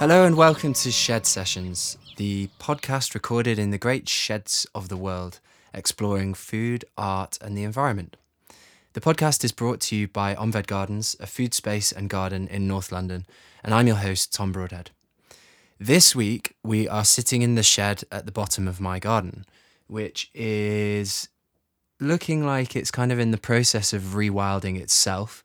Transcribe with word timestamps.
Hello 0.00 0.24
and 0.24 0.34
welcome 0.34 0.72
to 0.72 0.90
Shed 0.90 1.26
Sessions, 1.26 1.98
the 2.16 2.48
podcast 2.58 3.12
recorded 3.12 3.58
in 3.58 3.70
the 3.70 3.76
great 3.76 4.08
sheds 4.08 4.66
of 4.74 4.88
the 4.88 4.96
world, 4.96 5.40
exploring 5.74 6.32
food, 6.32 6.86
art, 6.96 7.36
and 7.42 7.54
the 7.54 7.64
environment. 7.64 8.16
The 8.94 9.02
podcast 9.02 9.44
is 9.44 9.52
brought 9.52 9.78
to 9.80 9.96
you 9.96 10.08
by 10.08 10.34
Omved 10.34 10.66
Gardens, 10.66 11.16
a 11.20 11.26
food 11.26 11.52
space 11.52 11.92
and 11.92 12.08
garden 12.08 12.48
in 12.48 12.66
North 12.66 12.90
London, 12.90 13.26
and 13.62 13.74
I'm 13.74 13.86
your 13.86 13.96
host, 13.96 14.32
Tom 14.32 14.52
Broadhead. 14.52 14.90
This 15.78 16.16
week, 16.16 16.54
we 16.64 16.88
are 16.88 17.04
sitting 17.04 17.42
in 17.42 17.54
the 17.54 17.62
shed 17.62 18.02
at 18.10 18.24
the 18.24 18.32
bottom 18.32 18.66
of 18.66 18.80
my 18.80 19.00
garden, 19.00 19.44
which 19.86 20.30
is 20.32 21.28
looking 22.00 22.46
like 22.46 22.74
it's 22.74 22.90
kind 22.90 23.12
of 23.12 23.18
in 23.18 23.32
the 23.32 23.36
process 23.36 23.92
of 23.92 24.14
rewilding 24.14 24.80
itself, 24.80 25.44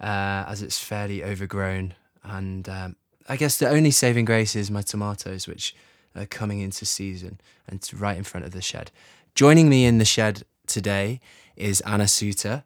uh, 0.00 0.46
as 0.48 0.62
it's 0.62 0.80
fairly 0.80 1.22
overgrown 1.22 1.94
and 2.24 2.68
um, 2.68 2.96
I 3.26 3.36
guess 3.36 3.56
the 3.56 3.68
only 3.68 3.90
saving 3.90 4.26
grace 4.26 4.54
is 4.54 4.70
my 4.70 4.82
tomatoes, 4.82 5.48
which 5.48 5.74
are 6.14 6.26
coming 6.26 6.60
into 6.60 6.84
season 6.84 7.40
and 7.66 7.88
right 7.96 8.18
in 8.18 8.24
front 8.24 8.44
of 8.44 8.52
the 8.52 8.60
shed. 8.60 8.90
Joining 9.34 9.68
me 9.68 9.86
in 9.86 9.98
the 9.98 10.04
shed 10.04 10.42
today 10.66 11.20
is 11.56 11.80
Anna 11.82 12.06
Suter, 12.06 12.64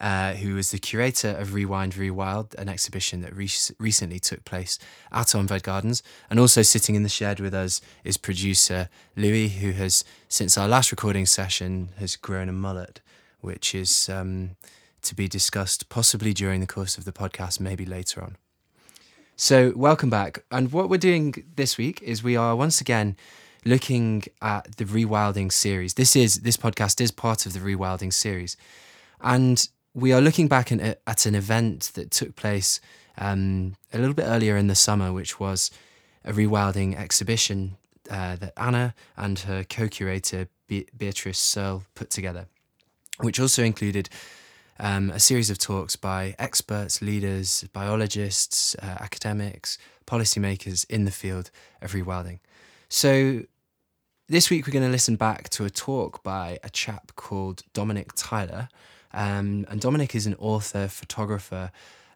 uh, 0.00 0.34
who 0.34 0.56
is 0.56 0.70
the 0.70 0.78
curator 0.78 1.30
of 1.30 1.54
Rewind 1.54 1.94
Rewild, 1.94 2.54
an 2.54 2.68
exhibition 2.68 3.20
that 3.22 3.34
re- 3.34 3.50
recently 3.78 4.20
took 4.20 4.44
place 4.44 4.78
at 5.10 5.26
Omved 5.28 5.62
Gardens. 5.64 6.04
And 6.30 6.38
also 6.38 6.62
sitting 6.62 6.94
in 6.94 7.02
the 7.02 7.08
shed 7.08 7.40
with 7.40 7.52
us 7.52 7.80
is 8.04 8.16
producer 8.16 8.88
Louis, 9.16 9.48
who 9.48 9.72
has, 9.72 10.04
since 10.28 10.56
our 10.56 10.68
last 10.68 10.92
recording 10.92 11.26
session, 11.26 11.90
has 11.98 12.14
grown 12.14 12.48
a 12.48 12.52
mullet, 12.52 13.00
which 13.40 13.74
is 13.74 14.08
um, 14.08 14.50
to 15.02 15.16
be 15.16 15.26
discussed 15.26 15.88
possibly 15.88 16.32
during 16.32 16.60
the 16.60 16.66
course 16.66 16.96
of 16.96 17.04
the 17.04 17.12
podcast, 17.12 17.58
maybe 17.58 17.84
later 17.84 18.22
on. 18.22 18.36
So, 19.36 19.72
welcome 19.74 20.10
back. 20.10 20.44
And 20.52 20.70
what 20.70 20.88
we're 20.88 20.96
doing 20.96 21.34
this 21.56 21.76
week 21.76 22.00
is 22.02 22.22
we 22.22 22.36
are 22.36 22.54
once 22.54 22.80
again 22.80 23.16
looking 23.64 24.22
at 24.40 24.76
the 24.76 24.84
rewilding 24.84 25.50
series. 25.50 25.94
This 25.94 26.14
is 26.14 26.42
this 26.42 26.56
podcast 26.56 27.00
is 27.00 27.10
part 27.10 27.44
of 27.44 27.52
the 27.52 27.58
rewilding 27.58 28.12
series, 28.12 28.56
and 29.20 29.68
we 29.92 30.12
are 30.12 30.20
looking 30.20 30.46
back 30.46 30.70
at, 30.70 31.00
at 31.04 31.26
an 31.26 31.34
event 31.34 31.90
that 31.94 32.12
took 32.12 32.36
place 32.36 32.80
um, 33.18 33.74
a 33.92 33.98
little 33.98 34.14
bit 34.14 34.26
earlier 34.26 34.56
in 34.56 34.68
the 34.68 34.76
summer, 34.76 35.12
which 35.12 35.40
was 35.40 35.72
a 36.24 36.32
rewilding 36.32 36.96
exhibition 36.96 37.76
uh, 38.12 38.36
that 38.36 38.52
Anna 38.56 38.94
and 39.16 39.40
her 39.40 39.64
co-curator 39.64 40.46
Be- 40.68 40.86
Beatrice 40.96 41.40
Searle 41.40 41.82
put 41.96 42.08
together, 42.08 42.46
which 43.18 43.40
also 43.40 43.64
included 43.64 44.08
um, 44.78 45.10
a 45.10 45.20
series 45.20 45.50
of 45.50 45.58
talks 45.58 45.96
by 45.96 46.34
experts, 46.38 47.00
leaders, 47.00 47.64
biologists, 47.72 48.74
uh, 48.76 48.96
academics, 49.00 49.78
policymakers 50.06 50.88
in 50.90 51.04
the 51.04 51.10
field 51.10 51.50
of 51.80 51.92
rewilding. 51.92 52.40
So 52.88 53.42
this 54.28 54.50
week 54.50 54.66
we're 54.66 54.72
going 54.72 54.84
to 54.84 54.90
listen 54.90 55.16
back 55.16 55.48
to 55.50 55.64
a 55.64 55.70
talk 55.70 56.22
by 56.22 56.58
a 56.62 56.70
chap 56.70 57.12
called 57.16 57.62
Dominic 57.72 58.12
Tyler. 58.16 58.68
Um, 59.12 59.66
and 59.68 59.80
Dominic 59.80 60.14
is 60.14 60.26
an 60.26 60.34
author, 60.38 60.88
photographer, 60.88 61.70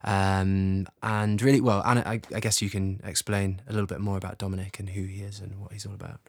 um, 0.05 0.87
and 1.03 1.43
really, 1.43 1.61
well, 1.61 1.83
Anna, 1.85 2.03
I, 2.07 2.21
I 2.35 2.41
guess 2.41 2.63
you 2.63 2.71
can 2.71 3.01
explain 3.05 3.63
a 3.69 3.73
little 3.73 3.87
bit 3.87 4.01
more 4.01 4.17
about 4.17 4.39
Dominic 4.39 4.79
and 4.79 4.91
who 4.91 5.03
he 5.03 5.23
is 5.23 5.41
and 5.41 5.61
what 5.61 5.73
he's 5.73 5.87
all 5.87 5.95
about. 5.95 6.21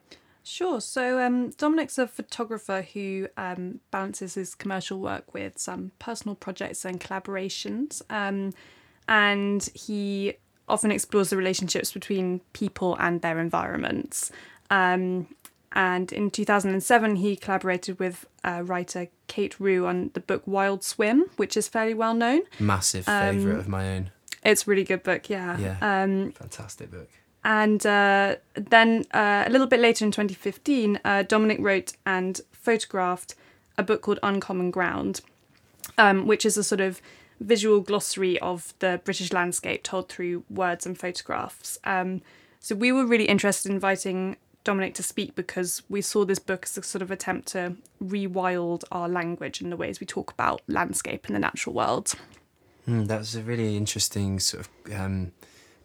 Sure. 0.49 0.81
So 0.81 1.21
um, 1.21 1.51
Dominic's 1.51 1.99
a 1.99 2.07
photographer 2.07 2.81
who 2.93 3.27
um, 3.37 3.81
balances 3.91 4.33
his 4.33 4.55
commercial 4.55 4.99
work 4.99 5.31
with 5.33 5.59
some 5.59 5.91
personal 5.99 6.33
projects 6.35 6.85
and 6.85 6.99
collaborations. 6.99 8.01
Um, 8.09 8.53
and 9.07 9.69
he 9.75 10.33
often 10.67 10.91
explores 10.91 11.29
the 11.29 11.37
relationships 11.37 11.91
between 11.91 12.41
people 12.53 12.95
and 12.99 13.21
their 13.21 13.39
environments. 13.39 14.31
Um, 14.71 15.27
and 15.73 16.11
in 16.11 16.31
2007, 16.31 17.17
he 17.17 17.35
collaborated 17.35 17.99
with 17.99 18.25
uh, 18.43 18.63
writer 18.65 19.07
Kate 19.27 19.59
Rew 19.59 19.85
on 19.85 20.09
the 20.15 20.19
book 20.19 20.41
Wild 20.47 20.83
Swim, 20.83 21.25
which 21.37 21.55
is 21.55 21.67
fairly 21.67 21.93
well 21.93 22.15
known. 22.15 22.41
Massive 22.59 23.05
favourite 23.05 23.53
Um, 23.53 23.59
of 23.59 23.67
my 23.67 23.95
own. 23.95 24.09
It's 24.43 24.65
a 24.65 24.69
really 24.69 24.83
good 24.83 25.03
book, 25.03 25.29
yeah. 25.29 25.59
Yeah. 25.59 25.77
Um, 26.03 26.31
Fantastic 26.31 26.89
book. 26.89 27.09
And 27.43 27.85
uh, 27.85 28.35
then 28.53 29.05
uh, 29.13 29.43
a 29.47 29.49
little 29.49 29.67
bit 29.67 29.79
later 29.79 30.05
in 30.05 30.11
2015, 30.11 30.99
uh, 31.03 31.23
Dominic 31.23 31.59
wrote 31.59 31.93
and 32.05 32.41
photographed 32.51 33.35
a 33.77 33.83
book 33.83 34.01
called 34.01 34.19
Uncommon 34.21 34.71
Ground, 34.71 35.21
um, 35.97 36.27
which 36.27 36.45
is 36.45 36.57
a 36.57 36.63
sort 36.63 36.81
of 36.81 37.01
visual 37.39 37.79
glossary 37.79 38.37
of 38.39 38.73
the 38.79 38.99
British 39.05 39.31
landscape 39.31 39.83
told 39.83 40.09
through 40.09 40.43
words 40.49 40.85
and 40.85 40.97
photographs. 40.97 41.79
Um, 41.85 42.21
so 42.59 42.75
we 42.75 42.91
were 42.91 43.05
really 43.05 43.25
interested 43.25 43.69
in 43.69 43.75
inviting 43.75 44.35
Dominic 44.65 44.93
to 44.95 45.03
speak 45.03 45.35
because 45.35 45.81
we 45.89 46.01
saw 46.01 46.25
this 46.25 46.39
book 46.39 46.65
as 46.65 46.77
a 46.77 46.83
sort 46.83 47.01
of 47.01 47.11
attempt 47.11 47.47
to 47.49 47.75
rewild 48.03 48.83
our 48.91 49.07
language 49.07 49.61
and 49.61 49.71
the 49.71 49.77
ways 49.77 50.01
we 50.01 50.05
talk 50.05 50.31
about 50.31 50.61
landscape 50.67 51.25
and 51.27 51.35
the 51.35 51.39
natural 51.39 51.73
world. 51.73 52.13
Mm, 52.87 53.07
that 53.07 53.19
was 53.19 53.35
a 53.35 53.41
really 53.41 53.77
interesting 53.77 54.39
sort 54.39 54.65
of 54.65 54.93
um, 54.93 55.31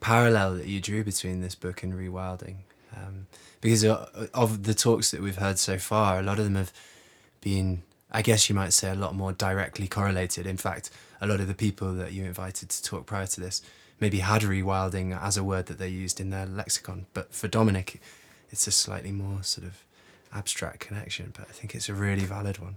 parallel 0.04 0.56
that 0.56 0.66
you 0.66 0.82
drew 0.82 1.02
between 1.02 1.40
this 1.40 1.54
book 1.54 1.82
and 1.82 1.94
rewilding. 1.94 2.56
Um, 2.94 3.26
because 3.62 3.82
of, 3.82 4.28
of 4.34 4.64
the 4.64 4.74
talks 4.74 5.10
that 5.12 5.22
we've 5.22 5.38
heard 5.38 5.58
so 5.58 5.78
far, 5.78 6.18
a 6.18 6.22
lot 6.22 6.38
of 6.38 6.44
them 6.44 6.56
have 6.56 6.74
been, 7.40 7.82
I 8.12 8.20
guess 8.20 8.50
you 8.50 8.54
might 8.54 8.74
say, 8.74 8.90
a 8.90 8.94
lot 8.94 9.14
more 9.14 9.32
directly 9.32 9.88
correlated. 9.88 10.46
In 10.46 10.58
fact, 10.58 10.90
a 11.22 11.26
lot 11.26 11.40
of 11.40 11.48
the 11.48 11.54
people 11.54 11.94
that 11.94 12.12
you 12.12 12.22
invited 12.24 12.68
to 12.68 12.82
talk 12.82 13.06
prior 13.06 13.26
to 13.26 13.40
this 13.40 13.62
maybe 13.98 14.18
had 14.18 14.42
rewilding 14.42 15.18
as 15.18 15.38
a 15.38 15.42
word 15.42 15.64
that 15.66 15.78
they 15.78 15.88
used 15.88 16.20
in 16.20 16.28
their 16.28 16.44
lexicon. 16.44 17.06
But 17.14 17.32
for 17.32 17.48
Dominic, 17.48 18.02
it's 18.50 18.66
a 18.66 18.72
slightly 18.72 19.10
more 19.10 19.42
sort 19.42 19.66
of 19.66 19.84
abstract 20.34 20.80
connection, 20.80 21.32
but 21.34 21.46
I 21.48 21.52
think 21.52 21.74
it's 21.74 21.88
a 21.88 21.94
really 21.94 22.26
valid 22.26 22.58
one. 22.58 22.76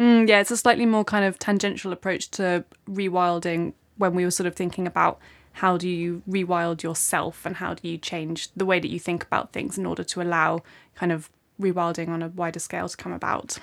Mm, 0.00 0.28
yeah, 0.28 0.40
it's 0.40 0.50
a 0.50 0.56
slightly 0.56 0.86
more 0.86 1.04
kind 1.04 1.24
of 1.24 1.38
tangential 1.38 1.92
approach 1.92 2.28
to 2.32 2.64
rewilding 2.90 3.74
when 3.98 4.16
we 4.16 4.24
were 4.24 4.32
sort 4.32 4.48
of 4.48 4.56
thinking 4.56 4.88
about 4.88 5.20
how 5.56 5.78
do 5.78 5.88
you 5.88 6.22
rewild 6.28 6.82
yourself 6.82 7.46
and 7.46 7.56
how 7.56 7.72
do 7.72 7.88
you 7.88 7.96
change 7.96 8.50
the 8.54 8.66
way 8.66 8.78
that 8.78 8.88
you 8.88 8.98
think 8.98 9.24
about 9.24 9.52
things 9.52 9.78
in 9.78 9.86
order 9.86 10.04
to 10.04 10.20
allow 10.20 10.62
kind 10.94 11.10
of 11.10 11.30
rewilding 11.58 12.08
on 12.08 12.22
a 12.22 12.28
wider 12.28 12.58
scale 12.58 12.88
to 12.90 12.96
come 12.96 13.12
about. 13.12 13.58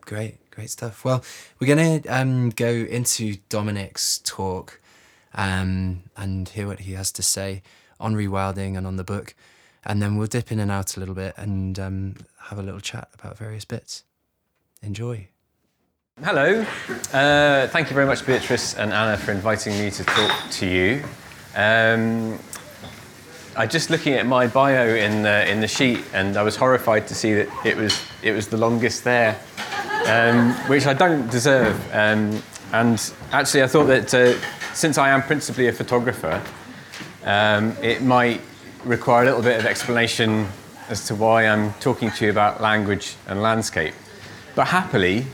Great, 0.00 0.50
great 0.50 0.70
stuff. 0.70 1.04
Well, 1.04 1.22
we're 1.60 1.72
going 1.72 2.02
to 2.02 2.08
um, 2.08 2.50
go 2.50 2.68
into 2.68 3.36
Dominic's 3.48 4.18
talk 4.18 4.80
um, 5.34 6.02
and 6.16 6.48
hear 6.48 6.66
what 6.66 6.80
he 6.80 6.94
has 6.94 7.12
to 7.12 7.22
say 7.22 7.62
on 8.00 8.16
rewilding 8.16 8.76
and 8.76 8.84
on 8.84 8.96
the 8.96 9.04
book. 9.04 9.36
And 9.84 10.02
then 10.02 10.16
we'll 10.16 10.26
dip 10.26 10.50
in 10.50 10.58
and 10.58 10.70
out 10.70 10.96
a 10.96 11.00
little 11.00 11.14
bit 11.14 11.34
and 11.36 11.78
um, 11.78 12.16
have 12.48 12.58
a 12.58 12.62
little 12.62 12.80
chat 12.80 13.08
about 13.14 13.38
various 13.38 13.64
bits. 13.64 14.02
Enjoy. 14.82 15.28
Hello. 16.24 16.66
Uh, 17.12 17.68
thank 17.68 17.88
you 17.88 17.94
very 17.94 18.06
much, 18.06 18.26
Beatrice 18.26 18.74
and 18.74 18.92
Anna, 18.92 19.16
for 19.16 19.30
inviting 19.30 19.78
me 19.78 19.92
to 19.92 20.02
talk 20.02 20.50
to 20.50 20.66
you. 20.66 21.04
Um, 21.56 22.38
I 23.56 23.66
just 23.66 23.88
looking 23.88 24.12
at 24.12 24.26
my 24.26 24.46
bio 24.46 24.86
in 24.86 25.22
the, 25.22 25.50
in 25.50 25.60
the 25.60 25.66
sheet, 25.66 26.04
and 26.12 26.36
I 26.36 26.42
was 26.42 26.56
horrified 26.56 27.08
to 27.08 27.14
see 27.14 27.32
that 27.32 27.48
it 27.64 27.74
was 27.74 27.98
it 28.22 28.32
was 28.32 28.48
the 28.48 28.58
longest 28.58 29.02
there, 29.04 29.40
um, 30.06 30.52
which 30.68 30.84
I 30.84 30.92
don't 30.92 31.30
deserve. 31.30 31.74
Um, 31.94 32.42
and 32.72 33.12
actually, 33.32 33.62
I 33.62 33.68
thought 33.68 33.86
that 33.86 34.12
uh, 34.12 34.34
since 34.74 34.98
I 34.98 35.08
am 35.08 35.22
principally 35.22 35.68
a 35.68 35.72
photographer, 35.72 36.42
um, 37.24 37.74
it 37.80 38.02
might 38.02 38.42
require 38.84 39.22
a 39.22 39.26
little 39.26 39.42
bit 39.42 39.58
of 39.58 39.64
explanation 39.64 40.46
as 40.90 41.06
to 41.06 41.14
why 41.14 41.46
I'm 41.46 41.72
talking 41.74 42.10
to 42.10 42.24
you 42.26 42.30
about 42.30 42.60
language 42.60 43.16
and 43.26 43.40
landscape. 43.40 43.94
But 44.54 44.66
happily, 44.66 45.24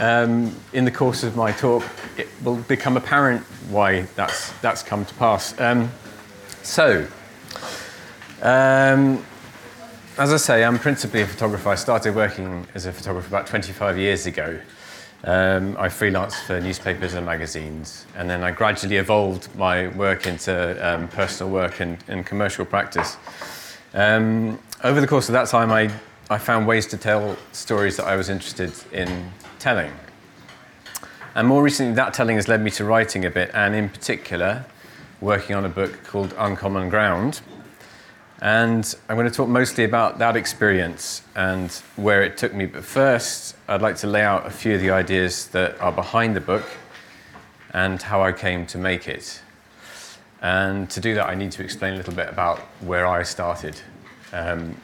um, 0.00 0.54
in 0.72 0.84
the 0.84 0.90
course 0.90 1.22
of 1.22 1.36
my 1.36 1.52
talk, 1.52 1.84
it 2.20 2.28
will 2.44 2.56
become 2.56 2.96
apparent 2.96 3.42
why 3.70 4.02
that's, 4.14 4.52
that's 4.60 4.82
come 4.82 5.04
to 5.04 5.14
pass. 5.14 5.58
Um, 5.58 5.90
so, 6.62 7.06
um, 8.42 9.24
as 10.18 10.32
I 10.32 10.36
say, 10.36 10.64
I'm 10.64 10.78
principally 10.78 11.22
a 11.22 11.26
photographer. 11.26 11.70
I 11.70 11.76
started 11.76 12.14
working 12.14 12.66
as 12.74 12.84
a 12.84 12.92
photographer 12.92 13.28
about 13.28 13.46
25 13.46 13.96
years 13.96 14.26
ago. 14.26 14.60
Um, 15.24 15.76
I 15.78 15.88
freelanced 15.88 16.44
for 16.44 16.60
newspapers 16.60 17.14
and 17.14 17.24
magazines, 17.24 18.06
and 18.16 18.28
then 18.28 18.42
I 18.42 18.50
gradually 18.50 18.96
evolved 18.96 19.54
my 19.56 19.88
work 19.88 20.26
into 20.26 20.54
um, 20.86 21.08
personal 21.08 21.52
work 21.52 21.80
and, 21.80 21.98
and 22.08 22.24
commercial 22.24 22.64
practice. 22.64 23.16
Um, 23.94 24.58
over 24.84 25.00
the 25.00 25.06
course 25.06 25.28
of 25.28 25.34
that 25.34 25.48
time, 25.48 25.72
I, 25.72 25.90
I 26.30 26.38
found 26.38 26.66
ways 26.66 26.86
to 26.88 26.96
tell 26.96 27.36
stories 27.52 27.96
that 27.96 28.06
I 28.06 28.16
was 28.16 28.28
interested 28.28 28.72
in 28.92 29.30
telling. 29.58 29.92
And 31.34 31.46
more 31.46 31.62
recently, 31.62 31.94
that 31.94 32.12
telling 32.12 32.36
has 32.36 32.48
led 32.48 32.60
me 32.60 32.72
to 32.72 32.84
writing 32.84 33.24
a 33.24 33.30
bit, 33.30 33.52
and 33.54 33.72
in 33.74 33.88
particular, 33.88 34.64
working 35.20 35.54
on 35.54 35.64
a 35.64 35.68
book 35.68 36.02
called 36.02 36.34
Uncommon 36.36 36.88
Ground. 36.88 37.40
And 38.42 38.92
I'm 39.08 39.16
going 39.16 39.28
to 39.28 39.34
talk 39.34 39.48
mostly 39.48 39.84
about 39.84 40.18
that 40.18 40.34
experience 40.34 41.22
and 41.36 41.70
where 41.94 42.22
it 42.22 42.36
took 42.36 42.52
me. 42.52 42.66
But 42.66 42.84
first, 42.84 43.54
I'd 43.68 43.82
like 43.82 43.96
to 43.98 44.08
lay 44.08 44.22
out 44.22 44.46
a 44.46 44.50
few 44.50 44.74
of 44.74 44.80
the 44.80 44.90
ideas 44.90 45.46
that 45.48 45.80
are 45.80 45.92
behind 45.92 46.34
the 46.34 46.40
book 46.40 46.64
and 47.72 48.02
how 48.02 48.22
I 48.22 48.32
came 48.32 48.66
to 48.66 48.78
make 48.78 49.06
it. 49.06 49.40
And 50.42 50.90
to 50.90 51.00
do 51.00 51.14
that, 51.14 51.28
I 51.28 51.34
need 51.36 51.52
to 51.52 51.62
explain 51.62 51.94
a 51.94 51.96
little 51.96 52.14
bit 52.14 52.28
about 52.28 52.58
where 52.80 53.06
I 53.06 53.22
started. 53.22 53.80
Um, 54.32 54.74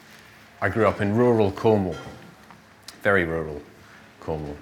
I 0.60 0.68
grew 0.68 0.86
up 0.86 1.00
in 1.00 1.16
rural 1.16 1.50
Cornwall, 1.50 1.96
very 3.02 3.24
rural 3.24 3.62
Cornwall. 4.20 4.56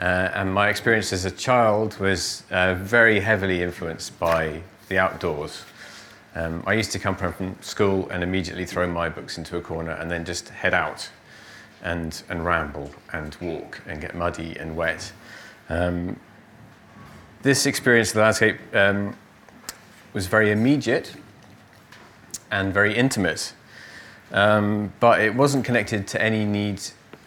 Uh, 0.00 0.30
and 0.32 0.52
my 0.52 0.70
experience 0.70 1.12
as 1.12 1.26
a 1.26 1.30
child 1.30 1.98
was 1.98 2.42
uh, 2.50 2.74
very 2.74 3.20
heavily 3.20 3.62
influenced 3.62 4.18
by 4.18 4.62
the 4.88 4.98
outdoors. 4.98 5.62
Um, 6.34 6.62
I 6.66 6.72
used 6.72 6.90
to 6.92 6.98
come 6.98 7.16
from 7.16 7.56
school 7.60 8.08
and 8.08 8.22
immediately 8.22 8.64
throw 8.64 8.86
my 8.86 9.10
books 9.10 9.36
into 9.36 9.58
a 9.58 9.60
corner 9.60 9.90
and 9.92 10.10
then 10.10 10.24
just 10.24 10.48
head 10.48 10.72
out 10.72 11.10
and, 11.82 12.22
and 12.30 12.46
ramble 12.46 12.90
and 13.12 13.36
walk 13.42 13.82
and 13.86 14.00
get 14.00 14.14
muddy 14.14 14.56
and 14.58 14.74
wet. 14.74 15.12
Um, 15.68 16.18
this 17.42 17.66
experience 17.66 18.10
of 18.10 18.14
the 18.14 18.20
landscape 18.22 18.58
um, 18.74 19.14
was 20.14 20.26
very 20.26 20.50
immediate 20.50 21.14
and 22.50 22.72
very 22.72 22.96
intimate, 22.96 23.52
um, 24.32 24.92
but 24.98 25.20
it 25.20 25.34
wasn't 25.34 25.64
connected 25.64 26.06
to 26.08 26.22
any 26.22 26.44
need 26.46 26.80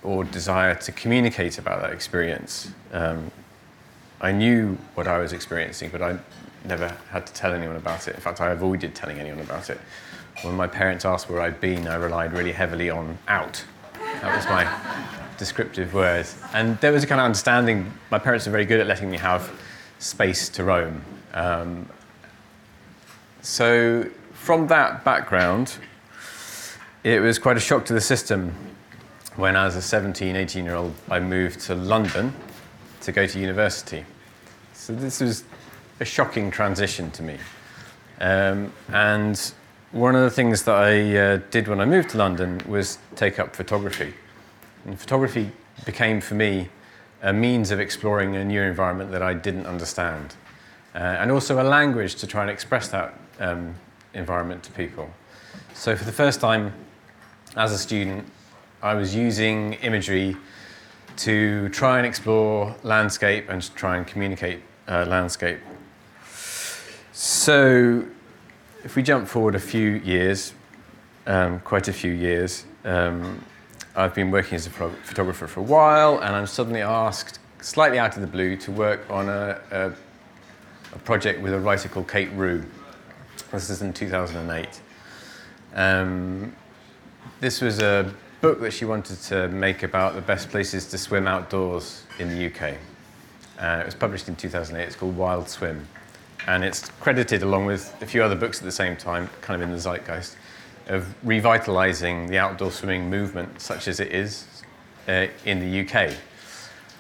or 0.04 0.24
desire 0.24 0.76
to 0.76 0.92
communicate 0.92 1.58
about 1.58 1.82
that 1.82 1.92
experience. 1.92 2.72
Um, 2.92 3.32
I 4.22 4.32
knew 4.32 4.78
what 4.96 5.08
I 5.08 5.18
was 5.18 5.34
experiencing, 5.34 5.90
but 5.92 6.02
I 6.02 6.18
never 6.66 6.96
had 7.10 7.28
to 7.28 7.34
tell 7.34 7.54
anyone 7.54 7.76
about 7.76 8.08
it. 8.08 8.16
In 8.16 8.22
fact, 8.22 8.42
I 8.42 8.52
avoided 8.52 8.96
telling 8.96 9.20
anyone 9.20 9.42
about 9.42 9.70
it. 9.70 9.80
When 10.42 10.56
my 10.56 10.68
parents 10.68 11.06
asked 11.06 11.30
where 11.30 11.42
I'd 11.42 11.60
been, 11.60 11.88
I 11.88 11.96
relied 11.96 12.34
really 12.34 12.52
heavily 12.52 12.90
on 12.90 13.18
out. 13.28 13.64
That 14.22 14.36
was 14.36 14.46
my 14.46 14.66
descriptive 15.38 15.94
word. 15.94 16.26
And 16.54 16.80
there 16.80 16.92
was 16.92 17.04
a 17.04 17.08
kind 17.08 17.20
of 17.20 17.26
understanding. 17.26 17.92
My 18.12 18.20
parents 18.20 18.46
were 18.46 18.52
very 18.52 18.66
good 18.66 18.80
at 18.80 18.88
letting 18.88 19.12
me 19.12 19.18
have 19.18 19.52
space 20.00 20.50
to 20.50 20.64
roam. 20.64 21.04
Um, 21.34 21.90
so, 23.42 24.10
from 24.34 24.68
that 24.68 25.04
background, 25.04 25.76
it 27.04 27.20
was 27.20 27.40
quite 27.40 27.58
a 27.58 27.60
shock 27.60 27.86
to 27.86 27.94
the 27.94 28.02
system 28.02 28.54
when, 29.36 29.56
as 29.56 29.76
a 29.76 29.82
17, 29.82 30.36
18 30.36 30.66
year 30.66 30.76
old, 30.76 30.94
I 31.10 31.20
moved 31.20 31.60
to 31.62 31.76
London 31.76 32.34
to 33.02 33.12
go 33.12 33.26
to 33.26 33.40
university. 33.40 34.06
So, 34.74 34.94
this 34.94 35.22
was 35.22 35.44
a 36.00 36.06
shocking 36.06 36.52
transition 36.52 37.10
to 37.12 37.24
me. 37.24 37.38
Um, 38.20 38.72
and 38.90 39.54
one 39.92 40.16
of 40.16 40.22
the 40.22 40.30
things 40.30 40.64
that 40.64 40.76
I 40.76 41.18
uh, 41.18 41.40
did 41.52 41.68
when 41.68 41.80
I 41.80 41.86
moved 41.86 42.10
to 42.12 42.18
London 42.18 42.62
was 42.68 42.98
take 43.16 43.40
up 43.40 43.56
photography. 43.56 44.14
And 44.86 45.00
photography 45.00 45.52
became 45.86 46.22
for 46.22 46.36
me 46.36 46.70
a 47.22 47.34
means 47.34 47.72
of 47.72 47.80
exploring 47.80 48.36
a 48.36 48.44
new 48.44 48.62
environment 48.62 49.12
that 49.12 49.22
I 49.22 49.34
didn't 49.34 49.66
understand, 49.66 50.36
uh, 50.94 50.98
and 50.98 51.32
also 51.32 51.62
a 51.62 51.64
language 51.64 52.16
to 52.16 52.28
try 52.28 52.42
and 52.42 52.52
express 52.52 52.90
that 52.90 53.18
um, 53.40 53.76
environment 54.14 54.64
to 54.64 54.72
people. 54.72 55.10
So, 55.74 55.96
for 55.96 56.04
the 56.04 56.12
first 56.12 56.42
time 56.42 56.74
as 57.56 57.72
a 57.72 57.78
student, 57.78 58.26
I 58.84 58.96
was 58.96 59.16
using 59.16 59.76
imagery 59.76 60.36
to 61.16 61.70
try 61.70 62.00
and 62.00 62.06
explore 62.06 62.76
landscape 62.84 63.48
and 63.48 63.62
to 63.62 63.74
try 63.76 63.96
and 63.96 64.06
communicate 64.06 64.60
uh, 64.90 65.06
landscape. 65.08 65.60
So, 67.14 68.04
if 68.84 68.98
we 68.98 69.02
jump 69.02 69.30
forward 69.30 69.56
a 69.56 69.60
few 69.60 69.92
years, 69.92 70.54
um, 71.28 71.62
quite 71.62 71.88
a 71.88 71.94
few 71.94 72.12
years, 72.12 72.66
um, 72.84 73.42
I've 73.96 74.14
been 74.14 74.32
working 74.32 74.56
as 74.56 74.68
a 74.68 74.70
photographer 74.70 75.48
for 75.48 75.62
a 75.62 75.64
while, 75.64 76.18
and 76.18 76.36
I'm 76.36 76.48
suddenly 76.48 76.82
asked, 76.82 77.40
slightly 77.62 78.00
out 78.00 78.16
of 78.18 78.22
the 78.22 78.28
blue, 78.28 78.58
to 78.58 78.72
work 78.74 79.10
on 79.10 79.30
a, 79.30 79.62
a, 79.72 79.94
a 80.94 81.00
project 81.06 81.42
with 81.42 81.54
a 81.54 81.60
writer 81.60 81.88
called 81.88 82.10
Kate 82.10 82.32
Rew. 82.34 82.66
This 83.54 83.70
is 83.70 83.82
in 83.82 83.94
2008. 83.94 84.82
Um, 85.74 86.54
this 87.40 87.62
was 87.62 87.80
a 87.80 88.14
book 88.44 88.60
that 88.60 88.74
she 88.74 88.84
wanted 88.84 89.18
to 89.22 89.48
make 89.48 89.84
about 89.84 90.16
the 90.16 90.22
best 90.22 90.50
places 90.50 90.86
to 90.88 90.98
swim 90.98 91.30
outdoors 91.30 92.04
in 92.20 92.28
the 92.28 92.48
UK. 92.48 92.76
Uh, 93.58 93.80
it 93.80 93.86
was 93.86 93.96
published 93.96 94.28
in 94.28 94.36
2008. 94.36 94.86
It's 94.86 94.98
called 94.98 95.16
Wild 95.16 95.48
Swim. 95.48 95.88
And 96.46 96.62
it's 96.62 96.90
credited 97.00 97.42
along 97.42 97.68
with 97.68 97.96
a 98.02 98.06
few 98.06 98.22
other 98.22 98.36
books 98.36 98.58
at 98.60 98.66
the 98.66 98.72
same 98.74 98.98
time, 98.98 99.30
kind 99.40 99.62
of 99.62 99.66
in 99.66 99.74
the 99.74 99.80
zeitgeist 99.80 100.36
of 100.88 101.16
revitalising 101.26 102.28
the 102.28 102.38
outdoor 102.38 102.70
swimming 102.70 103.10
movement, 103.10 103.62
such 103.62 103.88
as 103.88 104.02
it 104.02 104.12
is 104.12 104.46
uh, 105.08 105.28
in 105.46 105.62
the 105.62 105.80
UK. 105.80 106.14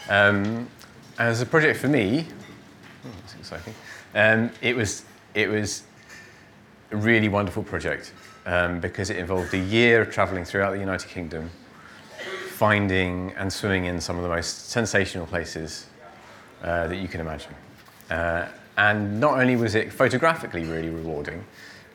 Um, 0.07 0.69
as 1.19 1.41
a 1.41 1.45
project 1.45 1.77
for 1.77 1.89
me, 1.89 2.25
oh, 3.05 3.09
that's 3.19 3.35
exciting. 3.35 3.73
Um, 4.15 4.49
it 4.61 4.77
was 4.77 5.03
it 5.33 5.49
was 5.49 5.83
a 6.91 6.95
really 6.95 7.27
wonderful 7.27 7.63
project 7.63 8.13
um, 8.45 8.79
because 8.79 9.09
it 9.09 9.17
involved 9.17 9.53
a 9.53 9.57
year 9.57 10.01
of 10.01 10.11
travelling 10.11 10.45
throughout 10.45 10.71
the 10.71 10.79
United 10.79 11.09
Kingdom, 11.09 11.49
finding 12.49 13.31
and 13.37 13.51
swimming 13.51 13.85
in 13.85 13.99
some 13.99 14.17
of 14.17 14.23
the 14.23 14.29
most 14.29 14.69
sensational 14.69 15.25
places 15.25 15.87
uh, 16.63 16.87
that 16.87 16.97
you 16.97 17.07
can 17.07 17.21
imagine. 17.21 17.53
Uh, 18.09 18.47
and 18.77 19.19
not 19.19 19.39
only 19.39 19.55
was 19.55 19.75
it 19.75 19.91
photographically 19.91 20.63
really 20.63 20.89
rewarding, 20.89 21.43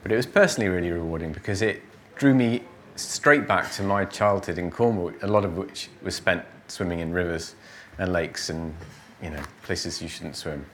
but 0.03 0.13
it 0.13 0.17
was 0.17 0.27
personally 0.27 0.69
really 0.69 0.91
rewarding 0.91 1.33
because 1.33 1.63
it 1.63 1.83
drew 2.17 2.35
me 2.35 2.63
straight 2.97 3.47
back 3.47 3.71
to 3.73 3.83
my 3.83 4.05
childhood 4.05 4.59
in 4.59 4.71
Cornwall, 4.71 5.13
a 5.23 5.27
lot 5.27 5.45
of 5.45 5.57
which 5.57 5.89
was 6.03 6.15
spent 6.15 6.45
swimming 6.69 7.01
in 7.01 7.13
rivers 7.13 7.55
and 7.99 8.13
lakes 8.13 8.51
and 8.51 8.75
you 9.23 9.31
know 9.31 9.43
places 9.63 10.01
you 10.01 10.09
shouldn't 10.09 10.37
swim. 10.37 10.65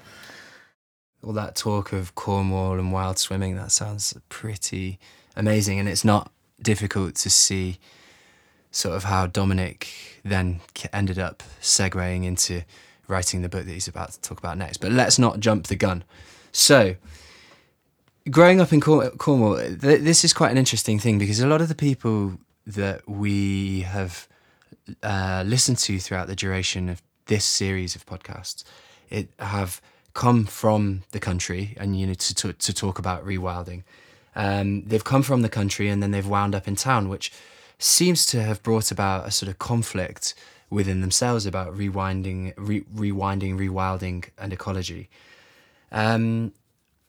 All 1.22 1.32
that 1.32 1.56
talk 1.56 1.92
of 1.92 2.14
Cornwall 2.14 2.78
and 2.78 2.92
wild 2.92 3.18
swimming, 3.18 3.56
that 3.56 3.72
sounds 3.72 4.14
pretty 4.28 4.98
amazing, 5.36 5.78
and 5.78 5.88
it's 5.88 6.04
not 6.04 6.30
difficult 6.60 7.14
to 7.16 7.30
see 7.30 7.78
sort 8.70 8.96
of 8.96 9.04
how 9.04 9.26
Dominic 9.26 9.88
then 10.24 10.60
ended 10.92 11.18
up 11.18 11.42
segueing 11.60 12.24
into 12.24 12.62
writing 13.06 13.42
the 13.42 13.48
book 13.48 13.64
that 13.66 13.72
he's 13.72 13.88
about 13.88 14.12
to 14.12 14.20
talk 14.20 14.38
about 14.38 14.58
next. 14.58 14.78
But 14.78 14.92
let's 14.92 15.18
not 15.18 15.40
jump 15.40 15.66
the 15.66 15.76
gun. 15.76 16.04
So, 16.52 16.96
growing 18.30 18.60
up 18.60 18.72
in 18.72 18.80
Cornwall, 18.80 19.56
this 19.56 20.24
is 20.24 20.32
quite 20.32 20.50
an 20.50 20.58
interesting 20.58 20.98
thing 20.98 21.18
because 21.18 21.40
a 21.40 21.46
lot 21.46 21.60
of 21.60 21.68
the 21.68 21.74
people 21.74 22.38
that 22.66 23.08
we 23.08 23.82
have 23.82 24.26
uh, 25.02 25.44
listened 25.46 25.78
to 25.78 25.98
throughout 25.98 26.26
the 26.26 26.36
duration 26.36 26.88
of 26.88 27.02
this 27.26 27.44
series 27.44 27.94
of 27.94 28.06
podcasts, 28.06 28.64
it 29.10 29.28
have 29.38 29.80
come 30.14 30.46
from 30.46 31.02
the 31.10 31.20
country, 31.20 31.74
and 31.78 31.98
you 31.98 32.06
know 32.06 32.14
to 32.14 32.34
to, 32.34 32.52
to 32.52 32.72
talk 32.72 32.98
about 32.98 33.24
rewilding. 33.24 33.82
Um, 34.36 34.82
they've 34.84 35.04
come 35.04 35.22
from 35.22 35.42
the 35.42 35.48
country 35.48 35.88
and 35.88 36.02
then 36.02 36.10
they've 36.10 36.26
wound 36.26 36.54
up 36.54 36.66
in 36.66 36.76
town, 36.76 37.08
which 37.08 37.32
seems 37.78 38.26
to 38.26 38.42
have 38.42 38.62
brought 38.62 38.90
about 38.90 39.26
a 39.26 39.30
sort 39.30 39.48
of 39.48 39.58
conflict 39.58 40.34
within 40.70 41.00
themselves 41.00 41.46
about 41.46 41.76
rewinding, 41.76 42.52
re- 42.56 42.84
rewinding, 42.94 43.56
rewilding, 43.58 44.28
and 44.38 44.52
ecology. 44.52 45.08
Um, 45.92 46.52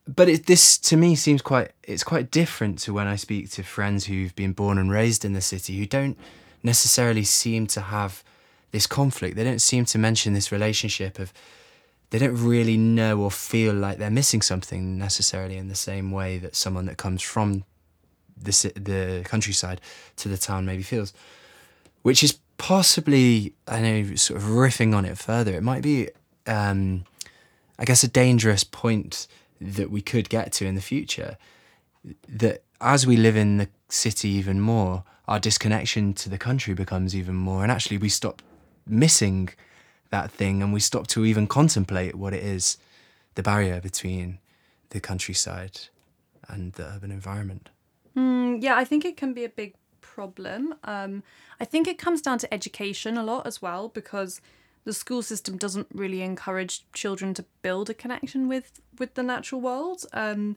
but 0.08 0.30
it, 0.30 0.46
this 0.46 0.78
to 0.78 0.98
me 0.98 1.16
seems 1.16 1.42
quite 1.42 1.72
it's 1.84 2.04
quite 2.04 2.30
different 2.30 2.78
to 2.80 2.94
when 2.94 3.08
I 3.08 3.16
speak 3.16 3.50
to 3.52 3.64
friends 3.64 4.06
who've 4.06 4.36
been 4.36 4.54
born 4.54 4.78
and 4.78 4.92
raised 4.92 5.26
in 5.26 5.34
the 5.34 5.42
city 5.42 5.78
who 5.78 5.88
don't 5.88 6.18
necessarily 6.62 7.24
seem 7.24 7.66
to 7.68 7.82
have 7.82 8.24
this 8.72 8.86
conflict. 8.86 9.36
They 9.36 9.44
don't 9.44 9.62
seem 9.62 9.86
to 9.86 9.98
mention 9.98 10.34
this 10.34 10.52
relationship 10.52 11.18
of 11.18 11.34
they 12.16 12.28
don't 12.28 12.42
really 12.42 12.78
know 12.78 13.20
or 13.20 13.30
feel 13.30 13.74
like 13.74 13.98
they're 13.98 14.10
missing 14.10 14.42
something 14.42 14.98
necessarily 14.98 15.58
in 15.58 15.68
the 15.68 15.76
same 15.76 16.12
way 16.12 16.38
that 16.38 16.56
someone 16.56 16.86
that 16.86 16.96
comes 16.96 17.22
from 17.22 17.66
the 18.42 18.72
the 18.78 19.22
countryside 19.26 19.82
to 20.16 20.30
the 20.30 20.38
town 20.38 20.66
maybe 20.66 20.82
feels, 20.82 21.12
which 22.04 22.24
is 22.24 22.40
possibly 22.58 23.54
I 23.68 23.82
know 23.82 24.16
sort 24.16 24.40
of 24.40 24.48
riffing 24.48 24.96
on 24.96 25.04
it 25.04 25.18
further. 25.18 25.54
It 25.56 25.62
might 25.62 25.84
be, 25.84 26.08
um, 26.48 27.04
I 27.78 27.84
guess, 27.84 28.02
a 28.02 28.08
dangerous 28.08 28.64
point 28.64 29.28
that 29.60 29.92
we 29.92 30.02
could 30.02 30.30
get 30.30 30.54
to 30.54 30.66
in 30.66 30.76
the 30.76 30.82
future. 30.82 31.38
That 32.30 32.64
as 32.80 33.06
we 33.06 33.18
live 33.18 33.36
in 33.36 33.58
the 33.58 33.68
city 33.90 34.30
even 34.30 34.62
more, 34.62 35.04
our 35.28 35.42
disconnection 35.42 36.14
to 36.14 36.30
the 36.30 36.38
country 36.38 36.74
becomes 36.74 37.14
even 37.14 37.36
more, 37.36 37.64
and 37.64 37.74
actually 37.74 37.98
we 37.98 38.08
stop 38.08 38.42
missing 38.88 39.50
that 40.16 40.32
thing 40.32 40.64
and 40.64 40.72
we 40.74 40.80
stop 40.80 41.06
to 41.08 41.26
even 41.26 41.46
contemplate 41.46 42.16
what 42.16 42.34
it 42.34 42.44
is 42.44 42.78
the 43.36 43.44
barrier 43.44 43.82
between 43.82 44.40
the 44.92 45.00
countryside 45.02 45.78
and 46.48 46.74
the 46.74 46.86
urban 46.94 47.12
environment. 47.12 47.70
Mm, 48.16 48.64
yeah, 48.64 48.76
I 48.78 48.86
think 48.86 49.04
it 49.04 49.18
can 49.18 49.34
be 49.34 49.44
a 49.44 49.50
big 49.50 49.74
problem. 50.00 50.76
Um, 50.86 51.24
I 51.60 51.66
think 51.66 51.88
it 51.88 51.98
comes 51.98 52.22
down 52.22 52.38
to 52.40 52.54
education 52.54 53.18
a 53.18 53.24
lot 53.24 53.46
as 53.46 53.62
well 53.62 53.90
because 53.90 54.40
the 54.86 54.94
school 54.94 55.22
system 55.22 55.58
doesn't 55.58 55.88
really 55.94 56.22
encourage 56.22 56.86
children 56.94 57.34
to 57.34 57.44
build 57.62 57.90
a 57.90 57.94
connection 57.94 58.48
with 58.48 58.80
with 59.00 59.16
the 59.16 59.24
natural 59.24 59.60
world. 59.60 60.06
Um, 60.14 60.56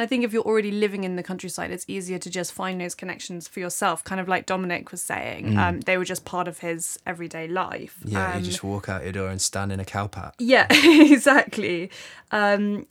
I 0.00 0.06
think 0.06 0.24
if 0.24 0.32
you're 0.32 0.42
already 0.42 0.70
living 0.70 1.04
in 1.04 1.16
the 1.16 1.22
countryside, 1.22 1.70
it's 1.70 1.84
easier 1.86 2.18
to 2.18 2.30
just 2.30 2.54
find 2.54 2.80
those 2.80 2.94
connections 2.94 3.46
for 3.46 3.60
yourself. 3.60 4.02
Kind 4.02 4.18
of 4.18 4.28
like 4.28 4.46
Dominic 4.46 4.90
was 4.90 5.02
saying, 5.02 5.48
mm. 5.48 5.58
um, 5.58 5.80
they 5.80 5.98
were 5.98 6.06
just 6.06 6.24
part 6.24 6.48
of 6.48 6.60
his 6.60 6.98
everyday 7.06 7.46
life. 7.46 7.98
Yeah, 8.04 8.32
um, 8.32 8.38
you 8.38 8.46
just 8.46 8.64
walk 8.64 8.88
out 8.88 9.02
your 9.02 9.12
door 9.12 9.28
and 9.28 9.40
stand 9.40 9.72
in 9.72 9.78
a 9.78 9.84
cowpat. 9.84 10.32
Yeah, 10.38 10.66
exactly. 10.70 11.90
Um, 12.30 12.86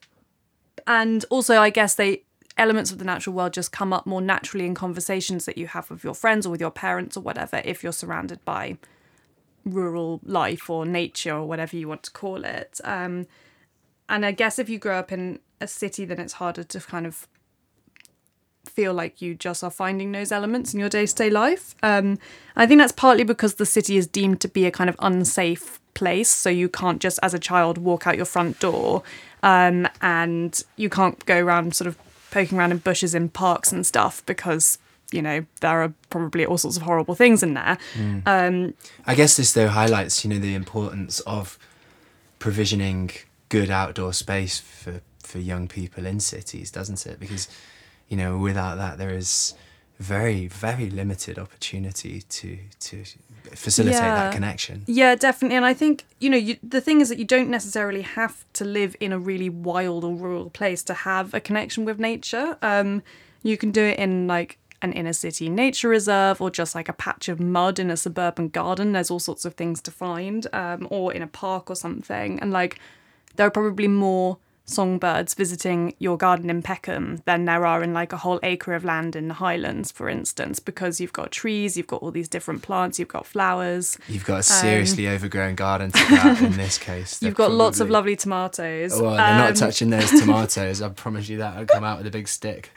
and 0.85 1.25
also 1.31 1.59
I 1.59 1.71
guess 1.71 1.95
they 1.95 2.23
elements 2.57 2.91
of 2.91 2.99
the 2.99 3.05
natural 3.05 3.35
world 3.35 3.53
just 3.53 3.71
come 3.71 3.91
up 3.91 4.05
more 4.05 4.21
naturally 4.21 4.65
in 4.65 4.75
conversations 4.75 5.45
that 5.45 5.57
you 5.57 5.65
have 5.65 5.89
with 5.89 6.03
your 6.03 6.13
friends 6.13 6.45
or 6.45 6.49
with 6.49 6.61
your 6.61 6.71
parents 6.71 7.17
or 7.17 7.21
whatever 7.21 7.61
if 7.65 7.81
you're 7.83 7.93
surrounded 7.93 8.43
by 8.45 8.77
rural 9.65 10.19
life 10.23 10.69
or 10.69 10.85
nature 10.85 11.33
or 11.33 11.45
whatever 11.45 11.75
you 11.75 11.87
want 11.87 12.03
to 12.03 12.11
call 12.11 12.43
it. 12.43 12.79
Um, 12.83 13.25
and 14.09 14.25
I 14.25 14.31
guess 14.31 14.59
if 14.59 14.69
you 14.69 14.77
grow 14.77 14.99
up 14.99 15.11
in 15.11 15.39
a 15.61 15.67
city, 15.67 16.05
then 16.05 16.19
it's 16.19 16.33
harder 16.33 16.63
to 16.63 16.79
kind 16.79 17.05
of 17.05 17.27
feel 18.65 18.93
like 18.93 19.21
you 19.21 19.35
just 19.35 19.63
are 19.63 19.71
finding 19.71 20.11
those 20.11 20.31
elements 20.31 20.73
in 20.73 20.79
your 20.79 20.89
day 20.89 21.05
to 21.05 21.15
day 21.15 21.29
life. 21.29 21.75
Um, 21.83 22.17
I 22.55 22.65
think 22.65 22.79
that's 22.79 22.91
partly 22.91 23.23
because 23.23 23.55
the 23.55 23.65
city 23.65 23.97
is 23.97 24.07
deemed 24.07 24.41
to 24.41 24.47
be 24.47 24.65
a 24.65 24.71
kind 24.71 24.89
of 24.89 24.95
unsafe 24.99 25.79
place. 25.93 26.29
So 26.29 26.49
you 26.49 26.69
can't 26.69 27.01
just, 27.01 27.19
as 27.21 27.33
a 27.33 27.39
child, 27.39 27.77
walk 27.77 28.07
out 28.07 28.15
your 28.15 28.25
front 28.25 28.59
door 28.59 29.03
um, 29.43 29.87
and 30.01 30.61
you 30.75 30.89
can't 30.89 31.23
go 31.25 31.39
around 31.39 31.75
sort 31.75 31.87
of 31.87 31.97
poking 32.31 32.57
around 32.57 32.71
in 32.71 32.77
bushes 32.77 33.15
in 33.15 33.29
parks 33.29 33.71
and 33.71 33.85
stuff 33.85 34.23
because 34.25 34.77
you 35.11 35.21
know 35.21 35.43
there 35.61 35.81
are 35.81 35.93
probably 36.11 36.45
all 36.45 36.57
sorts 36.57 36.77
of 36.77 36.83
horrible 36.83 37.15
things 37.15 37.41
in 37.41 37.53
there. 37.53 37.77
Mm. 37.95 38.21
Um, 38.25 38.73
I 39.05 39.15
guess 39.15 39.37
this 39.37 39.53
though 39.53 39.67
highlights, 39.67 40.23
you 40.23 40.29
know, 40.29 40.39
the 40.39 40.55
importance 40.55 41.19
of 41.21 41.57
provisioning 42.37 43.11
good 43.49 43.71
outdoor 43.71 44.13
space 44.13 44.59
for 44.59 45.01
for 45.29 45.39
young 45.39 45.67
people 45.67 46.03
in 46.11 46.19
cities, 46.19 46.67
doesn't 46.71 47.05
it? 47.11 47.19
Because 47.19 47.47
you 48.09 48.17
know, 48.17 48.31
without 48.49 48.75
that, 48.83 48.97
there 48.97 49.15
is 49.23 49.53
very 49.99 50.47
very 50.47 50.89
limited 50.89 51.35
opportunity 51.45 52.15
to 52.37 52.57
to 52.87 52.95
facilitate 53.65 54.01
Yeah. 54.01 54.15
that 54.15 54.33
connection. 54.33 54.83
Yeah, 54.87 55.15
definitely. 55.15 55.57
And 55.57 55.65
I 55.65 55.73
think, 55.81 55.95
you 56.19 56.29
know, 56.29 56.37
you, 56.47 56.57
the 56.75 56.81
thing 56.81 57.01
is 57.01 57.09
that 57.09 57.19
you 57.19 57.25
don't 57.25 57.49
necessarily 57.49 58.01
have 58.03 58.35
to 58.53 58.63
live 58.65 58.95
in 58.99 59.11
a 59.11 59.19
really 59.19 59.49
wild 59.49 60.03
or 60.03 60.13
rural 60.15 60.49
place 60.49 60.81
to 60.83 60.93
have 60.93 61.33
a 61.33 61.39
connection 61.39 61.85
with 61.85 61.99
nature. 61.99 62.57
Um, 62.61 63.01
you 63.43 63.57
can 63.57 63.71
do 63.71 63.83
it 63.91 63.97
in 63.99 64.27
like 64.27 64.57
an 64.81 64.93
inner 64.93 65.13
city 65.13 65.49
nature 65.49 65.89
reserve 65.89 66.39
or 66.41 66.49
just 66.61 66.73
like 66.75 66.87
a 66.89 66.93
patch 66.93 67.27
of 67.29 67.39
mud 67.39 67.79
in 67.79 67.89
a 67.91 67.97
suburban 67.97 68.47
garden. 68.49 68.91
There's 68.93 69.11
all 69.11 69.19
sorts 69.19 69.45
of 69.45 69.53
things 69.55 69.81
to 69.81 69.91
find, 69.91 70.47
um, 70.53 70.87
or 70.89 71.11
in 71.13 71.21
a 71.21 71.27
park 71.27 71.69
or 71.69 71.75
something. 71.75 72.39
And 72.41 72.51
like, 72.51 72.79
there 73.35 73.45
are 73.47 73.51
probably 73.51 73.87
more 73.87 74.37
songbirds 74.69 75.33
visiting 75.33 75.93
your 75.99 76.17
garden 76.17 76.49
in 76.49 76.61
Peckham 76.61 77.21
than 77.25 77.45
there 77.45 77.65
are 77.65 77.81
in 77.83 77.93
like 77.93 78.13
a 78.13 78.17
whole 78.17 78.39
acre 78.43 78.73
of 78.73 78.85
land 78.85 79.15
in 79.15 79.27
the 79.27 79.33
Highlands, 79.35 79.91
for 79.91 80.07
instance, 80.09 80.59
because 80.59 81.01
you've 81.01 81.13
got 81.13 81.31
trees, 81.31 81.75
you've 81.75 81.87
got 81.87 82.01
all 82.01 82.11
these 82.11 82.29
different 82.29 82.61
plants, 82.61 82.99
you've 82.99 83.07
got 83.07 83.25
flowers. 83.25 83.97
You've 84.07 84.25
got 84.25 84.39
a 84.39 84.43
seriously 84.43 85.07
overgrown 85.07 85.55
garden 85.55 85.91
to 85.91 86.37
in 86.45 86.53
this 86.57 86.77
case. 86.77 87.21
Um, 87.21 87.25
You've 87.27 87.35
got 87.37 87.51
lots 87.51 87.79
of 87.79 87.89
lovely 87.89 88.15
tomatoes. 88.15 88.91
Well, 88.93 89.11
they're 89.11 89.17
not 89.17 89.49
Um, 89.49 89.53
touching 89.55 89.89
those 89.89 90.09
tomatoes. 90.19 90.81
I 90.81 90.89
promise 90.89 91.27
you 91.29 91.37
that. 91.39 91.57
I'll 91.57 91.65
come 91.65 91.83
out 91.83 91.97
with 91.97 92.07
a 92.07 92.11
big 92.11 92.27
stick. 92.27 92.69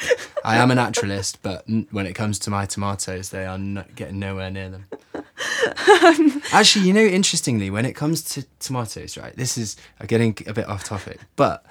I 0.45 0.57
am 0.57 0.71
a 0.71 0.75
naturalist, 0.75 1.43
but 1.43 1.65
n- 1.69 1.87
when 1.91 2.07
it 2.07 2.15
comes 2.15 2.39
to 2.41 2.51
my 2.51 2.67
tomatoes, 2.67 3.29
they 3.31 3.45
are 3.47 3.59
not 3.59 3.95
getting 3.95 4.19
nowhere 4.19 4.51
near 4.51 4.71
them. 4.71 4.87
Actually, 6.53 6.87
you 6.87 6.93
know, 6.93 7.01
interestingly, 7.05 7.71
when 7.71 7.85
it 7.85 7.95
comes 7.95 8.23
to 8.23 8.45
tomatoes, 8.61 9.17
right? 9.17 9.35
This 9.37 9.57
is 9.59 9.77
I'm 10.01 10.07
getting 10.07 10.37
a 10.47 10.53
bit 10.53 10.67
off 10.69 10.85
topic, 10.85 11.19
but 11.37 11.65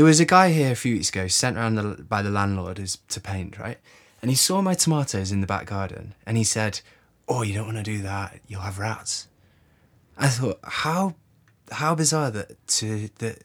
there 0.00 0.06
was 0.06 0.18
a 0.18 0.24
guy 0.24 0.50
here 0.50 0.72
a 0.72 0.76
few 0.76 0.94
weeks 0.94 1.10
ago 1.10 1.26
sent 1.26 1.58
around 1.58 1.74
the, 1.74 2.02
by 2.08 2.22
the 2.22 2.30
landlord 2.30 2.78
as, 2.78 2.96
to 3.10 3.20
paint, 3.20 3.58
right? 3.58 3.76
And 4.22 4.30
he 4.30 4.34
saw 4.34 4.62
my 4.62 4.72
tomatoes 4.72 5.30
in 5.30 5.42
the 5.42 5.46
back 5.46 5.66
garden, 5.66 6.14
and 6.24 6.38
he 6.38 6.42
said, 6.42 6.80
"Oh, 7.28 7.42
you 7.42 7.52
don't 7.52 7.66
want 7.66 7.76
to 7.76 7.82
do 7.82 7.98
that. 7.98 8.40
You'll 8.48 8.62
have 8.62 8.78
rats." 8.78 9.28
I 10.16 10.28
thought, 10.28 10.58
how 10.62 11.16
how 11.70 11.94
bizarre 11.94 12.30
that 12.30 12.66
to 12.78 13.10
that 13.18 13.42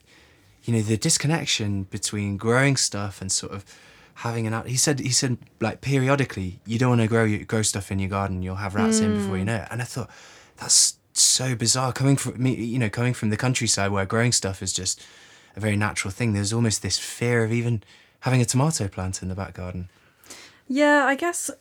you 0.63 0.73
know 0.73 0.81
the 0.81 0.95
disconnection 0.95 1.83
between 1.83 2.37
growing 2.37 2.77
stuff 2.77 3.19
and 3.19 3.29
sort 3.33 3.51
of 3.51 3.65
having 4.13 4.47
an 4.47 4.53
out 4.53 4.69
he 4.69 4.77
said 4.77 5.01
he 5.01 5.09
said 5.09 5.37
like 5.59 5.81
periodically 5.81 6.61
you 6.65 6.79
don't 6.79 6.91
want 6.91 7.01
to 7.01 7.07
grow 7.07 7.37
grow 7.39 7.63
stuff 7.63 7.91
in 7.91 7.99
your 7.99 8.09
garden 8.09 8.41
you'll 8.41 8.55
have 8.55 8.75
rats 8.75 9.01
in 9.01 9.13
before 9.13 9.35
you 9.35 9.43
hmm. 9.43 9.47
know 9.47 9.57
it 9.57 9.67
and 9.71 9.81
i 9.81 9.85
thought 9.85 10.09
that's 10.55 10.97
so 11.11 11.53
bizarre 11.53 11.91
coming 11.91 12.15
from 12.15 12.41
me 12.41 12.55
you 12.55 12.79
know 12.79 12.89
coming 12.89 13.13
from 13.13 13.29
the 13.29 13.35
countryside 13.35 13.91
where 13.91 14.05
growing 14.05 14.31
stuff 14.31 14.63
is 14.63 14.71
just 14.71 15.05
a 15.55 15.59
very 15.59 15.75
natural 15.75 16.11
thing 16.11 16.33
there's 16.33 16.53
almost 16.53 16.81
this 16.81 16.97
fear 16.97 17.43
of 17.43 17.51
even 17.51 17.83
having 18.21 18.41
a 18.41 18.45
tomato 18.45 18.87
plant 18.87 19.21
in 19.21 19.29
the 19.29 19.35
back 19.35 19.53
garden 19.53 19.89
Yeah, 20.67 21.05
I 21.05 21.15
guess, 21.15 21.51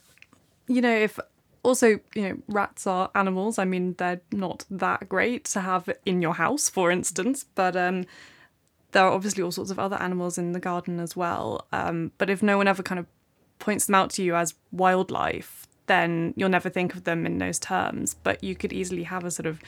you 0.66 0.80
know, 0.80 0.94
if 0.96 1.18
also, 1.62 1.98
you 2.14 2.22
know, 2.22 2.36
rats 2.48 2.86
are 2.86 3.10
animals. 3.14 3.58
I 3.58 3.64
mean, 3.64 3.94
they're 3.94 4.20
not 4.32 4.64
that 4.70 5.08
great 5.08 5.44
to 5.46 5.60
have 5.60 5.88
in 6.04 6.22
your 6.22 6.34
house, 6.34 6.68
for 6.68 6.90
instance, 6.90 7.44
but 7.54 7.76
um, 7.76 8.04
there 8.92 9.04
are 9.04 9.12
obviously 9.12 9.42
all 9.42 9.50
sorts 9.50 9.70
of 9.70 9.78
other 9.78 9.96
animals 9.96 10.38
in 10.38 10.52
the 10.52 10.60
garden 10.60 11.00
as 11.00 11.16
well. 11.16 11.66
Um, 11.72 12.12
but 12.18 12.30
if 12.30 12.42
no 12.42 12.56
one 12.56 12.68
ever 12.68 12.82
kind 12.82 12.98
of 12.98 13.06
points 13.58 13.86
them 13.86 13.94
out 13.94 14.10
to 14.10 14.22
you 14.22 14.34
as 14.36 14.54
wildlife, 14.72 15.66
then 15.86 16.32
you'll 16.36 16.48
never 16.48 16.68
think 16.68 16.94
of 16.94 17.04
them 17.04 17.26
in 17.26 17.38
those 17.38 17.58
terms. 17.58 18.14
But 18.14 18.44
you 18.44 18.54
could 18.54 18.72
easily 18.72 19.04
have 19.04 19.24
a 19.24 19.30
sort 19.30 19.46
of 19.46 19.60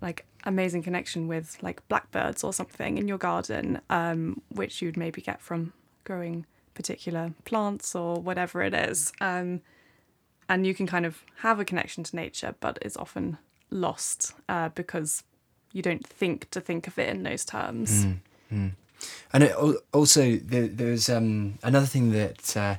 like 0.00 0.26
amazing 0.46 0.82
connection 0.82 1.28
with 1.28 1.58
like 1.62 1.86
blackbirds 1.88 2.42
or 2.42 2.52
something 2.52 2.96
in 2.96 3.08
your 3.08 3.18
garden, 3.18 3.80
um, 3.90 4.40
which 4.48 4.80
you'd 4.80 4.96
maybe 4.96 5.20
get 5.20 5.40
from 5.42 5.72
growing 6.04 6.46
particular 6.74 7.32
plants 7.44 7.94
or 7.94 8.20
whatever 8.20 8.62
it 8.62 8.72
is. 8.72 9.12
Um, 9.20 9.60
and 10.48 10.66
you 10.66 10.74
can 10.74 10.86
kind 10.86 11.04
of 11.04 11.24
have 11.38 11.58
a 11.58 11.64
connection 11.64 12.04
to 12.04 12.16
nature, 12.16 12.54
but 12.60 12.78
it's 12.80 12.96
often 12.96 13.38
lost 13.70 14.32
uh, 14.48 14.68
because 14.70 15.24
you 15.72 15.82
don't 15.82 16.06
think 16.06 16.48
to 16.50 16.60
think 16.60 16.86
of 16.86 16.98
it 16.98 17.08
in 17.08 17.24
those 17.24 17.44
terms. 17.44 18.06
And 19.32 19.42
it, 19.42 19.54
also, 19.92 20.36
there, 20.36 20.68
there's 20.68 21.08
um, 21.08 21.58
another 21.62 21.86
thing 21.86 22.12
that 22.12 22.56
uh, 22.56 22.76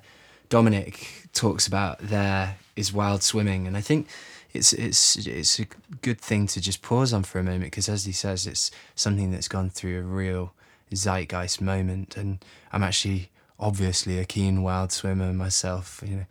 Dominic 0.49 1.27
talks 1.33 1.67
about 1.67 1.99
there 1.99 2.55
is 2.75 2.93
wild 2.93 3.21
swimming, 3.21 3.67
and 3.67 3.75
I 3.75 3.81
think 3.81 4.07
it's 4.53 4.73
it's 4.73 5.27
it's 5.27 5.59
a 5.59 5.65
good 6.01 6.19
thing 6.19 6.47
to 6.47 6.61
just 6.61 6.81
pause 6.81 7.13
on 7.13 7.23
for 7.23 7.39
a 7.39 7.43
moment 7.43 7.65
because, 7.65 7.89
as 7.89 8.05
he 8.05 8.11
says, 8.11 8.47
it's 8.47 8.71
something 8.95 9.31
that's 9.31 9.47
gone 9.47 9.69
through 9.69 9.99
a 9.99 10.03
real 10.03 10.53
zeitgeist 10.93 11.61
moment, 11.61 12.17
and 12.17 12.43
I'm 12.71 12.83
actually 12.83 13.29
obviously 13.59 14.19
a 14.19 14.25
keen 14.25 14.63
wild 14.63 14.91
swimmer 14.91 15.33
myself. 15.33 16.01
You 16.05 16.15
know, 16.17 16.25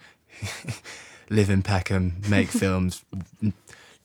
live 1.31 1.51
in 1.51 1.63
Peckham, 1.63 2.23
make 2.29 2.49
films, 2.63 3.05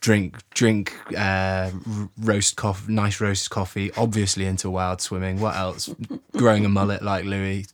drink 0.02 0.38
drink 0.52 0.96
uh, 1.18 1.72
roast 2.20 2.56
coffee, 2.56 2.92
nice 2.92 3.22
roast 3.22 3.50
coffee. 3.50 3.92
Obviously 3.96 4.46
into 4.46 4.70
wild 4.70 5.02
swimming. 5.02 5.40
What 5.40 5.56
else? 5.56 5.94
Growing 6.34 6.66
a 6.66 6.70
mullet 6.70 7.02
like 7.02 7.26
Louis. 7.26 7.68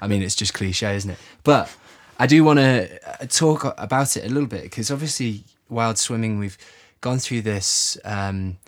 I 0.00 0.06
mean, 0.06 0.22
it's 0.22 0.36
just 0.36 0.54
cliche, 0.54 0.94
isn't 0.94 1.10
it? 1.10 1.18
But 1.42 1.74
I 2.18 2.26
do 2.26 2.44
want 2.44 2.58
to 2.58 3.26
talk 3.28 3.64
about 3.78 4.16
it 4.16 4.24
a 4.24 4.28
little 4.28 4.48
bit 4.48 4.62
because 4.62 4.90
obviously 4.90 5.44
wild 5.68 5.98
swimming. 5.98 6.38
We've 6.38 6.58
gone 7.00 7.18
through 7.18 7.42
this. 7.42 7.98
Um, 8.04 8.58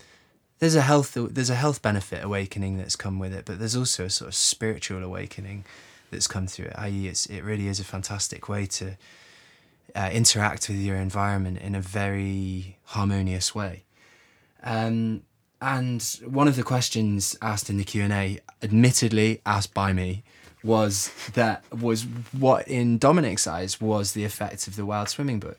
there's 0.59 0.75
a 0.75 0.83
health 0.83 1.17
there's 1.17 1.51
a 1.51 1.55
health 1.55 1.81
benefit 1.83 2.23
awakening 2.23 2.77
that's 2.77 2.97
come 2.97 3.19
with 3.19 3.33
it, 3.33 3.45
but 3.47 3.59
there's 3.59 3.77
also 3.77 4.05
a 4.05 4.11
sort 4.11 4.29
of 4.29 4.35
spiritual 4.35 5.03
awakening 5.03 5.65
that's 6.11 6.27
come 6.27 6.47
through 6.47 6.67
it. 6.67 6.75
I.e., 6.77 7.09
it's 7.09 7.27
it 7.27 7.43
really 7.43 7.67
is 7.67 7.81
a 7.81 7.85
fantastic 7.85 8.49
way 8.49 8.67
to 8.67 8.97
uh, 9.95 10.11
interact 10.13 10.69
with 10.69 10.79
your 10.79 10.97
environment 10.97 11.59
in 11.59 11.75
a 11.75 11.81
very 11.81 12.79
harmonious 12.85 13.55
way. 13.55 13.85
Um, 14.63 15.23
and 15.63 16.03
one 16.25 16.49
of 16.49 16.57
the 16.57 16.63
questions 16.63 17.37
asked 17.43 17.71
in 17.71 17.77
the 17.77 17.85
Q 17.85 18.03
and 18.03 18.13
A, 18.13 18.41
admittedly 18.63 19.41
asked 19.45 19.75
by 19.75 19.93
me, 19.93 20.23
was 20.63 21.11
that 21.33 21.65
was 21.73 22.03
what 22.33 22.69
in 22.69 22.99
Dominic's 22.99 23.47
eyes 23.47 23.81
was 23.81 24.13
the 24.13 24.25
effect 24.25 24.67
of 24.67 24.77
the 24.77 24.85
Wild 24.85 25.09
Swimming 25.09 25.41
book. 25.41 25.59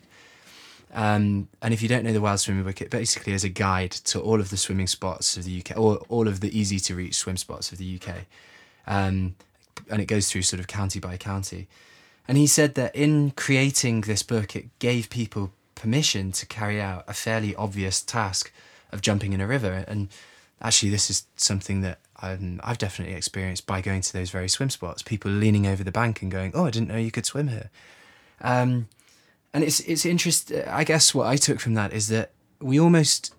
Um, 0.94 1.48
and 1.62 1.74
if 1.74 1.82
you 1.82 1.88
don't 1.88 2.04
know 2.04 2.12
the 2.12 2.22
Wild 2.22 2.40
Swimming 2.40 2.64
book, 2.64 2.82
it 2.82 2.90
basically 2.90 3.34
is 3.34 3.44
a 3.44 3.50
guide 3.50 3.92
to 3.92 4.20
all 4.20 4.40
of 4.40 4.50
the 4.50 4.58
swimming 4.58 4.88
spots 4.88 5.38
of 5.38 5.46
the 5.46 5.60
UK, 5.60 5.78
or 5.78 5.98
all 6.10 6.28
of 6.28 6.42
the 6.42 6.58
easy 6.58 6.80
to 6.82 6.96
reach 6.96 7.16
swim 7.16 7.38
spots 7.38 7.72
of 7.72 7.78
the 7.78 8.00
UK. 8.00 8.26
Um, 8.88 9.36
and 9.90 10.02
it 10.02 10.06
goes 10.06 10.30
through 10.30 10.42
sort 10.42 10.60
of 10.60 10.68
county 10.68 11.00
by 11.00 11.18
county. 11.18 11.68
And 12.28 12.38
he 12.38 12.48
said 12.48 12.76
that 12.76 12.96
in 12.96 13.32
creating 13.32 14.02
this 14.02 14.24
book, 14.24 14.56
it 14.56 14.68
gave 14.80 15.10
people 15.10 15.52
permission 15.76 16.32
to 16.34 16.46
carry 16.46 16.80
out 16.80 17.04
a 17.08 17.14
fairly 17.14 17.56
obvious 17.56 18.02
task 18.02 18.52
of 18.92 19.02
jumping 19.02 19.34
in 19.34 19.42
a 19.42 19.48
river. 19.48 19.86
And 19.88 20.10
actually, 20.62 20.90
this 20.92 21.10
is 21.10 21.26
something 21.36 21.82
that 21.82 22.00
um, 22.22 22.60
I've 22.64 22.78
definitely 22.78 23.16
experienced 23.16 23.66
by 23.66 23.82
going 23.82 24.02
to 24.02 24.14
those 24.14 24.30
very 24.30 24.48
swim 24.48 24.70
spots. 24.70 25.02
People 25.02 25.32
leaning 25.32 25.66
over 25.66 25.84
the 25.84 25.92
bank 25.92 26.22
and 26.22 26.32
going, 26.32 26.52
"Oh, 26.54 26.66
I 26.66 26.70
didn't 26.70 26.90
know 26.90 26.98
you 26.98 27.12
could 27.12 27.26
swim 27.26 27.48
here." 27.48 27.70
Um, 28.42 28.88
and 29.54 29.64
it's 29.64 29.80
it's 29.82 30.06
interesting. 30.06 30.64
I 30.68 30.84
guess 30.84 31.14
what 31.14 31.28
I 31.28 31.36
took 31.36 31.60
from 31.60 31.74
that 31.76 31.94
is 31.94 32.08
that 32.08 32.32
we 32.60 32.80
almost, 32.80 33.34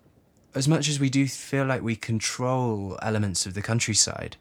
as 0.55 0.67
much 0.67 0.87
as 0.89 0.99
we 0.99 1.09
do 1.09 1.27
feel 1.27 1.65
like 1.65 1.81
we 1.81 1.95
control 1.95 2.97
elements 3.01 3.45
of 3.45 3.53
the 3.53 3.61
countryside, 3.61 4.37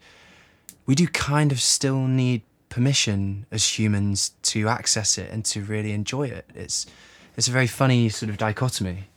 we 0.87 0.95
do 0.95 1.07
kind 1.07 1.53
of 1.53 1.61
still 1.61 2.07
need 2.07 2.43
permission 2.69 3.47
as 3.51 3.79
humans 3.79 4.33
to 4.43 4.69
access 4.69 5.19
it 5.19 5.31
and 5.31 5.45
to 5.45 5.63
really 5.63 5.93
enjoy 5.93 6.27
it. 6.29 6.47
It's 6.55 6.87
it's 7.37 7.49
a 7.49 7.53
very 7.53 7.67
funny 7.67 8.09
sort 8.09 8.31
of 8.31 8.39
dichotomy. 8.39 9.09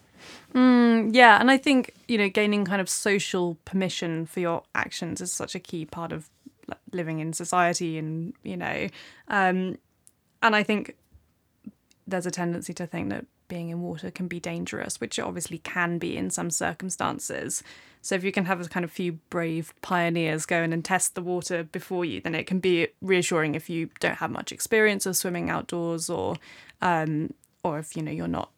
Yeah, 1.12 1.40
and 1.40 1.52
I 1.52 1.58
think 1.58 1.94
you 2.08 2.18
know 2.18 2.30
gaining 2.30 2.66
kind 2.66 2.82
of 2.82 2.90
social 2.90 3.58
permission 3.66 4.26
for 4.26 4.40
your 4.40 4.64
actions 4.74 5.22
is 5.22 5.32
such 5.32 5.56
a 5.56 5.60
key 5.60 5.86
part 5.86 6.12
of 6.12 6.30
living 6.92 7.20
in 7.20 7.34
society 7.34 7.98
and 7.98 8.34
you 8.44 8.58
know 8.58 8.88
um, 9.28 9.78
and 10.42 10.56
i 10.56 10.64
think 10.64 10.96
there's 12.08 12.26
a 12.26 12.32
tendency 12.32 12.74
to 12.74 12.86
think 12.86 13.10
that 13.10 13.26
being 13.48 13.70
in 13.70 13.82
water 13.82 14.10
can 14.10 14.28
be 14.28 14.40
dangerous 14.40 15.00
which 15.00 15.20
it 15.20 15.24
obviously 15.24 15.58
can 15.60 15.98
be 15.98 16.18
in 16.18 16.30
some 16.30 16.50
circumstances. 16.50 17.64
So 18.02 18.16
if 18.16 18.24
you 18.24 18.32
can 18.32 18.46
have 18.46 18.62
a 18.62 18.66
kind 18.66 18.84
of 18.84 18.92
few 18.92 19.14
brave 19.30 19.74
pioneers 19.82 20.46
go 20.46 20.62
in 20.62 20.74
and 20.74 20.86
test 20.86 21.16
the 21.16 21.22
water 21.22 21.64
before 21.64 22.06
you 22.06 22.22
then 22.22 22.36
it 22.36 22.48
can 22.48 22.60
be 22.60 22.88
reassuring 23.02 23.56
if 23.56 23.70
you 23.70 23.90
don't 24.00 24.18
have 24.18 24.32
much 24.32 24.52
experience 24.52 25.06
of 25.06 25.18
swimming 25.18 25.50
outdoors 25.50 26.10
or 26.10 26.36
um, 26.82 27.34
or 27.64 27.80
if 27.80 27.96
you 27.96 28.04
know 28.04 28.12
you're 28.12 28.28
not 28.28 28.52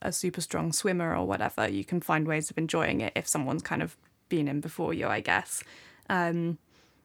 a 0.00 0.12
super 0.12 0.40
strong 0.40 0.72
swimmer 0.72 1.14
or 1.14 1.26
whatever 1.26 1.68
you 1.68 1.84
can 1.84 2.00
find 2.00 2.26
ways 2.26 2.50
of 2.50 2.58
enjoying 2.58 3.00
it 3.00 3.12
if 3.14 3.28
someone's 3.28 3.62
kind 3.62 3.82
of 3.82 3.96
been 4.28 4.48
in 4.48 4.60
before 4.60 4.94
you 4.94 5.06
i 5.06 5.20
guess. 5.20 5.62
Um, 6.08 6.58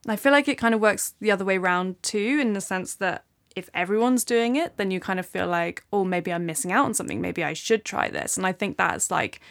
I 0.08 0.16
feel 0.16 0.32
like 0.32 0.48
it 0.48 0.58
kind 0.58 0.74
of 0.74 0.82
works 0.82 1.14
the 1.20 1.32
other 1.32 1.46
way 1.46 1.58
around 1.58 2.02
too, 2.04 2.40
in 2.42 2.54
the 2.54 2.62
sense 2.62 2.96
that 2.96 3.26
if 3.60 3.70
everyone's 3.74 4.24
doing 4.24 4.56
it, 4.56 4.78
then 4.78 4.90
you 4.90 5.00
kind 5.00 5.20
of 5.20 5.26
feel 5.26 5.48
like, 5.48 5.84
oh, 5.94 6.04
maybe 6.04 6.34
I'm 6.34 6.46
missing 6.46 6.72
out 6.72 6.86
on 6.86 6.94
something. 6.94 7.22
Maybe 7.22 7.44
I 7.44 7.54
should 7.54 7.86
try 7.86 8.10
this. 8.10 8.38
And 8.38 8.48
I 8.48 8.52
think 8.52 8.78
that's 8.78 9.12
like, 9.12 9.42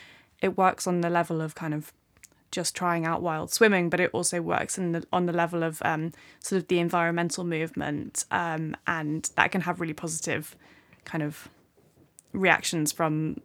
it 0.40 0.58
works 0.58 0.86
on 0.86 1.00
the 1.00 1.10
level 1.10 1.40
of 1.40 1.54
kind 1.54 1.74
of 1.74 1.92
just 2.50 2.74
trying 2.74 3.04
out 3.04 3.22
wild 3.22 3.52
swimming, 3.52 3.90
but 3.90 4.00
it 4.00 4.10
also 4.12 4.40
works 4.40 4.78
in 4.78 4.92
the, 4.92 5.04
on 5.12 5.26
the 5.26 5.32
level 5.32 5.62
of 5.62 5.80
um, 5.84 6.12
sort 6.40 6.62
of 6.62 6.68
the 6.68 6.78
environmental 6.78 7.44
movement. 7.44 8.24
Um, 8.30 8.76
and 8.86 9.30
that 9.36 9.52
can 9.52 9.60
have 9.60 9.80
really 9.80 9.94
positive 9.94 10.56
kind 11.04 11.22
of 11.22 11.48
reactions 12.32 12.90
from 12.92 13.40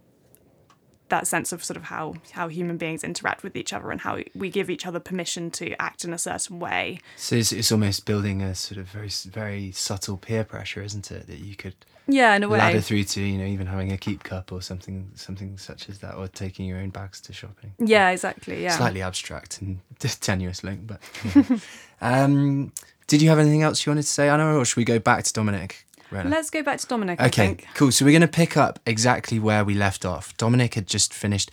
that 1.10 1.28
sense 1.28 1.52
of 1.52 1.64
sort 1.64 1.78
of 1.78 1.84
how 1.84 2.16
how 2.32 2.48
human 2.48 2.78
beings 2.78 3.04
interact 3.04 3.44
with 3.44 3.56
each 3.56 3.74
other 3.74 3.92
and 3.92 4.02
how 4.02 4.20
we 4.34 4.50
give 4.50 4.70
each 4.70 4.86
other 4.86 5.00
permission 5.00 5.52
to 5.52 5.80
act 5.82 6.04
in 6.04 6.14
a 6.14 6.18
certain 6.18 6.60
way. 6.60 7.00
So 7.16 7.36
it's, 7.36 7.52
it's 7.52 7.72
almost 7.72 8.06
building 8.06 8.42
a 8.42 8.56
sort 8.56 8.80
of 8.80 8.88
very 8.88 9.10
very 9.10 9.72
subtle 9.72 10.18
peer 10.18 10.44
pressure, 10.44 10.82
isn't 10.82 11.12
it? 11.12 11.28
That 11.28 11.40
you 11.40 11.56
could 11.56 11.76
yeah, 12.08 12.36
in 12.36 12.44
a 12.44 12.50
way, 12.50 12.58
ladder 12.58 12.82
through 12.82 13.06
to 13.06 13.22
you 13.22 13.38
know 13.38 13.46
even 13.46 13.68
having 13.68 13.92
a 13.92 13.98
keep 13.98 14.24
cup 14.24 14.52
or 14.52 14.62
something 14.62 15.12
something 15.16 15.58
such 15.58 15.90
as 15.90 16.00
that, 16.00 16.16
or 16.16 16.28
taking 16.28 16.66
your 16.66 16.80
own 16.80 16.90
bags 16.90 17.22
to 17.22 17.34
shopping. 17.34 17.74
Yeah, 17.80 18.10
exactly. 18.10 18.62
Yeah, 18.62 18.78
slightly 18.78 19.02
abstract 19.02 19.62
and 19.62 19.80
tenuous 20.00 20.64
link, 20.64 20.88
but. 20.88 21.00
Yeah. 21.36 21.58
um, 22.02 22.74
did 23.08 23.22
you 23.22 23.30
have 23.30 23.40
anything 23.40 23.64
else 23.64 23.86
you 23.86 23.92
wanted 23.92 24.04
to 24.04 24.08
say, 24.08 24.30
Anna, 24.30 24.58
or 24.58 24.66
should 24.66 24.78
we 24.78 24.86
go 24.86 24.98
back 24.98 25.24
to 25.26 25.34
Dominic? 25.34 25.86
Let's 26.14 26.50
go 26.50 26.64
back 26.64 26.80
to 26.80 26.88
Dominic. 26.88 27.22
Okay, 27.22 27.58
cool. 27.74 27.92
So 27.92 28.06
we're 28.06 28.12
going 28.12 28.22
to 28.22 28.28
pick 28.28 28.56
up 28.56 28.80
exactly 28.86 29.40
where 29.40 29.66
we 29.66 29.74
left 29.74 30.06
off. 30.06 30.36
Dominic 30.38 30.76
had 30.76 30.88
just 30.88 31.14
finished 31.14 31.52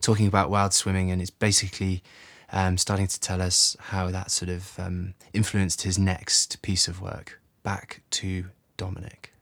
talking 0.00 0.26
about 0.26 0.50
wild 0.50 0.72
swimming, 0.72 1.10
and 1.10 1.20
it's 1.20 1.30
basically 1.30 2.02
um, 2.52 2.76
starting 2.78 3.06
to 3.06 3.20
tell 3.20 3.40
us 3.42 3.76
how 3.80 4.10
that 4.10 4.30
sort 4.30 4.50
of 4.50 4.78
um, 4.78 5.14
influenced 5.32 5.82
his 5.82 5.98
next 5.98 6.62
piece 6.62 6.88
of 6.88 7.00
work. 7.00 7.40
Back 7.62 8.02
to 8.10 8.46
Dominic. 8.76 9.32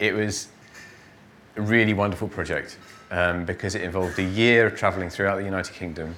It 0.00 0.14
was 0.14 0.48
a 1.56 1.62
really 1.62 1.94
wonderful 1.94 2.28
project 2.28 2.78
um, 3.10 3.44
because 3.44 3.74
it 3.74 3.82
involved 3.82 4.18
a 4.18 4.24
year 4.24 4.66
of 4.66 4.76
travelling 4.76 5.10
throughout 5.10 5.36
the 5.36 5.44
United 5.44 5.74
Kingdom, 5.74 6.14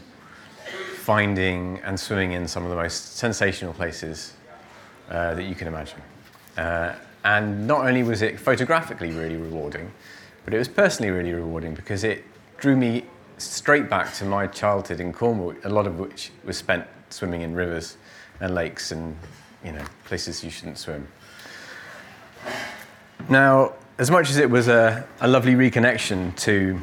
finding 0.96 1.78
and 1.82 1.98
swimming 1.98 2.32
in 2.32 2.46
some 2.46 2.64
of 2.64 2.70
the 2.70 2.76
most 2.76 3.16
sensational 3.16 3.72
places 3.72 4.34
uh, 5.10 5.34
that 5.34 5.44
you 5.44 5.54
can 5.54 5.68
imagine. 5.68 6.00
Uh, 6.56 6.94
and 7.24 7.66
not 7.66 7.86
only 7.86 8.02
was 8.02 8.22
it 8.22 8.38
photographically 8.38 9.10
really 9.10 9.36
rewarding, 9.36 9.90
but 10.44 10.54
it 10.54 10.58
was 10.58 10.68
personally 10.68 11.10
really 11.10 11.32
rewarding 11.32 11.74
because 11.74 12.04
it 12.04 12.24
drew 12.58 12.76
me 12.76 13.04
straight 13.38 13.88
back 13.88 14.12
to 14.14 14.24
my 14.24 14.46
childhood 14.46 15.00
in 15.00 15.12
Cornwall, 15.12 15.54
a 15.64 15.68
lot 15.68 15.86
of 15.86 15.98
which 15.98 16.30
was 16.44 16.56
spent 16.56 16.86
swimming 17.10 17.42
in 17.42 17.54
rivers 17.54 17.96
and 18.40 18.54
lakes 18.54 18.92
and 18.92 19.16
you 19.64 19.72
know 19.72 19.84
places 20.04 20.42
you 20.42 20.50
shouldn't 20.50 20.78
swim. 20.78 21.06
Now, 23.28 23.74
as 23.98 24.10
much 24.10 24.30
as 24.30 24.38
it 24.38 24.48
was 24.48 24.68
a, 24.68 25.06
a 25.20 25.28
lovely 25.28 25.54
reconnection 25.54 26.34
to 26.36 26.78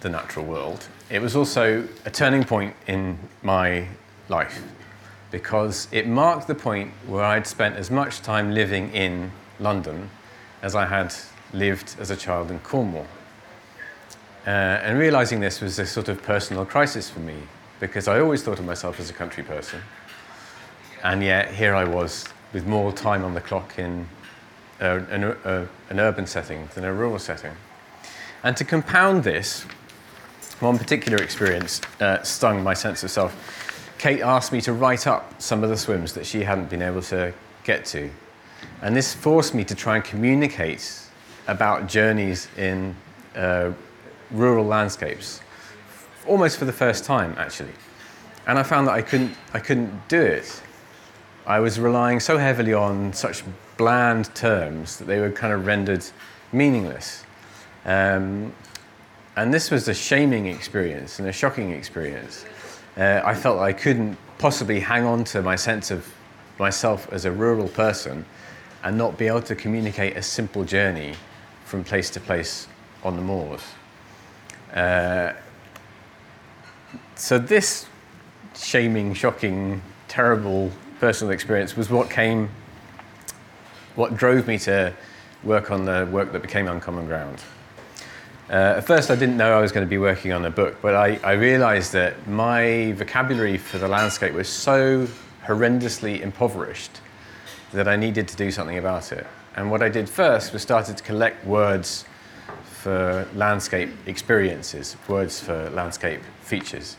the 0.00 0.08
natural 0.08 0.44
world, 0.44 0.86
it 1.10 1.20
was 1.20 1.34
also 1.34 1.86
a 2.04 2.10
turning 2.10 2.44
point 2.44 2.74
in 2.86 3.18
my 3.42 3.86
life 4.28 4.62
because 5.32 5.88
it 5.90 6.06
marked 6.06 6.46
the 6.46 6.54
point 6.54 6.92
where 7.06 7.24
I'd 7.24 7.46
spent 7.46 7.74
as 7.76 7.90
much 7.90 8.20
time 8.20 8.52
living 8.52 8.92
in 8.92 9.32
London 9.58 10.10
as 10.60 10.76
I 10.76 10.86
had 10.86 11.12
lived 11.52 11.96
as 11.98 12.10
a 12.10 12.16
child 12.16 12.50
in 12.50 12.60
Cornwall. 12.60 13.06
Uh, 14.46 14.50
and 14.50 14.98
realizing 14.98 15.40
this 15.40 15.60
was 15.60 15.78
a 15.78 15.86
sort 15.86 16.08
of 16.08 16.22
personal 16.22 16.64
crisis 16.66 17.08
for 17.08 17.20
me 17.20 17.36
because 17.80 18.06
I 18.08 18.20
always 18.20 18.42
thought 18.42 18.58
of 18.58 18.66
myself 18.66 19.00
as 19.00 19.08
a 19.08 19.12
country 19.12 19.42
person. 19.42 19.80
And 21.02 21.22
yet 21.22 21.52
here 21.52 21.74
I 21.74 21.84
was 21.84 22.26
with 22.52 22.66
more 22.66 22.92
time 22.92 23.24
on 23.24 23.34
the 23.34 23.40
clock 23.40 23.78
in 23.78 24.06
an, 24.80 25.24
an 25.50 25.98
urban 25.98 26.26
setting 26.26 26.68
than 26.74 26.84
a 26.84 26.92
rural 26.92 27.18
setting. 27.18 27.52
And 28.44 28.56
to 28.56 28.64
compound 28.64 29.24
this, 29.24 29.62
one 30.60 30.78
particular 30.78 31.22
experience 31.22 31.80
uh, 32.00 32.22
stung 32.22 32.62
my 32.62 32.74
sense 32.74 33.02
of 33.02 33.10
self 33.10 33.61
Kate 34.02 34.20
asked 34.20 34.50
me 34.50 34.60
to 34.60 34.72
write 34.72 35.06
up 35.06 35.40
some 35.40 35.62
of 35.62 35.70
the 35.70 35.76
swims 35.76 36.12
that 36.14 36.26
she 36.26 36.42
hadn't 36.42 36.68
been 36.68 36.82
able 36.82 37.02
to 37.02 37.32
get 37.62 37.84
to. 37.84 38.10
And 38.80 38.96
this 38.96 39.14
forced 39.14 39.54
me 39.54 39.62
to 39.62 39.76
try 39.76 39.94
and 39.94 40.04
communicate 40.04 40.92
about 41.46 41.86
journeys 41.86 42.48
in 42.58 42.96
uh, 43.36 43.70
rural 44.32 44.64
landscapes, 44.64 45.40
almost 46.26 46.58
for 46.58 46.64
the 46.64 46.72
first 46.72 47.04
time, 47.04 47.36
actually. 47.38 47.74
And 48.48 48.58
I 48.58 48.64
found 48.64 48.88
that 48.88 48.94
I 48.94 49.02
couldn't, 49.02 49.36
I 49.54 49.60
couldn't 49.60 50.08
do 50.08 50.20
it. 50.20 50.60
I 51.46 51.60
was 51.60 51.78
relying 51.78 52.18
so 52.18 52.38
heavily 52.38 52.74
on 52.74 53.12
such 53.12 53.44
bland 53.76 54.34
terms 54.34 54.98
that 54.98 55.04
they 55.04 55.20
were 55.20 55.30
kind 55.30 55.52
of 55.52 55.64
rendered 55.64 56.04
meaningless. 56.50 57.22
Um, 57.84 58.52
and 59.36 59.54
this 59.54 59.70
was 59.70 59.86
a 59.86 59.94
shaming 59.94 60.46
experience 60.46 61.20
and 61.20 61.28
a 61.28 61.32
shocking 61.32 61.70
experience 61.70 62.44
uh, 62.96 63.22
I 63.24 63.34
felt 63.34 63.60
I 63.60 63.72
couldn't 63.72 64.16
possibly 64.38 64.80
hang 64.80 65.04
on 65.04 65.24
to 65.24 65.42
my 65.42 65.56
sense 65.56 65.90
of 65.90 66.12
myself 66.58 67.10
as 67.12 67.24
a 67.24 67.32
rural 67.32 67.68
person 67.68 68.24
and 68.84 68.98
not 68.98 69.16
be 69.16 69.26
able 69.28 69.42
to 69.42 69.54
communicate 69.54 70.16
a 70.16 70.22
simple 70.22 70.64
journey 70.64 71.14
from 71.64 71.84
place 71.84 72.10
to 72.10 72.20
place 72.20 72.68
on 73.02 73.16
the 73.16 73.22
moors. 73.22 73.62
Uh, 74.74 75.32
so 77.14 77.38
this 77.38 77.86
shaming, 78.56 79.14
shocking, 79.14 79.80
terrible 80.08 80.70
personal 81.00 81.32
experience 81.32 81.76
was 81.76 81.88
what 81.88 82.10
came, 82.10 82.48
what 83.94 84.16
drove 84.16 84.46
me 84.46 84.58
to 84.58 84.92
work 85.42 85.70
on 85.70 85.84
the 85.84 86.08
work 86.10 86.32
that 86.32 86.42
became 86.42 86.68
Uncommon 86.68 87.06
Ground. 87.06 87.42
Uh, 88.50 88.74
at 88.76 88.86
first, 88.86 89.10
I 89.10 89.14
didn't 89.14 89.36
know 89.36 89.56
I 89.56 89.60
was 89.60 89.72
going 89.72 89.86
to 89.86 89.90
be 89.90 89.98
working 89.98 90.32
on 90.32 90.44
a 90.44 90.50
book, 90.50 90.78
but 90.82 90.94
I, 90.94 91.18
I 91.22 91.32
realized 91.32 91.92
that 91.92 92.26
my 92.26 92.92
vocabulary 92.92 93.56
for 93.56 93.78
the 93.78 93.88
landscape 93.88 94.34
was 94.34 94.48
so 94.48 95.06
horrendously 95.46 96.20
impoverished 96.20 97.00
that 97.72 97.88
I 97.88 97.96
needed 97.96 98.28
to 98.28 98.36
do 98.36 98.50
something 98.50 98.78
about 98.78 99.12
it. 99.12 99.26
And 99.56 99.70
what 99.70 99.82
I 99.82 99.88
did 99.88 100.08
first 100.08 100.52
was 100.52 100.60
started 100.62 100.96
to 100.96 101.02
collect 101.02 101.46
words 101.46 102.04
for 102.64 103.26
landscape 103.34 103.90
experiences, 104.06 104.96
words 105.08 105.40
for 105.40 105.70
landscape 105.70 106.20
features. 106.40 106.96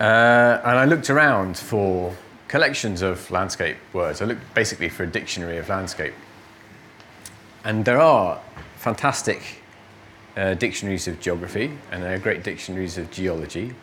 Uh, 0.00 0.60
and 0.64 0.78
I 0.78 0.86
looked 0.86 1.10
around 1.10 1.56
for 1.56 2.16
collections 2.48 3.02
of 3.02 3.30
landscape 3.30 3.76
words. 3.92 4.22
I 4.22 4.24
looked 4.24 4.54
basically 4.54 4.88
for 4.88 5.04
a 5.04 5.06
dictionary 5.06 5.58
of 5.58 5.68
landscape. 5.68 6.14
And 7.64 7.84
there 7.84 8.00
are 8.00 8.40
fantastic 8.76 9.62
uh, 10.36 10.54
dictionaries 10.54 11.08
of 11.08 11.20
geography, 11.20 11.76
and 11.90 12.02
there 12.02 12.14
are 12.14 12.18
great 12.18 12.42
dictionaries 12.42 12.98
of 12.98 13.10
geology, 13.10 13.74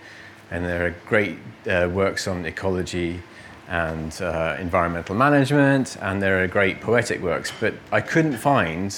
and 0.50 0.66
there 0.66 0.86
are 0.86 0.96
great 1.08 1.38
uh, 1.70 1.90
works 1.92 2.28
on 2.28 2.46
ecology 2.46 3.22
and 3.70 4.22
uh, 4.22 4.58
environmental 4.60 5.16
management, 5.16 5.98
and 6.02 6.22
there 6.22 6.44
are 6.44 6.48
great 6.48 6.82
poetic 6.82 7.22
works. 7.22 7.52
But 7.60 7.74
I 7.92 8.02
couldn't 8.02 8.38
find 8.38 8.96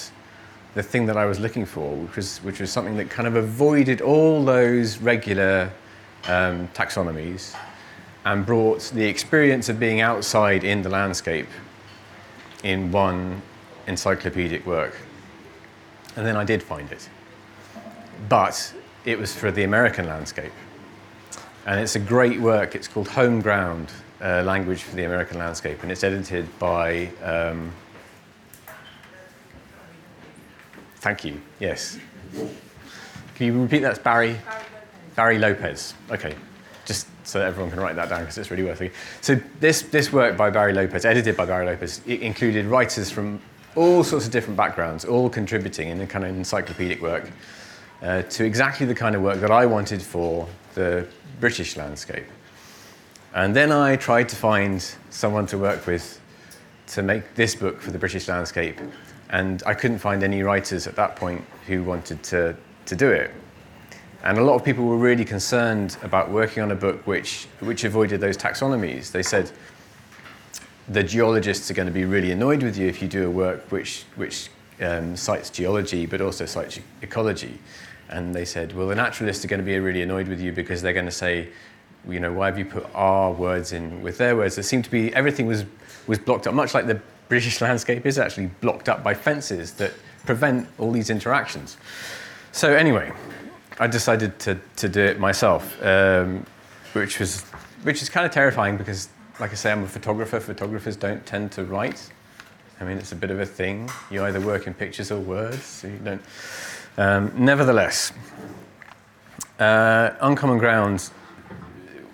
the 0.73 0.81
thing 0.81 1.05
that 1.05 1.17
I 1.17 1.25
was 1.25 1.39
looking 1.39 1.65
for, 1.65 1.95
which 1.95 2.15
was, 2.15 2.37
which 2.39 2.59
was 2.59 2.71
something 2.71 2.97
that 2.97 3.09
kind 3.09 3.27
of 3.27 3.35
avoided 3.35 4.01
all 4.01 4.43
those 4.43 4.97
regular 4.97 5.71
um, 6.27 6.67
taxonomies 6.69 7.55
and 8.25 8.45
brought 8.45 8.81
the 8.95 9.03
experience 9.03 9.69
of 9.69 9.79
being 9.79 10.01
outside 10.01 10.63
in 10.63 10.81
the 10.81 10.89
landscape 10.89 11.47
in 12.63 12.91
one 12.91 13.41
encyclopedic 13.85 14.65
work. 14.65 14.95
And 16.15 16.25
then 16.25 16.35
I 16.35 16.45
did 16.45 16.63
find 16.63 16.91
it 16.91 17.09
but 18.29 18.73
it 19.05 19.17
was 19.17 19.33
for 19.33 19.51
the 19.51 19.63
American 19.63 20.05
landscape. 20.07 20.51
And 21.65 21.79
it's 21.79 21.95
a 21.95 21.99
great 21.99 22.39
work. 22.39 22.75
It's 22.75 22.87
called 22.87 23.07
Home 23.09 23.41
Ground 23.41 23.89
uh, 24.21 24.43
Language 24.43 24.83
for 24.83 24.95
the 24.95 25.03
American 25.03 25.37
Landscape, 25.37 25.81
and 25.83 25.91
it's 25.91 26.03
edited 26.03 26.47
by. 26.59 27.07
Um, 27.21 27.71
thank 30.97 31.23
you. 31.23 31.41
Yes. 31.59 31.97
Can 33.35 33.47
you 33.47 33.61
repeat 33.61 33.79
that? 33.79 33.91
It's 33.91 33.99
Barry. 33.99 34.37
Barry 35.15 35.37
Lopez. 35.37 35.93
Okay. 36.11 36.35
just 36.85 37.07
so 37.23 37.41
everyone 37.41 37.71
can 37.71 37.79
write 37.79 37.95
that 37.95 38.09
down 38.09 38.21
because 38.21 38.37
it's 38.37 38.51
really 38.51 38.63
worth 38.63 38.81
it. 38.81 38.91
So 39.21 39.39
this, 39.59 39.83
this 39.83 40.11
work 40.11 40.35
by 40.35 40.49
Barry 40.49 40.73
Lopez, 40.73 41.05
edited 41.05 41.37
by 41.37 41.45
Barry 41.45 41.65
Lopez, 41.65 42.01
it 42.05 42.21
included 42.21 42.65
writers 42.65 43.09
from 43.09 43.41
all 43.75 44.03
sorts 44.03 44.25
of 44.25 44.31
different 44.31 44.57
backgrounds, 44.57 45.05
all 45.05 45.29
contributing 45.29 45.89
in 45.89 46.01
a 46.01 46.07
kind 46.07 46.25
of 46.25 46.35
encyclopedic 46.35 47.01
work 47.01 47.29
uh, 48.03 48.21
to 48.23 48.45
exactly 48.45 48.85
the 48.85 48.93
kind 48.93 49.15
of 49.15 49.21
work 49.21 49.39
that 49.39 49.51
I 49.51 49.65
wanted 49.65 50.01
for 50.01 50.47
the 50.75 51.07
British 51.39 51.77
landscape. 51.77 52.25
And 53.33 53.55
then 53.55 53.71
I 53.71 53.95
tried 53.95 54.29
to 54.29 54.35
find 54.35 54.85
someone 55.09 55.47
to 55.47 55.57
work 55.57 55.87
with 55.87 56.19
to 56.87 57.01
make 57.01 57.33
this 57.33 57.55
book 57.55 57.81
for 57.81 57.91
the 57.91 57.97
British 57.97 58.27
landscape, 58.27 58.79
and 59.29 59.63
I 59.65 59.73
couldn't 59.73 59.99
find 59.99 60.21
any 60.21 60.43
writers 60.43 60.85
at 60.85 60.95
that 60.97 61.15
point 61.15 61.43
who 61.65 61.83
wanted 61.83 62.21
to, 62.23 62.55
to 62.85 62.95
do 62.95 63.09
it. 63.09 63.31
And 64.23 64.37
a 64.37 64.43
lot 64.43 64.55
of 64.55 64.63
people 64.63 64.85
were 64.85 64.97
really 64.97 65.25
concerned 65.25 65.97
about 66.03 66.29
working 66.29 66.61
on 66.61 66.71
a 66.71 66.75
book 66.75 67.05
which, 67.07 67.47
which 67.61 67.83
avoided 67.83 68.21
those 68.21 68.37
taxonomies. 68.37 69.11
They 69.11 69.23
said, 69.23 69.51
the 70.87 71.03
geologists 71.03 71.71
are 71.71 71.73
going 71.73 71.87
to 71.87 71.93
be 71.93 72.05
really 72.05 72.31
annoyed 72.31 72.61
with 72.61 72.77
you 72.77 72.87
if 72.87 73.01
you 73.01 73.07
do 73.07 73.25
a 73.27 73.31
work 73.31 73.71
which, 73.71 74.03
which 74.15 74.49
um, 74.81 75.15
cites 75.15 75.49
geology 75.49 76.05
but 76.05 76.21
also 76.21 76.45
cites 76.45 76.79
ecology. 77.01 77.57
And 78.09 78.33
they 78.33 78.45
said, 78.45 78.75
well, 78.75 78.87
the 78.87 78.95
naturalists 78.95 79.43
are 79.43 79.47
going 79.47 79.59
to 79.59 79.65
be 79.65 79.77
really 79.79 80.01
annoyed 80.01 80.27
with 80.27 80.39
you 80.39 80.51
because 80.51 80.81
they're 80.81 80.93
going 80.93 81.05
to 81.05 81.11
say, 81.11 81.49
you 82.07 82.19
know, 82.19 82.33
why 82.33 82.47
have 82.47 82.57
you 82.57 82.65
put 82.65 82.85
our 82.93 83.31
words 83.31 83.71
in 83.71 84.01
with 84.01 84.17
their 84.17 84.35
words? 84.35 84.55
There 84.55 84.63
seemed 84.63 84.85
to 84.85 84.91
be, 84.91 85.13
everything 85.15 85.47
was, 85.47 85.65
was 86.05 86.19
blocked 86.19 86.47
up, 86.47 86.53
much 86.53 86.73
like 86.73 86.85
the 86.85 87.01
British 87.29 87.61
landscape 87.67 88.05
is 88.05 88.19
actually 88.19 88.47
blocked 88.61 88.89
up 88.89 89.03
by 89.03 89.13
fences 89.13 89.73
that 89.73 89.93
prevent 90.25 90.67
all 90.77 90.91
these 90.91 91.09
interactions. 91.09 91.77
So 92.51 92.73
anyway, 92.73 93.11
I 93.79 93.87
decided 93.87 94.37
to, 94.39 94.59
to 94.75 94.89
do 94.89 95.01
it 95.01 95.19
myself, 95.19 95.81
um, 95.83 96.45
which, 96.93 97.19
was, 97.19 97.41
which 97.83 98.01
is 98.01 98.09
kind 98.09 98.25
of 98.25 98.31
terrifying 98.31 98.77
because 98.77 99.09
like 99.39 99.51
I 99.51 99.55
say, 99.55 99.71
I'm 99.71 99.83
a 99.83 99.87
photographer. 99.87 100.39
Photographers 100.39 100.95
don't 100.95 101.25
tend 101.25 101.51
to 101.53 101.63
write. 101.65 102.09
I 102.79 102.83
mean, 102.83 102.97
it's 102.97 103.11
a 103.11 103.15
bit 103.15 103.31
of 103.31 103.39
a 103.39 103.45
thing. 103.45 103.89
You 104.11 104.23
either 104.23 104.39
work 104.39 104.67
in 104.67 104.73
pictures 104.73 105.11
or 105.11 105.19
words, 105.19 105.63
so 105.63 105.87
you 105.87 105.97
don't. 105.97 106.21
Um, 106.97 107.31
nevertheless, 107.35 108.13
uh, 109.59 110.11
Uncommon 110.21 110.59
Ground 110.59 111.09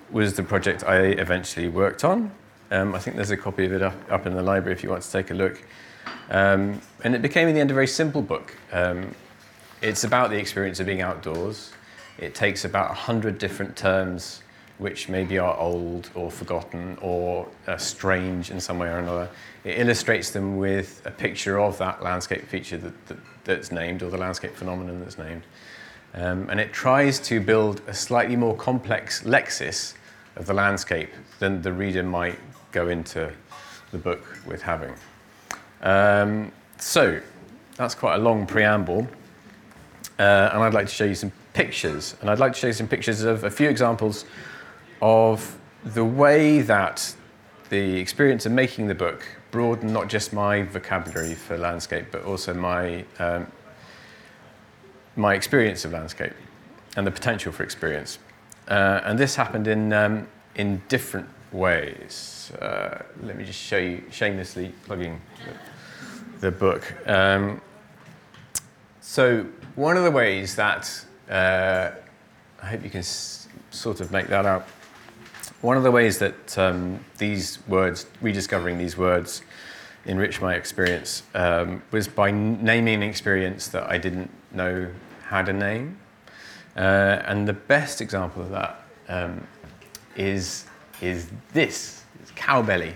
was 0.09 0.35
the 0.35 0.43
project 0.43 0.83
I 0.85 0.99
eventually 0.99 1.67
worked 1.67 2.03
on. 2.03 2.31
Um, 2.71 2.95
I 2.95 2.99
think 2.99 3.15
there's 3.15 3.31
a 3.31 3.37
copy 3.37 3.65
of 3.65 3.73
it 3.73 3.81
up, 3.81 3.95
up, 4.09 4.25
in 4.25 4.35
the 4.35 4.41
library 4.41 4.73
if 4.73 4.83
you 4.83 4.89
want 4.89 5.03
to 5.03 5.11
take 5.11 5.31
a 5.31 5.33
look. 5.33 5.61
Um, 6.29 6.81
and 7.03 7.13
it 7.13 7.21
became, 7.21 7.47
in 7.47 7.55
the 7.55 7.61
end, 7.61 7.71
a 7.71 7.73
very 7.73 7.87
simple 7.87 8.21
book. 8.21 8.55
Um, 8.71 9.13
it's 9.81 10.03
about 10.03 10.29
the 10.29 10.37
experience 10.37 10.79
of 10.79 10.85
being 10.85 11.01
outdoors. 11.01 11.73
It 12.17 12.33
takes 12.35 12.63
about 12.63 12.89
100 12.89 13.37
different 13.37 13.75
terms 13.75 14.43
which 14.77 15.09
maybe 15.09 15.37
are 15.37 15.57
old 15.57 16.09
or 16.15 16.31
forgotten 16.31 16.97
or 17.01 17.47
uh, 17.67 17.77
strange 17.77 18.49
in 18.49 18.61
some 18.61 18.79
way 18.79 18.87
or 18.87 18.99
another. 18.99 19.29
It 19.63 19.79
illustrates 19.79 20.31
them 20.31 20.57
with 20.57 21.01
a 21.05 21.11
picture 21.11 21.59
of 21.59 21.77
that 21.79 22.01
landscape 22.01 22.47
feature 22.47 22.77
that, 22.77 23.05
that, 23.07 23.17
that's 23.43 23.71
named 23.71 24.03
or 24.03 24.09
the 24.09 24.17
landscape 24.17 24.55
phenomenon 24.55 24.99
that's 24.99 25.17
named. 25.17 25.43
Um, 26.13 26.49
and 26.49 26.59
it 26.59 26.73
tries 26.73 27.19
to 27.21 27.39
build 27.39 27.81
a 27.87 27.93
slightly 27.93 28.35
more 28.35 28.55
complex 28.55 29.23
lexis 29.23 29.93
of 30.35 30.45
the 30.45 30.53
landscape 30.53 31.11
than 31.39 31.61
the 31.61 31.73
reader 31.73 32.03
might 32.03 32.39
go 32.71 32.87
into 32.87 33.31
the 33.91 33.97
book 33.97 34.37
with 34.45 34.61
having. 34.61 34.95
Um, 35.81 36.51
so, 36.77 37.21
that's 37.75 37.95
quite 37.95 38.15
a 38.15 38.19
long 38.19 38.45
preamble. 38.45 39.07
Uh, 40.17 40.49
and 40.53 40.63
I'd 40.63 40.73
like 40.73 40.87
to 40.87 40.93
show 40.93 41.05
you 41.05 41.15
some 41.15 41.31
pictures. 41.53 42.15
And 42.21 42.29
I'd 42.29 42.39
like 42.39 42.53
to 42.53 42.59
show 42.59 42.67
you 42.67 42.73
some 42.73 42.87
pictures 42.87 43.21
of 43.21 43.43
a 43.43 43.51
few 43.51 43.69
examples 43.69 44.25
of 45.01 45.57
the 45.83 46.03
way 46.03 46.61
that 46.61 47.15
the 47.69 47.97
experience 47.99 48.45
of 48.45 48.51
making 48.51 48.87
the 48.87 48.95
book 48.95 49.25
broadened 49.51 49.93
not 49.93 50.07
just 50.07 50.33
my 50.33 50.63
vocabulary 50.63 51.35
for 51.35 51.57
landscape, 51.57 52.07
but 52.11 52.23
also 52.23 52.53
my, 52.53 53.05
um, 53.19 53.47
my 55.15 55.33
experience 55.33 55.85
of 55.85 55.93
landscape 55.93 56.33
and 56.95 57.05
the 57.05 57.11
potential 57.11 57.51
for 57.51 57.63
experience. 57.63 58.19
Uh, 58.67 59.01
and 59.03 59.17
this 59.17 59.35
happened 59.35 59.67
in, 59.67 59.91
um, 59.93 60.27
in 60.55 60.81
different 60.87 61.27
ways. 61.51 62.51
Uh, 62.61 63.03
let 63.23 63.35
me 63.37 63.43
just 63.43 63.59
show 63.59 63.77
you, 63.77 64.03
shamelessly 64.11 64.73
plugging 64.85 65.19
the, 66.39 66.47
the 66.47 66.51
book. 66.51 66.93
Um, 67.07 67.61
so, 69.01 69.45
one 69.75 69.97
of 69.97 70.03
the 70.03 70.11
ways 70.11 70.55
that 70.55 71.05
uh, 71.29 71.91
I 72.61 72.65
hope 72.65 72.83
you 72.83 72.89
can 72.89 72.99
s- 72.99 73.47
sort 73.71 74.01
of 74.01 74.11
make 74.11 74.27
that 74.27 74.45
out 74.45 74.67
one 75.61 75.77
of 75.77 75.83
the 75.83 75.91
ways 75.91 76.19
that 76.19 76.57
um, 76.57 77.03
these 77.17 77.59
words, 77.67 78.05
rediscovering 78.21 78.77
these 78.77 78.97
words, 78.97 79.41
enriched 80.05 80.41
my 80.41 80.55
experience 80.55 81.23
um, 81.35 81.83
was 81.91 82.07
by 82.07 82.31
naming 82.31 82.95
an 82.95 83.03
experience 83.03 83.67
that 83.69 83.89
I 83.89 83.97
didn't 83.97 84.31
know 84.51 84.89
had 85.23 85.49
a 85.49 85.53
name. 85.53 85.97
Uh, 86.75 87.21
and 87.25 87.47
the 87.47 87.53
best 87.53 87.99
example 88.01 88.41
of 88.41 88.49
that 88.51 88.83
um, 89.09 89.45
is 90.15 90.65
is 91.01 91.29
this, 91.53 92.03
it's 92.21 92.31
cow 92.31 92.61
belly. 92.61 92.95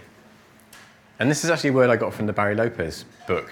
And 1.19 1.29
this 1.29 1.43
is 1.43 1.49
actually 1.49 1.69
a 1.69 1.73
word 1.73 1.89
I 1.89 1.95
got 1.95 2.13
from 2.13 2.25
the 2.25 2.33
Barry 2.33 2.55
Lopez 2.55 3.05
book. 3.27 3.49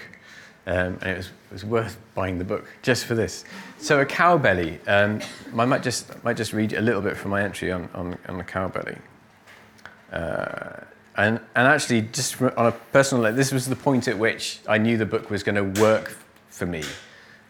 Um, 0.64 0.98
and 1.02 1.10
it 1.10 1.16
was, 1.16 1.26
it 1.26 1.52
was, 1.52 1.64
worth 1.64 1.98
buying 2.14 2.38
the 2.38 2.44
book 2.44 2.68
just 2.82 3.06
for 3.06 3.16
this. 3.16 3.44
So 3.78 4.00
a 4.00 4.06
cow 4.06 4.38
belly, 4.38 4.78
um, 4.86 5.20
I 5.58 5.64
might 5.64 5.82
just, 5.82 6.22
might 6.22 6.36
just 6.36 6.52
read 6.52 6.72
a 6.72 6.80
little 6.80 7.02
bit 7.02 7.16
from 7.16 7.32
my 7.32 7.42
entry 7.42 7.72
on, 7.72 7.88
on, 7.94 8.16
on 8.28 8.38
the 8.38 8.44
cow 8.44 8.68
belly. 8.68 8.96
Uh, 10.12 10.84
and, 11.16 11.40
and 11.54 11.66
actually, 11.66 12.02
just 12.02 12.40
on 12.40 12.66
a 12.66 12.72
personal 12.92 13.24
level, 13.24 13.36
this 13.36 13.52
was 13.52 13.66
the 13.66 13.76
point 13.76 14.08
at 14.08 14.16
which 14.16 14.60
I 14.68 14.78
knew 14.78 14.96
the 14.96 15.06
book 15.06 15.30
was 15.30 15.42
going 15.42 15.56
to 15.56 15.80
work 15.80 16.16
for 16.48 16.64
me 16.64 16.84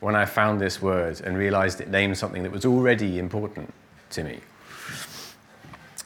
when 0.00 0.16
I 0.16 0.24
found 0.24 0.60
this 0.60 0.82
word 0.82 1.20
and 1.20 1.36
realized 1.36 1.80
it 1.80 1.88
named 1.88 2.18
something 2.18 2.42
that 2.42 2.50
was 2.50 2.64
already 2.64 3.18
important 3.18 3.72
to 4.10 4.24
me. 4.24 4.40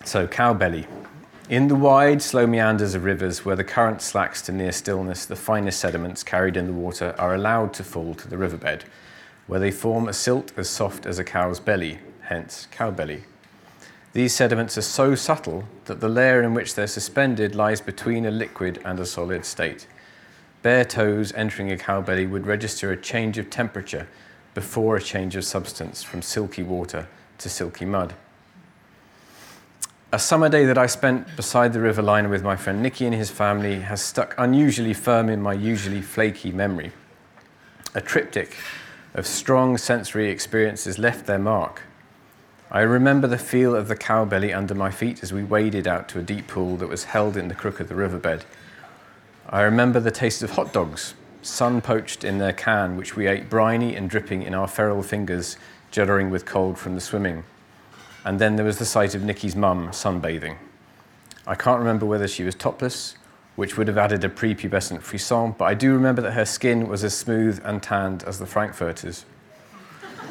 So, 0.05 0.27
cow 0.27 0.53
belly. 0.53 0.87
In 1.49 1.69
the 1.69 1.77
wide, 1.77 2.23
slow 2.23 2.45
meanders 2.45 2.97
of 2.97 3.05
rivers 3.05 3.45
where 3.45 3.55
the 3.55 3.63
current 3.63 4.03
slacks 4.03 4.43
to 4.43 4.53
near 4.53 4.73
stillness, 4.73 5.27
the 5.27 5.37
finest 5.37 5.79
sediments 5.79 6.25
carried 6.25 6.57
in 6.57 6.67
the 6.67 6.73
water 6.73 7.15
are 7.19 7.37
allowed 7.37 7.73
to 7.75 7.85
fall 7.85 8.15
to 8.15 8.27
the 8.27 8.37
riverbed, 8.37 8.83
where 9.47 9.61
they 9.61 9.71
form 9.71 10.09
a 10.09 10.13
silt 10.13 10.51
as 10.57 10.69
soft 10.69 11.07
as 11.07 11.21
a 11.21 11.25
cow's 11.25 11.61
belly, 11.61 12.01
hence 12.23 12.67
cow 12.73 12.91
belly. 12.91 13.23
These 14.13 14.35
sediments 14.35 14.77
are 14.77 14.83
so 14.83 15.15
subtle 15.15 15.69
that 15.85 16.01
the 16.01 16.09
layer 16.09 16.43
in 16.43 16.53
which 16.53 16.75
they're 16.75 16.89
suspended 16.89 17.55
lies 17.55 17.81
between 17.81 18.27
a 18.27 18.31
liquid 18.33 18.81
and 18.85 18.99
a 18.99 19.07
solid 19.07 19.45
state. 19.45 19.87
Bare 20.63 20.85
toes 20.85 21.33
entering 21.35 21.71
a 21.71 21.79
cow 21.79 22.01
belly 22.01 22.27
would 22.27 22.49
register 22.49 22.91
a 22.91 23.01
change 23.01 23.39
of 23.39 23.51
temperature 23.51 24.09
before 24.53 24.97
a 24.97 25.01
change 25.01 25.37
of 25.37 25.45
substance 25.45 26.03
from 26.03 26.23
silky 26.23 26.65
water 26.65 27.07
to 27.39 27.49
silky 27.49 27.85
mud. 27.85 28.15
A 30.13 30.21
summer 30.21 30.49
day 30.49 30.65
that 30.67 30.79
I 30.79 30.87
spent 30.87 31.35
beside 31.35 31.73
the 31.73 31.81
river 31.81 32.01
line 32.01 32.31
with 32.31 32.45
my 32.45 32.55
friend 32.55 32.81
Nicky 32.81 33.07
and 33.07 33.15
his 33.15 33.29
family 33.29 33.81
has 33.81 34.01
stuck 34.01 34.37
unusually 34.39 34.95
firm 34.95 35.29
in 35.29 35.43
my 35.43 35.53
usually 35.53 36.01
flaky 36.01 36.53
memory. 36.53 36.93
A 37.93 38.01
triptych 38.01 38.57
of 39.15 39.27
strong 39.27 39.77
sensory 39.77 40.31
experiences 40.31 41.01
left 41.01 41.27
their 41.27 41.41
mark. 41.41 41.83
I 42.71 42.83
remember 42.83 43.27
the 43.27 43.37
feel 43.37 43.75
of 43.75 43.89
the 43.89 43.97
cow 43.97 44.25
belly 44.25 44.53
under 44.53 44.77
my 44.77 44.93
feet 44.93 45.25
as 45.25 45.33
we 45.33 45.43
waded 45.43 45.89
out 45.89 46.09
to 46.11 46.21
a 46.21 46.23
deep 46.23 46.47
pool 46.47 46.77
that 46.77 46.89
was 46.89 47.05
held 47.05 47.37
in 47.37 47.49
the 47.49 47.55
crook 47.57 47.81
of 47.81 47.89
the 47.89 47.97
riverbed. 47.97 48.45
I 49.49 49.63
remember 49.63 49.99
the 49.99 50.13
taste 50.13 50.41
of 50.45 50.51
hot 50.51 50.73
dogs, 50.73 51.15
sun 51.43 51.81
poached 51.81 52.23
in 52.23 52.39
their 52.39 52.53
can, 52.53 52.97
which 52.97 53.17
we 53.17 53.27
ate 53.27 53.51
briny 53.51 53.97
and 53.97 54.09
dripping 54.09 54.45
in 54.45 54.55
our 54.55 54.69
feral 54.69 55.03
fingers, 55.03 55.57
juddering 55.91 56.31
with 56.31 56.47
cold 56.47 56.79
from 56.79 56.95
the 56.95 57.01
swimming. 57.01 57.43
And 58.27 58.41
then 58.41 58.57
there 58.57 58.65
was 58.65 58.79
the 58.79 58.85
sight 58.85 59.15
of 59.15 59.23
Nikki's 59.23 59.55
mum 59.55 59.91
sunbathing. 59.91 60.57
I 61.47 61.55
can't 61.55 61.79
remember 61.79 62.05
whether 62.05 62.27
she 62.27 62.43
was 62.43 62.57
topless, 62.57 63.15
which 63.55 63.79
would 63.79 63.87
have 63.87 63.97
added 63.97 64.25
a 64.25 64.29
prepubescent 64.29 65.03
frisson, 65.03 65.55
but 65.57 65.67
I 65.67 65.75
do 65.75 65.93
remember 65.93 66.21
that 66.23 66.33
her 66.33 66.45
skin 66.45 66.89
was 66.89 67.05
as 67.05 67.17
smooth 67.17 67.63
and 67.65 67.81
tanned 67.81 68.25
as 68.25 68.41
the 68.41 68.47
Frankfurters. 68.47 69.27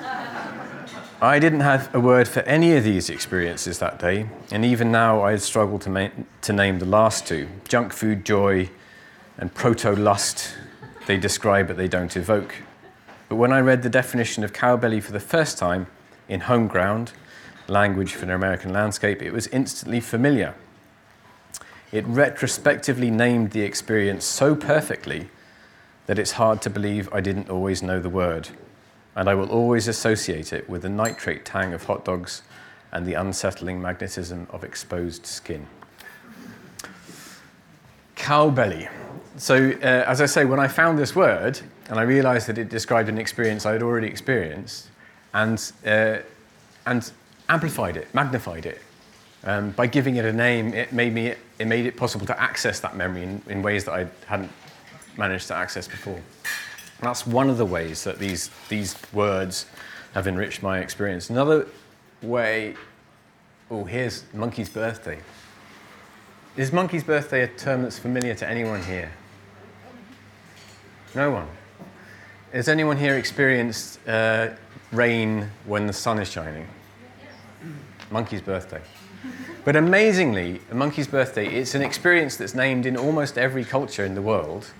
I 1.21 1.39
didn't 1.39 1.62
have 1.62 1.95
a 1.95 1.99
word 2.01 2.27
for 2.27 2.41
any 2.41 2.75
of 2.75 2.84
these 2.84 3.10
experiences 3.10 3.79
that 3.79 3.97
day, 3.97 4.27
and 4.51 4.65
even 4.65 4.91
now 4.91 5.21
I 5.21 5.31
had 5.31 5.41
struggled 5.41 5.81
to, 5.84 5.89
ma- 5.89 6.10
to 6.41 6.51
name 6.51 6.79
the 6.79 6.86
last 6.86 7.25
two 7.25 7.47
junk 7.69 7.93
food 7.93 8.25
joy 8.25 8.69
and 9.38 9.53
proto 9.53 9.95
lust. 9.95 10.53
They 11.08 11.15
describe 11.15 11.67
but 11.67 11.77
they 11.77 11.88
don't 11.88 12.15
evoke. 12.17 12.55
But 13.29 13.38
when 13.38 13.53
I 13.53 13.62
read 13.62 13.84
the 13.84 13.89
definition 13.89 14.43
of 14.43 14.51
cowbelly 14.51 15.01
for 15.01 15.13
the 15.13 15.21
first 15.21 15.58
time 15.58 15.88
in 16.27 16.41
Home 16.41 16.67
Ground, 16.67 17.13
language 17.67 18.13
for 18.13 18.25
an 18.25 18.32
American 18.32 18.73
landscape, 18.73 19.21
it 19.21 19.32
was 19.32 19.47
instantly 19.47 19.99
familiar. 19.99 20.56
It 21.91 22.06
retrospectively 22.08 23.12
named 23.12 23.51
the 23.51 23.62
experience 23.62 24.25
so 24.25 24.56
perfectly 24.56 25.30
that 26.08 26.19
it's 26.19 26.34
hard 26.34 26.62
to 26.62 26.69
believe 26.69 27.10
I 27.13 27.21
didn't 27.21 27.49
always 27.49 27.82
know 27.82 27.99
the 27.99 28.10
word. 28.10 28.49
And 29.15 29.30
I 29.30 29.34
will 29.34 29.49
always 29.49 29.88
associate 29.88 30.51
it 30.51 30.69
with 30.69 30.82
the 30.82 30.89
nitrate 30.89 31.45
tang 31.45 31.73
of 31.73 31.86
hot 31.86 32.04
dogs 32.04 32.41
and 32.91 33.06
the 33.06 33.13
unsettling 33.13 33.82
magnetism 33.82 34.47
of 34.51 34.63
exposed 34.63 35.25
skin. 35.25 35.67
Cow 38.15 38.49
belly. 38.49 38.88
So, 39.38 39.71
uh, 39.71 39.86
as 40.08 40.21
I 40.21 40.25
say, 40.25 40.45
when 40.45 40.60
I 40.60 40.67
found 40.67 40.97
this 40.97 41.15
word 41.15 41.60
and 41.89 41.99
I 41.99 42.04
realized 42.04 42.47
that 42.47 42.58
it 42.58 42.69
described 42.69 43.10
an 43.10 43.17
experience 43.17 43.65
I 43.65 43.73
had 43.73 43.84
already 43.84 44.08
experienced 44.08 44.89
and, 45.34 45.71
uh, 45.86 46.17
and 46.86 47.12
amplified 47.49 47.97
it, 47.97 48.13
magnified 48.13 48.65
it, 48.65 48.81
um, 49.43 49.71
by 49.71 49.86
giving 49.88 50.15
it 50.15 50.25
a 50.25 50.34
name, 50.34 50.73
it 50.73 50.91
made, 50.91 51.13
me, 51.13 51.34
it 51.60 51.67
made 51.67 51.86
it 51.86 51.95
possible 51.95 52.25
to 52.25 52.41
access 52.41 52.79
that 52.79 52.95
memory 52.95 53.23
in, 53.23 53.41
in 53.47 53.62
ways 53.62 53.86
that 53.86 53.93
I 53.93 54.08
hadn't 54.25 54.51
managed 55.17 55.47
to 55.47 55.55
access 55.55 55.88
before. 55.88 56.15
And 56.15 56.23
that's 57.01 57.27
one 57.27 57.49
of 57.49 57.58
the 57.58 57.65
ways 57.65 58.03
that 58.05 58.17
these, 58.17 58.49
these 58.69 58.95
words 59.13 59.67
have 60.13 60.27
enriched 60.27 60.63
my 60.63 60.79
experience. 60.79 61.29
Another 61.29 61.67
way, 62.21 62.75
oh, 63.69 63.84
here's 63.84 64.23
Monkey's 64.34 64.69
birthday. 64.69 65.19
Is 66.58 66.71
Monkey's 66.71 67.03
birthday 67.03 67.43
a 67.43 67.47
term 67.47 67.84
that's 67.84 67.99
familiar 67.99 68.34
to 68.34 68.49
anyone 68.49 68.81
here? 68.81 69.12
No 71.13 71.31
one. 71.31 71.47
Has 72.53 72.67
anyone 72.69 72.97
here 72.97 73.17
experienced 73.17 73.99
uh, 74.08 74.49
rain 74.91 75.49
when 75.65 75.86
the 75.86 75.93
sun 75.93 76.19
is 76.19 76.31
shining? 76.31 76.67
Monkey's 78.11 78.41
birthday. 78.41 78.81
But 79.63 79.75
amazingly, 79.75 80.61
a 80.71 80.75
monkey's 80.75 81.07
birthday, 81.07 81.47
it's 81.47 81.73
an 81.73 81.81
experience 81.81 82.37
that's 82.37 82.53
named 82.53 82.85
in 82.85 82.95
almost 82.95 83.37
every 83.37 83.65
culture 83.65 84.05
in 84.05 84.13
the 84.13 84.21
world 84.21 84.71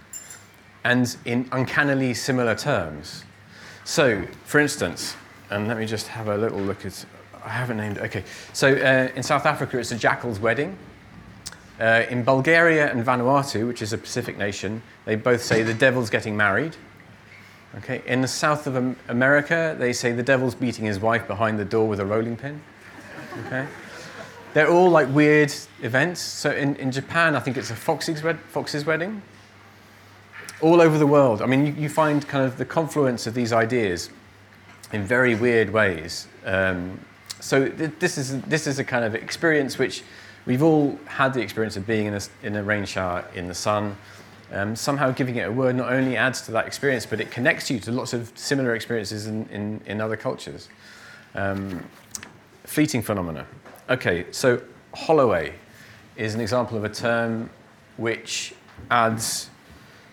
and 0.84 1.16
in 1.26 1.50
uncannily 1.52 2.14
similar 2.14 2.54
terms. 2.56 3.24
So, 3.84 4.24
for 4.44 4.60
instance, 4.60 5.16
and 5.50 5.68
let 5.68 5.78
me 5.78 5.86
just 5.86 6.08
have 6.08 6.28
a 6.28 6.38
little 6.38 6.60
look 6.60 6.86
at, 6.86 7.06
I 7.44 7.50
haven't 7.50 7.78
named 7.78 7.98
it, 7.98 8.04
okay. 8.04 8.24
So, 8.54 8.74
uh, 8.74 9.10
in 9.16 9.24
South 9.24 9.46
Africa, 9.48 9.80
it's 9.80 9.92
a 9.92 9.98
jackal's 9.98 10.40
wedding. 10.40 10.78
Uh, 11.80 12.04
in 12.10 12.24
Bulgaria 12.24 12.92
and 12.92 13.04
Vanuatu, 13.04 13.68
which 13.68 13.82
is 13.82 13.92
a 13.92 13.98
Pacific 13.98 14.38
nation, 14.38 14.82
they 15.06 15.16
both 15.16 15.42
say 15.42 15.64
the 15.64 15.74
devil's 15.74 16.10
getting 16.10 16.38
married. 16.38 16.76
Okay. 17.78 18.02
In 18.06 18.22
the 18.22 18.28
south 18.28 18.68
of 18.68 18.96
America, 19.10 19.76
they 19.78 19.92
say 19.92 20.14
the 20.14 20.24
devil's 20.24 20.56
beating 20.56 20.86
his 20.86 21.00
wife 21.00 21.28
behind 21.28 21.60
the 21.60 21.66
door 21.66 21.88
with 21.90 22.00
a 22.00 22.06
rolling 22.06 22.38
pin. 22.38 22.62
Okay. 23.46 23.68
They're 24.54 24.72
all 24.72 24.90
like 24.90 25.14
weird 25.14 25.54
events. 25.82 26.22
So 26.22 26.50
in, 26.50 26.78
in 26.78 26.92
Japan, 26.92 27.36
I 27.36 27.42
think 27.42 27.58
it's 27.58 27.72
a 27.72 27.76
fox's, 27.76 28.24
wed- 28.24 28.40
fox's 28.40 28.86
wedding. 28.86 29.22
All 30.62 30.80
over 30.80 30.98
the 30.98 31.08
world, 31.08 31.42
I 31.42 31.46
mean, 31.48 31.66
you, 31.66 31.74
you, 31.74 31.90
find 31.90 32.26
kind 32.26 32.46
of 32.46 32.58
the 32.58 32.64
confluence 32.64 33.28
of 33.28 33.34
these 33.34 33.52
ideas 33.52 34.10
in 34.94 35.04
very 35.04 35.36
weird 35.36 35.72
ways. 35.72 36.30
Um, 36.46 37.02
so 37.42 37.68
th- 37.68 37.92
this, 38.00 38.18
is, 38.18 38.42
this 38.44 38.66
is 38.66 38.80
a 38.80 38.86
kind 38.86 39.04
of 39.04 39.14
experience 39.14 39.78
which 39.78 40.04
we've 40.46 40.64
all 40.64 40.98
had 41.06 41.34
the 41.34 41.42
experience 41.42 41.76
of 41.76 41.86
being 41.86 42.06
in 42.06 42.14
a, 42.14 42.22
in 42.42 42.56
a 42.56 42.64
rain 42.64 42.86
shower 42.86 43.26
in 43.36 43.50
the 43.50 43.54
sun. 43.54 43.98
Um, 44.54 44.76
somehow 44.76 45.12
giving 45.12 45.36
it 45.36 45.42
a 45.42 45.52
word 45.52 45.76
not 45.76 45.92
only 45.92 46.16
adds 46.16 46.42
to 46.44 46.52
that 46.52 46.66
experience, 46.66 47.06
but 47.06 47.20
it 47.20 47.30
connects 47.30 47.70
you 47.70 47.80
to 47.82 47.92
lots 47.92 48.14
of 48.14 48.32
similar 48.36 48.74
experiences 48.74 49.28
in, 49.28 49.50
in, 49.50 49.82
in 49.86 50.00
other 50.00 50.16
cultures. 50.16 50.70
Um, 51.34 51.84
fleeting 52.66 53.02
phenomena. 53.02 53.46
Okay, 53.90 54.26
so 54.32 54.62
Holloway 54.94 55.54
is 56.16 56.36
an 56.36 56.42
example 56.42 56.78
of 56.78 56.84
a 56.84 56.90
term 56.90 57.50
which 57.98 58.54
adds 58.90 59.50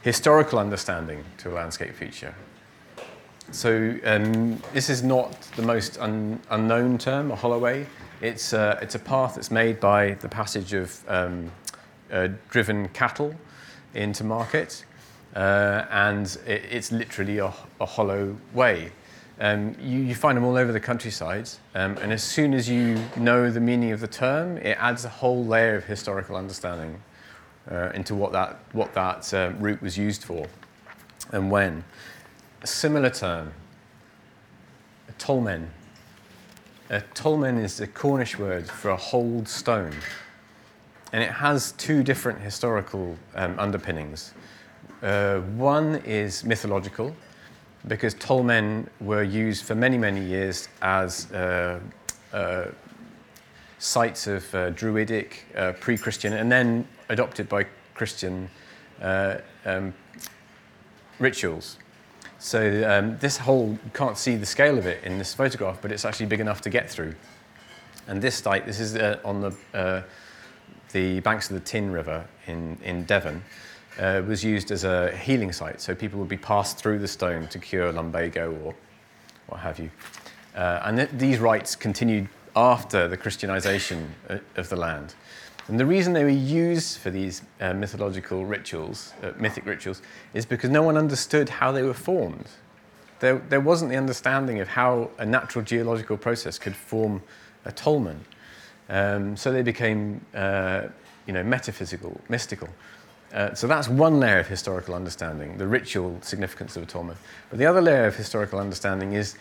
historical 0.03 0.59
understanding 0.59 1.25
to 1.38 1.51
a 1.51 1.55
landscape 1.55 1.95
feature. 1.95 2.35
So 3.51 3.97
um, 4.05 4.62
this 4.73 4.88
is 4.88 5.03
not 5.03 5.41
the 5.57 5.62
most 5.62 5.99
un- 5.99 6.41
unknown 6.51 6.99
term, 6.99 7.31
a 7.31 7.37
Holloway. 7.37 7.87
It's, 8.21 8.53
uh, 8.53 8.79
it's 8.81 8.95
a 8.95 8.99
path 8.99 9.35
that's 9.35 9.51
made 9.51 9.81
by 9.81 10.12
the 10.15 10.29
passage 10.29 10.73
of 10.73 11.03
um, 11.09 11.51
uh, 12.11 12.29
driven 12.51 12.88
cattle 12.88 13.35
into 13.95 14.25
market, 14.25 14.85
uh, 15.35 15.85
and 15.91 16.27
it, 16.47 16.62
it's 16.71 16.93
literally 16.93 17.38
a, 17.38 17.53
a 17.81 17.87
hollow 17.87 18.37
way. 18.55 18.93
Um, 19.40 19.75
you, 19.81 20.01
you, 20.01 20.14
find 20.14 20.37
them 20.37 20.45
all 20.45 20.57
over 20.57 20.73
the 20.73 20.81
countryside, 20.81 21.49
um, 21.75 21.97
and 21.99 22.12
as 22.12 22.23
soon 22.23 22.55
as 22.55 22.68
you 22.68 23.03
know 23.16 23.51
the 23.51 23.61
meaning 23.61 23.90
of 23.92 24.01
the 24.01 24.07
term, 24.07 24.59
it 24.59 24.77
adds 24.79 25.05
a 25.05 25.09
whole 25.09 25.45
layer 25.45 25.75
of 25.75 25.85
historical 25.85 26.37
understanding 26.37 27.01
uh, 27.71 27.90
into 27.95 28.14
what 28.14 28.33
that, 28.33 28.61
what 28.73 28.92
that 28.95 29.33
uh, 29.33 29.53
route 29.59 29.81
was 29.81 29.97
used 29.97 30.23
for 30.23 30.47
and 31.33 31.51
when. 31.51 31.85
A 32.62 32.66
similar 32.66 33.11
term, 33.11 33.53
a 35.09 35.12
tolmen. 35.12 35.68
A 36.90 37.01
tolmen 37.14 37.59
is 37.59 37.79
the 37.79 37.87
Cornish 37.87 38.38
word 38.38 38.68
for 38.68 38.90
a 38.90 38.97
hold 38.97 39.49
stone, 39.49 39.95
and 41.12 41.23
it 41.23 41.31
has 41.31 41.73
two 41.73 42.03
different 42.03 42.40
historical 42.40 43.16
um, 43.35 43.59
underpinnings. 43.59 44.35
Uh, 45.03 45.40
one 45.40 45.97
is 46.05 46.45
mythological, 46.45 47.16
because 47.88 48.14
tolmen 48.14 48.87
were 49.01 49.23
used 49.23 49.64
for 49.64 49.75
many, 49.75 49.99
many 49.99 50.23
years 50.23 50.68
as 50.81 51.31
uh, 51.33 51.81
uh, 52.33 52.66
sites 53.79 54.27
of 54.27 54.55
uh, 54.55 54.71
druidic, 54.71 55.47
uh, 55.57 55.73
pre 55.73 55.99
Christian, 55.99 56.33
and 56.33 56.51
then 56.51 56.87
adopted 57.09 57.49
by 57.49 57.66
Christian 57.95 58.49
uh, 59.01 59.38
um, 59.64 59.92
rituals. 61.18 61.79
So, 62.38 62.88
um, 62.88 63.18
this 63.18 63.37
whole, 63.37 63.71
you 63.71 63.90
can't 63.95 64.18
see 64.18 64.37
the 64.37 64.47
scale 64.47 64.79
of 64.79 64.87
it 64.87 65.03
in 65.05 65.18
this 65.18 65.33
photograph, 65.35 65.79
but 65.81 65.92
it's 65.92 66.05
actually 66.05 66.27
big 66.27 66.40
enough 66.40 66.61
to 66.62 66.71
get 66.71 66.90
through. 66.90 67.14
And 68.09 68.21
this 68.21 68.37
site, 68.37 68.66
this 68.66 68.81
is 68.81 68.97
uh, 68.97 69.21
on 69.25 69.40
the, 69.40 70.05
the 70.92 71.21
banks 71.21 71.51
of 71.51 71.55
the 71.55 71.61
Teign 71.61 71.90
River 71.90 72.27
in, 72.47 72.79
in 72.83 73.05
Devon 73.05 73.42
uh, 73.98 74.22
was 74.26 74.42
used 74.42 74.70
as 74.70 74.85
a 74.85 75.16
healing 75.16 75.52
site. 75.52 75.81
So 75.81 75.94
people 75.94 76.18
would 76.18 76.28
be 76.28 76.37
passed 76.37 76.78
through 76.78 76.98
the 76.98 77.09
stone 77.09 77.46
to 77.48 77.59
cure 77.59 77.92
lumbago 77.92 78.57
or 78.64 78.74
what 79.46 79.61
have 79.61 79.78
you. 79.78 79.90
Uh, 80.55 80.81
and 80.85 80.96
th- 80.96 81.11
these 81.12 81.38
rites 81.38 81.76
continued 81.76 82.28
after 82.55 83.09
the 83.09 83.16
Christianization 83.16 84.14
uh, 84.28 84.38
of 84.57 84.68
the 84.68 84.76
land. 84.76 85.14
And 85.68 85.78
the 85.78 85.87
reason 85.87 86.12
they 86.12 86.24
were 86.24 86.31
used 86.31 86.98
for 86.98 87.11
these 87.11 87.42
uh, 87.61 87.72
mythological 87.72 88.44
rituals, 88.44 89.14
uh, 89.22 89.33
mythic 89.38 89.64
rituals, 89.64 90.02
is 90.35 90.44
because 90.44 90.70
no 90.70 90.83
one 90.83 90.96
understood 90.96 91.48
how 91.48 91.70
they 91.72 91.83
were 91.83 91.94
formed. 91.94 92.46
There, 93.20 93.38
there 93.48 93.61
wasn't 93.61 93.90
the 93.90 93.96
understanding 93.96 94.61
of 94.61 94.68
how 94.68 95.11
a 95.18 95.24
natural 95.24 95.64
geological 95.64 96.16
process 96.16 96.59
could 96.59 96.74
form 96.74 97.22
a 97.64 97.70
tolmen. 97.70 98.18
Um, 98.88 99.37
so 99.37 99.52
they 99.52 99.62
became, 99.62 100.20
uh, 100.35 100.88
you 101.26 101.33
know, 101.33 101.44
metaphysical, 101.44 102.20
mystical. 102.28 102.68
Uh, 103.33 103.55
so 103.55 103.66
that's 103.66 103.88
one 103.88 104.21
layer 104.21 104.40
of 104.40 104.47
historical 104.47 104.95
understanding, 104.95 105.57
the 105.57 105.66
ritual 105.66 106.18
significance 106.21 106.77
of 106.77 106.83
a 106.83 106.87
tolmen. 106.87 107.16
But 107.49 107.59
the 107.59 107.66
other 107.66 107.81
layer 107.81 108.07
of 108.07 108.14
historical 108.14 108.59
understanding 108.59 109.14
is 109.14 109.37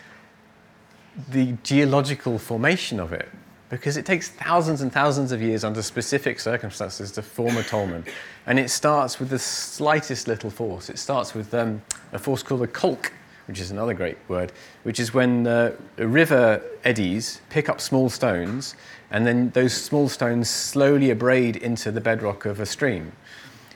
the 1.30 1.52
geological 1.62 2.38
formation 2.38 2.98
of 2.98 3.12
it, 3.12 3.28
because 3.68 3.98
it 3.98 4.06
takes 4.06 4.28
thousands 4.28 4.80
and 4.80 4.90
thousands 4.90 5.30
of 5.30 5.42
years 5.42 5.62
under 5.62 5.82
specific 5.82 6.40
circumstances 6.40 7.12
to 7.12 7.22
form 7.22 7.56
a 7.58 7.62
tolmen. 7.62 8.06
And 8.46 8.58
it 8.58 8.70
starts 8.70 9.18
with 9.18 9.28
the 9.28 9.38
slightest 9.38 10.26
little 10.26 10.50
force. 10.50 10.88
It 10.88 10.98
starts 10.98 11.34
with 11.34 11.52
um, 11.52 11.82
a 12.12 12.18
force 12.18 12.42
called 12.42 12.62
a 12.62 12.66
kolk, 12.66 13.12
which 13.46 13.60
is 13.60 13.70
another 13.70 13.92
great 13.92 14.16
word, 14.28 14.52
which 14.84 15.00
is 15.00 15.12
when 15.12 15.46
uh, 15.46 15.72
river 15.98 16.62
eddies 16.84 17.42
pick 17.50 17.68
up 17.68 17.80
small 17.80 18.08
stones, 18.08 18.74
and 19.10 19.26
then 19.26 19.50
those 19.50 19.74
small 19.74 20.08
stones 20.08 20.48
slowly 20.48 21.10
abrade 21.10 21.56
into 21.56 21.90
the 21.90 22.00
bedrock 22.00 22.46
of 22.46 22.60
a 22.60 22.66
stream. 22.66 23.12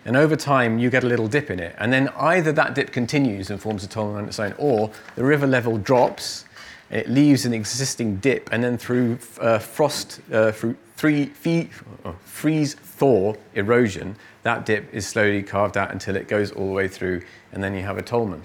And 0.06 0.16
over 0.16 0.36
time, 0.36 0.78
you 0.78 0.88
get 0.88 1.02
a 1.02 1.06
little 1.06 1.26
dip 1.26 1.50
in 1.50 1.58
it. 1.58 1.74
And 1.78 1.92
then 1.92 2.08
either 2.16 2.52
that 2.52 2.74
dip 2.76 2.92
continues 2.92 3.50
and 3.50 3.60
forms 3.60 3.82
a 3.82 3.88
tolmen 3.88 4.16
on 4.16 4.28
its 4.28 4.38
own, 4.38 4.54
or 4.56 4.92
the 5.16 5.24
river 5.24 5.48
level 5.48 5.76
drops, 5.76 6.44
it 6.90 7.08
leaves 7.10 7.44
an 7.44 7.52
existing 7.52 8.16
dip, 8.16 8.48
and 8.52 8.62
then 8.62 8.78
through 8.78 9.18
uh, 9.40 9.58
frost, 9.58 10.20
uh, 10.32 10.52
through 10.52 10.76
three, 10.96 11.26
fee, 11.26 11.68
oh, 12.04 12.14
freeze 12.24 12.74
thaw 12.74 13.34
erosion, 13.54 14.14
that 14.44 14.64
dip 14.64 14.94
is 14.94 15.06
slowly 15.06 15.42
carved 15.42 15.76
out 15.76 15.90
until 15.90 16.14
it 16.14 16.28
goes 16.28 16.52
all 16.52 16.68
the 16.68 16.72
way 16.72 16.86
through, 16.86 17.22
and 17.50 17.62
then 17.62 17.74
you 17.74 17.82
have 17.82 17.98
a 17.98 18.02
tolmen. 18.02 18.42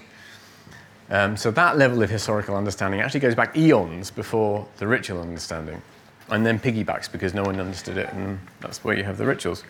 Um, 1.10 1.36
so 1.36 1.52
that 1.52 1.78
level 1.78 2.02
of 2.02 2.10
historical 2.10 2.56
understanding 2.56 3.00
actually 3.00 3.20
goes 3.20 3.36
back 3.36 3.56
eons 3.56 4.10
before 4.10 4.66
the 4.78 4.88
ritual 4.88 5.20
understanding, 5.20 5.80
and 6.28 6.44
then 6.44 6.58
piggybacks 6.58 7.10
because 7.10 7.34
no 7.34 7.44
one 7.44 7.60
understood 7.60 7.98
it, 7.98 8.12
and 8.12 8.40
that's 8.58 8.82
where 8.82 8.96
you 8.96 9.04
have 9.04 9.18
the 9.18 9.26
rituals. 9.26 9.62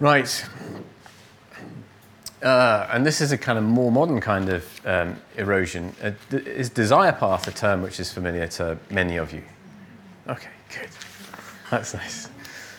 Right. 0.00 0.44
Uh, 2.42 2.88
and 2.92 3.04
this 3.04 3.20
is 3.20 3.32
a 3.32 3.38
kind 3.38 3.58
of 3.58 3.64
more 3.64 3.90
modern 3.90 4.20
kind 4.20 4.48
of 4.48 4.86
um, 4.86 5.20
erosion. 5.36 5.92
Uh, 6.02 6.12
is 6.30 6.70
desire 6.70 7.12
path 7.12 7.48
a 7.48 7.50
term 7.50 7.82
which 7.82 7.98
is 7.98 8.12
familiar 8.12 8.46
to 8.46 8.78
many 8.90 9.16
of 9.16 9.32
you? 9.32 9.42
Okay, 10.28 10.50
good. 10.68 10.88
That's 11.70 11.94
nice. 11.94 12.28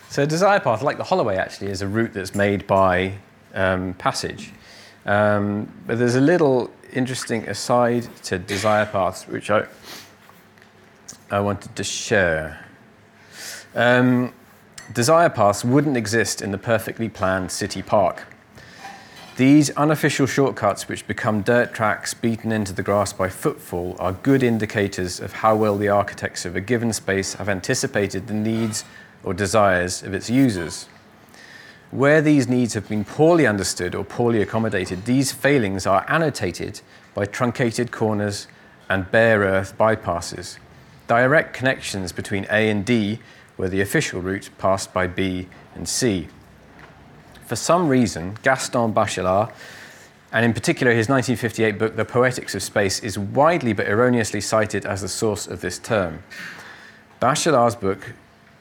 So 0.09 0.25
desire 0.25 0.59
path, 0.61 0.81
like 0.81 0.97
the 0.97 1.03
Holloway, 1.03 1.35
actually, 1.35 1.71
is 1.71 1.81
a 1.81 1.87
route 1.87 2.13
that's 2.13 2.33
made 2.33 2.65
by 2.65 3.13
um, 3.53 3.93
passage. 3.95 4.51
Um, 5.05 5.71
but 5.85 5.99
there's 5.99 6.15
a 6.15 6.21
little 6.21 6.71
interesting 6.93 7.47
aside 7.49 8.07
to 8.23 8.39
desire 8.39 8.85
paths, 8.85 9.27
which 9.27 9.49
I 9.51 9.67
I 11.29 11.39
wanted 11.41 11.75
to 11.75 11.83
share. 11.83 12.65
Um, 13.75 14.33
desire 14.93 15.29
paths 15.29 15.63
wouldn't 15.63 15.97
exist 15.97 16.41
in 16.41 16.51
the 16.51 16.57
perfectly 16.57 17.09
planned 17.09 17.51
city 17.51 17.81
park. 17.81 18.25
These 19.37 19.69
unofficial 19.77 20.25
shortcuts, 20.25 20.89
which 20.89 21.07
become 21.07 21.43
dirt 21.43 21.73
tracks 21.73 22.13
beaten 22.13 22.51
into 22.51 22.73
the 22.73 22.83
grass 22.83 23.13
by 23.13 23.29
footfall, 23.29 23.95
are 23.97 24.11
good 24.11 24.43
indicators 24.43 25.21
of 25.21 25.31
how 25.31 25.55
well 25.55 25.77
the 25.77 25.87
architects 25.87 26.45
of 26.45 26.57
a 26.57 26.61
given 26.61 26.91
space 26.91 27.35
have 27.35 27.47
anticipated 27.47 28.27
the 28.27 28.33
needs 28.33 28.83
or 29.23 29.33
desires 29.33 30.03
of 30.03 30.13
its 30.13 30.29
users. 30.29 30.87
Where 31.91 32.21
these 32.21 32.47
needs 32.47 32.73
have 32.73 32.89
been 32.89 33.05
poorly 33.05 33.47
understood 33.47 33.95
or 33.95 34.03
poorly 34.03 34.41
accommodated, 34.41 35.05
these 35.05 35.31
failings 35.31 35.87
are 35.87 36.05
annotated 36.09 36.81
by 37.13 37.25
truncated 37.25 37.91
corners 37.91 38.47
and 38.89 39.09
bare 39.09 39.39
earth 39.39 39.77
bypasses, 39.77 40.57
direct 41.07 41.53
connections 41.53 42.11
between 42.11 42.45
A 42.51 42.69
and 42.69 42.85
D, 42.85 43.19
where 43.59 43.67
the 43.67 43.81
official 43.81 44.21
route 44.21 44.49
passed 44.57 44.93
by 44.93 45.05
B 45.05 45.45
and 45.75 45.85
C. 45.85 46.29
For 47.45 47.57
some 47.57 47.89
reason, 47.89 48.37
Gaston 48.41 48.93
Bachelard, 48.93 49.51
and 50.31 50.45
in 50.45 50.53
particular 50.53 50.93
his 50.93 51.09
1958 51.09 51.77
book 51.77 51.97
The 51.97 52.05
Poetics 52.05 52.55
of 52.55 52.63
Space, 52.63 53.01
is 53.01 53.19
widely 53.19 53.73
but 53.73 53.89
erroneously 53.89 54.39
cited 54.39 54.85
as 54.85 55.01
the 55.01 55.09
source 55.09 55.45
of 55.45 55.59
this 55.59 55.77
term. 55.77 56.23
Bachelard's 57.19 57.75
book 57.75 58.13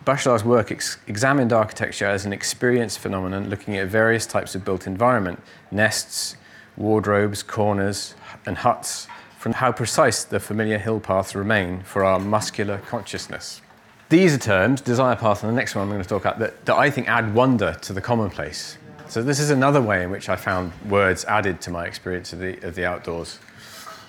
Bachelard's 0.05 0.43
work 0.43 0.73
ex- 0.73 0.99
examined 1.07 1.53
architecture 1.53 2.07
as 2.07 2.27
an 2.27 2.33
experience 2.33 2.97
phenomenon, 2.97 3.49
looking 3.49 3.77
at 3.77 3.87
various 3.87 4.27
types 4.27 4.57
of 4.57 4.65
built 4.65 4.89
environment 4.89 5.41
nests, 5.71 6.37
wardrobes, 6.77 7.45
corners, 7.45 8.17
and 8.45 8.59
huts, 8.59 9.07
from 9.39 9.53
how 9.53 9.71
precise 9.71 10.25
the 10.25 10.41
familiar 10.41 10.79
hill 10.79 10.99
paths 10.99 11.37
remain 11.37 11.83
for 11.83 12.03
our 12.03 12.19
muscular 12.19 12.79
consciousness. 12.79 13.61
These 14.09 14.35
are 14.35 14.39
terms, 14.39 14.81
desire 14.81 15.17
path 15.17 15.43
and 15.43 15.53
the 15.53 15.57
next 15.57 15.75
one 15.75 15.83
I'm 15.83 15.91
going 15.91 16.03
to 16.03 16.09
talk 16.09 16.23
about, 16.23 16.39
that, 16.39 16.65
that 16.65 16.77
I 16.77 16.91
think 16.91 17.09
add 17.09 17.35
wonder 17.35 17.77
to 17.83 17.93
the 17.93 18.01
commonplace. 18.01 18.79
So, 19.09 19.23
this 19.23 19.39
is 19.39 19.51
another 19.51 19.81
way 19.81 20.03
in 20.03 20.11
which 20.11 20.29
I 20.29 20.37
found 20.37 20.73
words 20.89 21.25
added 21.27 21.61
to 21.63 21.71
my 21.71 21.87
experience 21.87 22.33
of 22.33 22.39
the, 22.39 22.63
of 22.67 22.75
the 22.75 22.85
outdoors, 22.85 23.39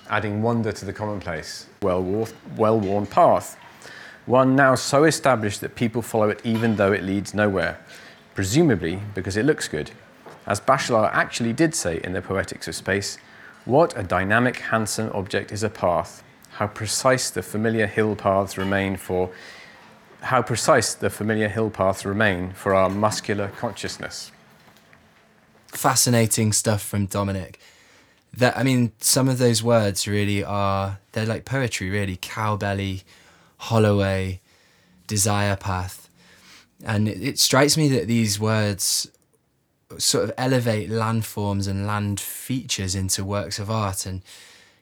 adding 0.09 0.41
wonder 0.41 0.71
to 0.71 0.85
the 0.85 0.93
commonplace. 0.93 1.67
Well 1.81 2.01
worn 2.01 3.05
path 3.05 3.57
one 4.29 4.55
now 4.55 4.75
so 4.75 5.05
established 5.05 5.59
that 5.61 5.73
people 5.73 6.03
follow 6.03 6.29
it 6.29 6.39
even 6.43 6.75
though 6.75 6.93
it 6.93 7.01
leads 7.01 7.33
nowhere, 7.33 7.79
presumably 8.35 9.01
because 9.15 9.35
it 9.35 9.43
looks 9.43 9.67
good. 9.67 9.89
As 10.45 10.59
Bachelard 10.59 11.09
actually 11.13 11.51
did 11.51 11.73
say 11.73 11.99
in 12.03 12.13
The 12.13 12.21
Poetics 12.21 12.67
of 12.67 12.75
Space, 12.75 13.17
what 13.65 13.97
a 13.97 14.03
dynamic, 14.03 14.57
handsome 14.57 15.09
object 15.15 15.51
is 15.51 15.63
a 15.63 15.69
path. 15.69 16.23
How 16.51 16.67
precise 16.67 17.31
the 17.31 17.41
familiar 17.41 17.87
hill 17.87 18.15
paths 18.15 18.55
remain 18.55 18.97
for 18.97 19.31
how 20.21 20.41
precise 20.41 20.93
the 20.93 21.09
familiar 21.09 21.47
hill 21.47 21.69
paths 21.69 22.05
remain 22.05 22.51
for 22.51 22.73
our 22.73 22.89
muscular 22.89 23.49
consciousness. 23.49 24.31
Fascinating 25.67 26.51
stuff 26.51 26.81
from 26.81 27.05
Dominic. 27.05 27.59
That 28.35 28.57
I 28.57 28.63
mean, 28.63 28.91
some 28.99 29.27
of 29.27 29.37
those 29.37 29.63
words 29.63 30.07
really 30.07 30.43
are 30.43 30.99
they're 31.13 31.25
like 31.25 31.45
poetry, 31.45 31.89
really. 31.89 32.17
Cowbelly, 32.17 33.03
Holloway, 33.57 34.41
Desire 35.07 35.55
Path. 35.55 36.09
And 36.85 37.07
it, 37.07 37.21
it 37.21 37.39
strikes 37.39 37.75
me 37.77 37.87
that 37.89 38.07
these 38.07 38.39
words 38.39 39.11
sort 39.97 40.23
of 40.23 40.31
elevate 40.37 40.89
landforms 40.89 41.67
and 41.67 41.87
land 41.87 42.19
features 42.19 42.93
into 42.93 43.25
works 43.25 43.57
of 43.57 43.71
art. 43.71 44.05
And, 44.05 44.21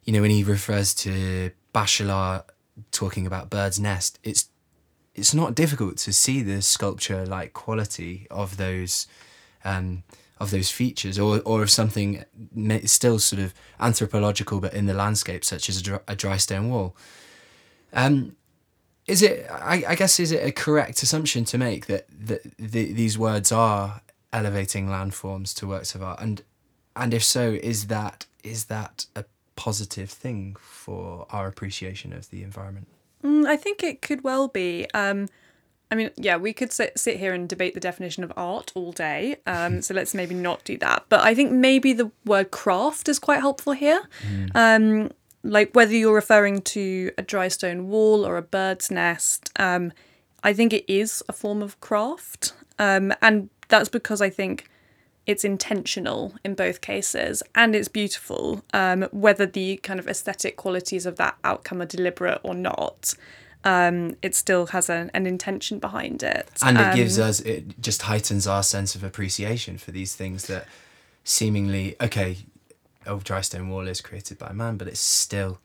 you 0.03 0.13
know, 0.13 0.21
when 0.21 0.31
he 0.31 0.43
refers 0.43 0.93
to 0.95 1.51
Bachelard 1.73 2.43
talking 2.91 3.25
about 3.25 3.49
Bird's 3.49 3.79
Nest, 3.79 4.19
it's 4.23 4.49
it's 5.17 5.33
not 5.33 5.55
difficult 5.55 5.97
to 5.97 6.13
see 6.13 6.41
the 6.41 6.61
sculpture 6.61 7.25
like 7.25 7.53
quality 7.53 8.27
of 8.31 8.57
those 8.57 9.07
um, 9.65 10.03
of 10.39 10.51
those 10.51 10.69
features 10.69 11.17
or, 11.17 11.41
or 11.45 11.63
of 11.63 11.69
something 11.71 12.23
still 12.85 13.17
sort 13.17 13.41
of 13.41 13.53
anthropological 13.79 14.59
but 14.59 14.73
in 14.73 14.85
the 14.85 14.93
landscape 14.93 15.43
such 15.43 15.67
as 15.67 15.79
a 15.79 15.83
dry, 15.83 15.99
a 16.07 16.15
dry 16.15 16.37
stone 16.37 16.69
wall 16.69 16.95
um, 17.93 18.35
is 19.07 19.21
it? 19.21 19.47
I, 19.49 19.83
I, 19.87 19.95
guess 19.95 20.19
is 20.19 20.31
it 20.31 20.45
a 20.45 20.51
correct 20.51 21.01
assumption 21.01 21.45
to 21.45 21.57
make 21.57 21.85
that 21.85 22.07
that 22.25 22.41
the, 22.57 22.91
these 22.91 23.17
words 23.17 23.51
are 23.51 24.01
elevating 24.33 24.87
landforms 24.87 25.55
to 25.55 25.67
works 25.67 25.95
of 25.95 26.03
art, 26.03 26.19
and 26.19 26.43
and 26.95 27.13
if 27.13 27.23
so, 27.23 27.57
is 27.63 27.87
that 27.87 28.25
is 28.43 28.65
that 28.65 29.05
a 29.15 29.23
positive 29.55 30.09
thing 30.09 30.55
for 30.59 31.25
our 31.29 31.47
appreciation 31.47 32.11
of 32.11 32.29
the 32.29 32.43
environment? 32.43 32.87
Mm, 33.27 33.45
I 33.45 33.57
think 33.57 33.83
it 33.83 34.01
could 34.01 34.23
well 34.23 34.47
be. 34.47 34.87
Um, 34.93 35.27
I 35.89 35.95
mean, 35.95 36.11
yeah, 36.17 36.37
we 36.37 36.53
could 36.53 36.71
sit, 36.71 36.97
sit 36.97 37.17
here 37.17 37.33
and 37.33 37.47
debate 37.47 37.73
the 37.73 37.79
definition 37.79 38.23
of 38.23 38.31
art 38.35 38.71
all 38.75 38.91
day. 38.91 39.37
Um, 39.45 39.81
so 39.83 39.93
let's 39.93 40.13
maybe 40.13 40.35
not 40.35 40.63
do 40.63 40.77
that. 40.77 41.05
But 41.09 41.21
I 41.21 41.35
think 41.35 41.51
maybe 41.51 41.93
the 41.93 42.11
word 42.25 42.51
craft 42.51 43.09
is 43.09 43.19
quite 43.19 43.39
helpful 43.39 43.73
here. 43.73 44.03
Mm. 44.27 44.51
Um, 44.55 45.11
like 45.43 45.73
whether 45.73 45.93
you're 45.93 46.15
referring 46.15 46.61
to 46.61 47.11
a 47.17 47.21
dry 47.21 47.47
stone 47.47 47.87
wall 47.87 48.25
or 48.25 48.37
a 48.37 48.41
bird's 48.41 48.91
nest, 48.91 49.51
um, 49.57 49.93
I 50.43 50.53
think 50.53 50.73
it 50.73 50.85
is 50.91 51.23
a 51.29 51.33
form 51.33 51.61
of 51.61 51.79
craft. 51.79 52.53
Um, 52.79 53.13
and 53.21 53.49
that's 53.69 53.89
because 53.89 54.21
I 54.21 54.29
think 54.29 54.69
it's 55.27 55.43
intentional 55.43 56.33
in 56.43 56.55
both 56.55 56.79
cases 56.79 57.43
and 57.53 57.75
it's 57.75 57.89
beautiful, 57.89 58.63
um, 58.73 59.03
whether 59.11 59.45
the 59.45 59.77
kind 59.77 59.99
of 59.99 60.07
aesthetic 60.07 60.55
qualities 60.55 61.05
of 61.05 61.17
that 61.17 61.35
outcome 61.43 61.81
are 61.81 61.85
deliberate 61.85 62.39
or 62.43 62.55
not. 62.55 63.13
Um, 63.65 64.15
it 64.21 64.33
still 64.33 64.67
has 64.67 64.89
an, 64.89 65.11
an 65.13 65.27
intention 65.27 65.79
behind 65.79 66.23
it. 66.23 66.49
And 66.63 66.77
it 66.77 66.95
gives 66.95 67.19
um, 67.19 67.27
us, 67.27 67.41
it 67.41 67.81
just 67.81 68.03
heightens 68.03 68.47
our 68.47 68.63
sense 68.63 68.95
of 68.95 69.03
appreciation 69.03 69.77
for 69.77 69.91
these 69.91 70.15
things 70.15 70.47
that 70.47 70.65
seemingly, 71.25 71.97
okay, 71.99 72.37
Old 73.05 73.25
Dry 73.25 73.41
Stone 73.41 73.67
Wall 73.67 73.87
is 73.89 73.99
created 73.99 74.37
by 74.37 74.53
man, 74.53 74.77
but 74.77 74.87
it's 74.87 75.01
still 75.01 75.59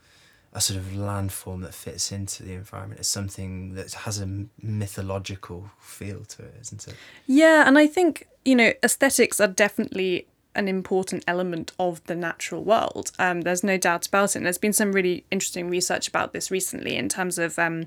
a 0.55 0.61
sort 0.61 0.79
of 0.79 0.87
landform 0.87 1.62
that 1.62 1.75
fits 1.75 2.12
into 2.12 2.43
the 2.43 2.53
environment. 2.53 3.01
It's 3.01 3.09
something 3.09 3.75
that 3.75 3.93
has 3.93 4.21
a 4.21 4.47
mythological 4.61 5.71
feel 5.81 6.25
to 6.25 6.43
it, 6.43 6.55
isn't 6.61 6.88
it? 6.88 6.95
Yeah, 7.27 7.67
and 7.67 7.79
I 7.79 7.87
think, 7.87 8.29
you 8.45 8.55
know, 8.55 8.73
aesthetics 8.83 9.41
are 9.41 9.49
definitely 9.49 10.27
an 10.55 10.69
important 10.69 11.25
element 11.27 11.73
of 11.79 12.05
the 12.05 12.15
natural 12.15 12.62
world. 12.62 13.12
Um, 13.19 13.41
there's 13.43 13.65
no 13.65 13.79
doubt 13.79 14.07
about 14.07 14.31
it. 14.31 14.37
And 14.37 14.47
there's 14.47 14.59
been 14.59 14.73
some 14.73 14.93
really 14.93 15.25
interesting 15.31 15.71
research 15.71 16.09
about 16.09 16.33
this 16.33 16.51
recently 16.51 16.97
in 16.97 17.09
terms 17.09 17.38
of 17.38 17.59
um, 17.59 17.87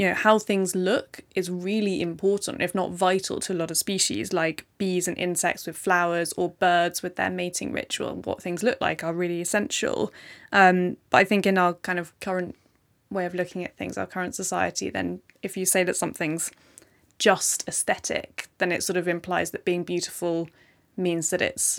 you 0.00 0.08
know 0.08 0.14
how 0.14 0.38
things 0.38 0.74
look 0.74 1.20
is 1.36 1.50
really 1.50 2.00
important 2.00 2.62
if 2.62 2.74
not 2.74 2.90
vital 2.90 3.38
to 3.38 3.52
a 3.52 3.60
lot 3.60 3.70
of 3.70 3.76
species 3.76 4.32
like 4.32 4.64
bees 4.78 5.06
and 5.06 5.18
insects 5.18 5.66
with 5.66 5.76
flowers 5.76 6.32
or 6.38 6.48
birds 6.48 7.02
with 7.02 7.16
their 7.16 7.28
mating 7.28 7.70
ritual 7.70 8.14
what 8.24 8.42
things 8.42 8.62
look 8.62 8.80
like 8.80 9.04
are 9.04 9.12
really 9.12 9.42
essential. 9.42 10.10
Um, 10.52 10.96
but 11.10 11.18
i 11.18 11.24
think 11.24 11.44
in 11.44 11.58
our 11.58 11.74
kind 11.74 11.98
of 11.98 12.18
current 12.20 12.56
way 13.10 13.26
of 13.26 13.34
looking 13.34 13.62
at 13.62 13.76
things 13.76 13.98
our 13.98 14.06
current 14.06 14.34
society 14.34 14.88
then 14.88 15.20
if 15.42 15.54
you 15.58 15.66
say 15.66 15.84
that 15.84 15.96
something's 15.96 16.50
just 17.18 17.68
aesthetic 17.68 18.48
then 18.56 18.72
it 18.72 18.82
sort 18.82 18.96
of 18.96 19.06
implies 19.06 19.50
that 19.50 19.66
being 19.66 19.84
beautiful 19.84 20.48
means 20.96 21.28
that 21.28 21.42
it's 21.42 21.78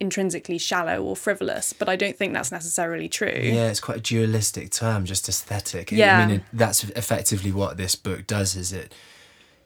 intrinsically 0.00 0.58
shallow 0.58 1.02
or 1.02 1.16
frivolous, 1.16 1.72
but 1.72 1.88
I 1.88 1.96
don't 1.96 2.16
think 2.16 2.32
that's 2.32 2.52
necessarily 2.52 3.08
true. 3.08 3.28
Yeah, 3.28 3.68
it's 3.68 3.80
quite 3.80 3.98
a 3.98 4.00
dualistic 4.00 4.70
term, 4.70 5.04
just 5.04 5.28
aesthetic. 5.28 5.92
Yeah. 5.92 6.18
I 6.18 6.26
mean, 6.26 6.36
it, 6.36 6.42
that's 6.52 6.84
effectively 6.84 7.52
what 7.52 7.76
this 7.76 7.94
book 7.94 8.26
does. 8.26 8.56
Is 8.56 8.72
it 8.72 8.94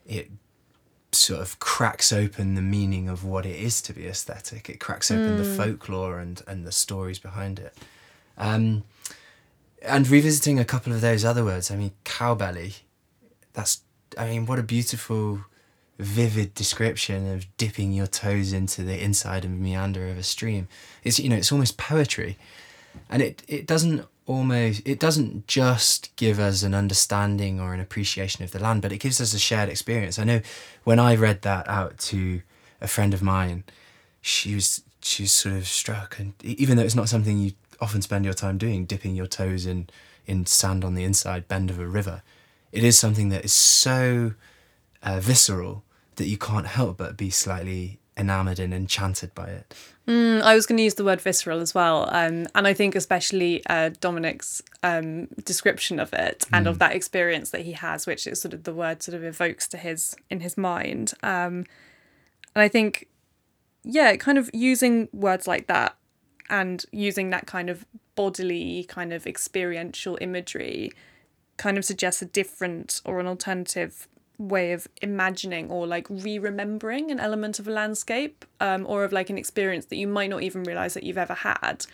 it 0.06 0.30
sort 1.12 1.40
of 1.40 1.58
cracks 1.58 2.12
open 2.12 2.54
the 2.54 2.62
meaning 2.62 3.08
of 3.08 3.24
what 3.24 3.46
it 3.46 3.56
is 3.56 3.80
to 3.82 3.92
be 3.92 4.06
aesthetic. 4.06 4.68
It 4.68 4.78
cracks 4.78 5.10
open 5.10 5.36
mm. 5.36 5.38
the 5.38 5.44
folklore 5.44 6.18
and 6.18 6.42
and 6.46 6.66
the 6.66 6.72
stories 6.72 7.18
behind 7.18 7.58
it. 7.58 7.76
Um, 8.36 8.84
and 9.82 10.09
revisiting 10.09 10.59
a 10.59 10.64
couple 10.64 10.92
of 10.92 11.00
those 11.00 11.24
other 11.24 11.44
words, 11.44 11.70
I 11.70 11.76
mean, 11.76 11.92
cowbelly. 12.05 12.80
That's 13.55 13.80
I 14.16 14.28
mean, 14.28 14.46
what 14.46 14.59
a 14.59 14.62
beautiful 14.62 15.44
vivid 15.99 16.55
description 16.55 17.32
of 17.32 17.46
dipping 17.57 17.92
your 17.92 18.07
toes 18.07 18.53
into 18.53 18.82
the 18.82 19.03
inside 19.03 19.44
and 19.44 19.61
meander 19.61 20.09
of 20.09 20.16
a 20.16 20.22
stream. 20.22 20.68
It's 21.03 21.18
you 21.18 21.28
know 21.28 21.36
it's 21.36 21.53
almost 21.53 21.76
poetry, 21.76 22.38
and 23.11 23.20
it 23.22 23.42
it 23.49 23.66
doesn't 23.66 24.07
almost 24.26 24.82
it 24.84 25.01
doesn't 25.01 25.46
just 25.46 26.14
give 26.16 26.38
us 26.38 26.62
an 26.62 26.74
understanding 26.74 27.61
or 27.61 27.74
an 27.74 27.80
appreciation 27.80 28.44
of 28.44 28.53
the 28.53 28.61
land, 28.61 28.82
but 28.82 28.92
it 28.92 28.99
gives 28.99 29.20
us 29.20 29.34
a 29.34 29.38
shared 29.38 29.68
experience. 29.68 30.18
I 30.18 30.24
know 30.24 30.40
when 30.84 31.01
I 31.01 31.16
read 31.16 31.42
that 31.42 31.68
out 31.68 31.99
to 31.99 32.42
a 32.80 32.86
friend 32.86 33.12
of 33.12 33.22
mine, 33.22 33.64
she 34.20 34.55
was 34.55 34.82
she 35.03 35.24
was 35.24 35.32
sort 35.32 35.57
of 35.57 35.66
struck, 35.66 36.18
and 36.18 36.34
even 36.44 36.76
though 36.76 36.84
it's 36.84 36.94
not 36.94 37.09
something 37.09 37.38
you 37.38 37.53
often 37.80 38.03
spend 38.03 38.24
your 38.24 38.34
time 38.34 38.59
doing, 38.59 38.84
dipping 38.84 39.16
your 39.16 39.26
toes 39.26 39.66
in 39.66 39.88
in 40.26 40.46
sand 40.46 40.84
on 40.84 40.94
the 40.94 41.05
inside 41.05 41.49
bend 41.49 41.70
of 41.70 41.80
a 41.80 41.88
river, 41.88 42.22
it 42.70 42.84
is 42.84 42.96
something 42.99 43.30
that 43.30 43.44
is 43.44 43.53
so 43.53 44.34
uh, 45.03 45.18
visceral 45.20 45.82
that 46.18 46.26
you 46.26 46.38
can't 46.38 46.66
help 46.66 46.98
but 46.98 47.16
be 47.16 47.30
slightly 47.30 47.98
enamored 48.16 48.58
and 48.58 48.74
enchanted 48.74 49.34
by 49.34 49.46
it. 49.46 49.74
Mm, 50.06 50.42
I 50.42 50.54
was 50.54 50.66
going 50.66 50.78
to 50.78 50.82
use 50.82 50.94
the 50.94 51.04
word 51.04 51.20
visceral 51.20 51.60
as 51.60 51.74
well, 51.74 52.08
um, 52.10 52.46
and 52.54 52.66
I 52.66 52.74
think 52.74 52.94
especially 52.94 53.62
uh, 53.66 53.90
Dominic's 54.00 54.62
um, 54.82 55.26
description 55.44 56.00
of 56.00 56.12
it 56.12 56.46
and 56.52 56.66
of 56.66 56.78
that 56.78 56.94
experience 56.94 57.50
that 57.50 57.62
he 57.62 57.72
has, 57.72 58.06
which 58.06 58.26
is 58.26 58.40
sort 58.40 58.54
of 58.54 58.64
the 58.64 58.74
word 58.74 59.02
sort 59.02 59.14
of 59.14 59.22
evokes 59.22 59.68
to 59.68 59.76
his 59.76 60.16
in 60.30 60.40
his 60.40 60.56
mind. 60.56 61.12
Um, 61.22 61.66
and 62.54 62.62
I 62.62 62.68
think, 62.68 63.08
yeah, 63.84 64.16
kind 64.16 64.38
of 64.38 64.50
using 64.52 65.08
words 65.12 65.46
like 65.46 65.66
that 65.66 65.96
and 66.50 66.84
using 66.90 67.30
that 67.30 67.46
kind 67.46 67.68
of 67.68 67.84
bodily, 68.16 68.84
kind 68.88 69.12
of 69.12 69.26
experiential 69.26 70.16
imagery, 70.20 70.90
kind 71.58 71.76
of 71.76 71.84
suggests 71.84 72.22
a 72.22 72.26
different 72.26 73.02
or 73.04 73.20
an 73.20 73.26
alternative 73.26 74.08
way 74.39 74.72
of 74.72 74.86
imagining 75.03 75.70
or 75.70 75.86
like 75.86 76.07
re-remembering 76.09 77.11
an 77.11 77.18
element 77.18 77.59
of 77.59 77.66
a 77.66 77.70
landscape 77.70 78.45
um, 78.61 78.86
or 78.86 79.05
of 79.05 79.12
like 79.12 79.30
an 79.30 79.39
experience 79.39 79.86
that 79.86 79.97
you 79.97 80.07
might 80.07 80.30
not 80.30 80.43
even 80.43 80.62
realize 80.62 80.95
that 80.95 81.03
you've 81.03 81.18
ever 81.18 81.34
had. 81.34 81.84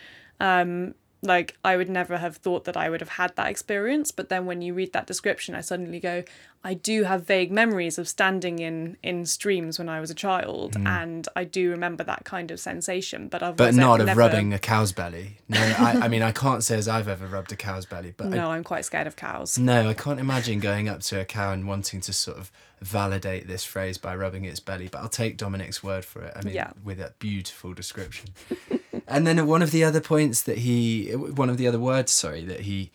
Um, 0.40 0.94
like 1.24 1.56
I 1.64 1.76
would 1.76 1.88
never 1.88 2.18
have 2.18 2.36
thought 2.36 2.64
that 2.64 2.76
I 2.76 2.88
would 2.90 3.00
have 3.00 3.10
had 3.10 3.34
that 3.36 3.48
experience 3.48 4.10
but 4.10 4.28
then 4.28 4.46
when 4.46 4.62
you 4.62 4.74
read 4.74 4.92
that 4.92 5.06
description 5.06 5.54
I 5.54 5.60
suddenly 5.62 6.00
go 6.00 6.22
I 6.66 6.74
do 6.74 7.02
have 7.04 7.26
vague 7.26 7.50
memories 7.52 7.98
of 7.98 8.08
standing 8.08 8.58
in 8.58 8.96
in 9.02 9.26
streams 9.26 9.78
when 9.78 9.88
I 9.88 10.00
was 10.00 10.10
a 10.10 10.14
child 10.14 10.74
mm. 10.74 10.86
and 10.86 11.26
I 11.34 11.44
do 11.44 11.70
remember 11.70 12.04
that 12.04 12.24
kind 12.24 12.50
of 12.50 12.60
sensation 12.60 13.28
but 13.28 13.42
I've 13.42 13.56
But 13.56 13.74
not 13.74 14.00
of 14.00 14.06
never- 14.06 14.18
rubbing 14.20 14.52
a 14.52 14.58
cow's 14.58 14.92
belly. 14.92 15.38
No, 15.48 15.60
I, 15.60 16.00
I 16.04 16.08
mean, 16.08 16.22
I 16.22 16.32
can't 16.32 16.62
say 16.64 16.76
as 16.76 16.88
I've 16.88 17.08
ever 17.08 17.26
rubbed 17.26 17.52
a 17.52 17.56
cow's 17.56 17.86
belly, 17.86 18.14
but 18.16 18.26
I 18.26 18.30
no 18.30 18.50
I'm 18.50 18.64
quite 18.64 18.84
scared 18.84 19.06
of 19.06 19.16
cows 19.16 19.58
No, 19.58 19.88
I 19.88 19.94
can't 19.94 20.20
imagine 20.20 20.60
going 20.60 20.88
up 20.88 21.00
to 21.02 21.20
a 21.20 21.24
cow 21.24 21.52
and 21.52 21.66
wanting 21.66 22.00
to 22.02 22.12
sort 22.12 22.38
of 22.38 22.50
validate 22.80 23.46
this 23.48 23.64
phrase 23.64 23.96
by 23.96 24.14
rubbing 24.14 24.44
its 24.44 24.60
belly, 24.60 24.88
but 24.88 24.98
I'll 25.00 25.08
take 25.08 25.38
Dominic's 25.38 25.82
word 25.82 26.04
for 26.04 26.20
it. 26.22 26.32
I 26.36 26.42
mean, 26.44 26.54
Yeah. 26.54 26.72
with 26.82 26.98
that 26.98 27.18
beautiful 27.18 27.72
description. 27.72 28.28
and 29.06 29.26
then 29.26 29.46
one 29.46 29.62
of 29.62 29.70
the 29.70 29.84
other 29.84 30.00
points 30.00 30.42
that 30.42 30.58
he, 30.58 31.10
one 31.12 31.50
of 31.50 31.56
the 31.58 31.66
other 31.66 31.78
words, 31.78 32.12
sorry, 32.12 32.44
that 32.44 32.60
he 32.60 32.90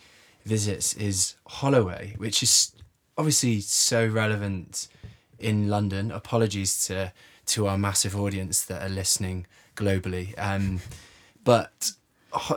visits 0.46 0.94
is 0.94 1.36
Holloway, 1.46 2.16
which 2.18 2.42
is 2.42 2.74
obviously 3.18 3.62
so 3.62 4.08
relevant 4.08 4.88
in 5.38 5.68
London. 5.68 6.12
Apologies 6.12 6.86
to 6.88 7.14
to 7.48 7.68
our 7.68 7.78
massive 7.78 8.16
audience 8.16 8.64
that 8.66 8.84
are 8.84 8.90
listening 8.90 9.48
globally. 9.76 10.38
Um, 10.38 10.82
but 11.44 11.92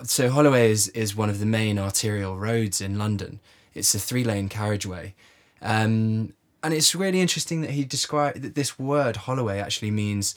so 0.05 0.29
Holloway 0.29 0.71
is, 0.71 0.89
is 0.89 1.17
one 1.17 1.31
of 1.31 1.41
the 1.41 1.47
main 1.47 1.79
arterial 1.79 2.37
roads 2.37 2.81
in 2.81 2.99
London. 2.99 3.41
It's 3.75 3.95
a 3.95 3.99
three 3.99 4.23
lane 4.23 4.51
carriageway. 4.51 5.15
Um, 5.63 6.35
and 6.63 6.75
it's 6.75 6.95
really 6.95 7.21
interesting 7.21 7.63
that 7.63 7.71
he 7.71 7.85
described 7.85 8.43
that 8.43 8.55
this 8.55 8.79
word 8.79 9.17
Holloway 9.17 9.61
actually 9.61 9.91
means 9.91 10.35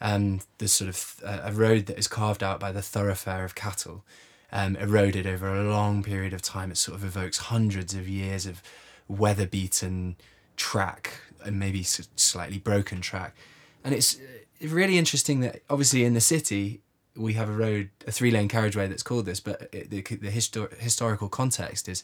um, 0.00 0.40
the 0.58 0.68
sort 0.68 0.88
of 0.88 1.20
uh, 1.24 1.40
a 1.44 1.52
road 1.52 1.86
that 1.86 1.98
is 1.98 2.08
carved 2.08 2.42
out 2.42 2.60
by 2.60 2.72
the 2.72 2.82
thoroughfare 2.82 3.44
of 3.44 3.54
cattle, 3.54 4.04
um, 4.52 4.76
eroded 4.76 5.26
over 5.26 5.54
a 5.54 5.64
long 5.64 6.02
period 6.02 6.32
of 6.32 6.42
time. 6.42 6.70
It 6.70 6.76
sort 6.76 6.96
of 6.96 7.04
evokes 7.04 7.38
hundreds 7.38 7.94
of 7.94 8.08
years 8.08 8.46
of 8.46 8.62
weather 9.08 9.46
beaten 9.46 10.16
track 10.56 11.20
and 11.44 11.58
maybe 11.58 11.82
slightly 11.82 12.58
broken 12.58 13.00
track. 13.00 13.36
And 13.84 13.94
it's 13.94 14.16
uh, 14.16 14.68
really 14.68 14.98
interesting 14.98 15.40
that 15.40 15.62
obviously 15.70 16.04
in 16.04 16.14
the 16.14 16.20
city 16.20 16.80
we 17.16 17.34
have 17.34 17.48
a 17.48 17.52
road, 17.52 17.90
a 18.06 18.12
three 18.12 18.30
lane 18.30 18.48
carriageway 18.48 18.86
that's 18.86 19.02
called 19.02 19.26
this, 19.26 19.40
but 19.40 19.68
it, 19.72 19.90
the, 19.90 20.02
the 20.02 20.30
histor- 20.30 20.76
historical 20.78 21.28
context 21.28 21.88
is 21.88 22.02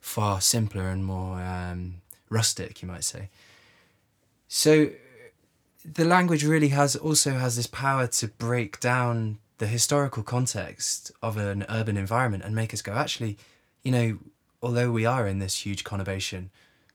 far 0.00 0.40
simpler 0.40 0.88
and 0.88 1.04
more 1.04 1.40
um, 1.40 1.94
rustic, 2.28 2.82
you 2.82 2.88
might 2.88 3.04
say. 3.04 3.30
So 4.48 4.90
the 5.84 6.04
language 6.04 6.44
really 6.44 6.68
has 6.68 6.96
also 6.96 7.32
has 7.32 7.56
this 7.56 7.66
power 7.66 8.06
to 8.06 8.28
break 8.28 8.80
down 8.80 9.38
the 9.58 9.66
historical 9.66 10.22
context 10.22 11.12
of 11.22 11.36
an 11.36 11.64
urban 11.68 11.96
environment 11.96 12.44
and 12.44 12.54
make 12.54 12.72
us 12.74 12.82
go, 12.82 12.92
actually, 12.92 13.38
you 13.82 13.92
know, 13.92 14.18
although 14.62 14.90
we 14.90 15.04
are 15.04 15.26
in 15.26 15.38
this 15.38 15.66
huge 15.66 15.84
conurbation, 15.84 16.48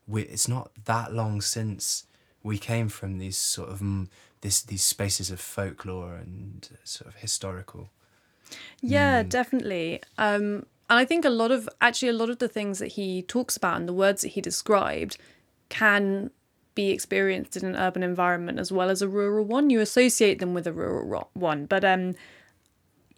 we, 0.06 0.22
it's 0.22 0.48
not 0.48 0.70
that 0.84 1.12
long 1.12 1.40
since 1.40 2.06
we 2.42 2.58
came 2.58 2.88
from 2.88 3.18
these 3.18 3.36
sort 3.36 3.68
of 3.68 3.80
mm, 3.80 4.08
this 4.40 4.62
these 4.62 4.82
spaces 4.82 5.30
of 5.30 5.40
folklore 5.40 6.14
and 6.14 6.68
sort 6.84 7.08
of 7.08 7.16
historical. 7.16 7.90
Yeah, 8.80 9.22
definitely. 9.22 10.00
Um, 10.16 10.66
and 10.88 10.98
I 10.98 11.04
think 11.04 11.24
a 11.24 11.30
lot 11.30 11.50
of 11.50 11.68
actually 11.80 12.08
a 12.08 12.14
lot 12.14 12.30
of 12.30 12.38
the 12.38 12.48
things 12.48 12.78
that 12.78 12.88
he 12.88 13.22
talks 13.22 13.56
about 13.56 13.76
and 13.76 13.88
the 13.88 13.92
words 13.92 14.22
that 14.22 14.28
he 14.28 14.40
described 14.40 15.18
can 15.68 16.30
be 16.78 16.90
experienced 16.90 17.56
in 17.56 17.64
an 17.64 17.74
urban 17.74 18.04
environment 18.04 18.60
as 18.60 18.70
well 18.70 18.88
as 18.88 19.02
a 19.02 19.08
rural 19.08 19.44
one. 19.44 19.68
You 19.68 19.80
associate 19.80 20.38
them 20.38 20.54
with 20.54 20.64
a 20.64 20.72
rural 20.72 21.28
one, 21.34 21.66
but 21.66 21.84
um, 21.84 22.14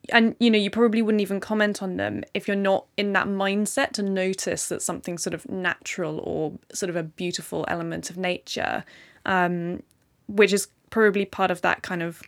and 0.09 0.35
you 0.41 0.51
know 0.51 0.57
you 0.57 0.71
probably 0.71 1.03
wouldn't 1.03 1.21
even 1.21 1.41
comment 1.41 1.83
on 1.83 1.99
them 1.99 2.25
if 2.33 2.49
you're 2.49 2.57
not 2.57 2.87
in 2.97 3.13
that 3.13 3.27
mindset 3.27 3.91
to 3.93 4.03
notice 4.03 4.71
that 4.71 4.81
something 4.81 5.19
sort 5.19 5.35
of 5.35 5.47
natural 5.51 6.21
or 6.21 6.55
sort 6.73 6.89
of 6.89 6.97
a 6.97 7.03
beautiful 7.03 7.67
element 7.69 8.09
of 8.09 8.17
nature, 8.17 8.83
um, 9.27 9.83
which 10.27 10.55
is 10.55 10.69
probably 10.89 11.27
part 11.27 11.51
of 11.51 11.61
that 11.61 11.83
kind 11.83 12.03
of 12.03 12.23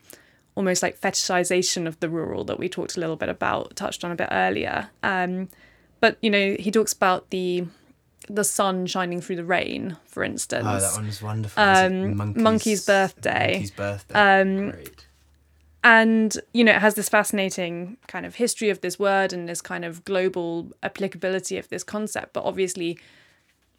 almost 0.55 0.83
like 0.83 1.01
fetishization 1.01 1.87
of 1.87 1.99
the 2.01 2.11
rural 2.11 2.45
that 2.45 2.59
we 2.59 2.69
talked 2.69 2.99
a 2.99 3.01
little 3.01 3.17
bit 3.17 3.31
about, 3.31 3.75
touched 3.75 4.05
on 4.05 4.13
a 4.13 4.17
bit 4.17 4.29
earlier. 4.31 4.91
Um, 5.03 5.49
but 6.01 6.19
you 6.21 6.29
know, 6.29 6.57
he 6.59 6.71
talks 6.71 6.93
about 6.93 7.31
the 7.31 7.65
the 8.35 8.45
sun 8.45 8.87
shining 8.87 9.21
through 9.21 9.37
the 9.37 9.45
rain, 9.45 9.97
for 10.07 10.25
instance. 10.25 10.67
Oh, 10.67 10.81
that 10.81 10.93
one 10.95 11.07
was 11.07 11.23
wonderful. 11.23 11.63
Um, 11.63 12.17
Monkey's, 12.17 12.43
Monkey's 12.43 12.87
birthday. 12.87 13.51
Monkey's 13.53 13.71
birthday. 13.71 14.41
Um, 14.41 14.71
Great. 14.71 15.07
and 15.85 16.39
you 16.55 16.65
know 16.65 16.73
it 16.73 16.81
has 16.81 16.95
this 16.95 17.09
fascinating 17.09 17.97
kind 18.07 18.25
of 18.25 18.37
history 18.37 18.71
of 18.71 18.81
this 18.81 18.99
word 18.99 19.33
and 19.33 19.49
this 19.49 19.61
kind 19.61 19.85
of 19.85 20.05
global 20.05 20.71
applicability 20.83 21.59
of 21.59 21.69
this 21.69 21.83
concept 21.85 22.33
but 22.33 22.45
obviously 22.45 22.99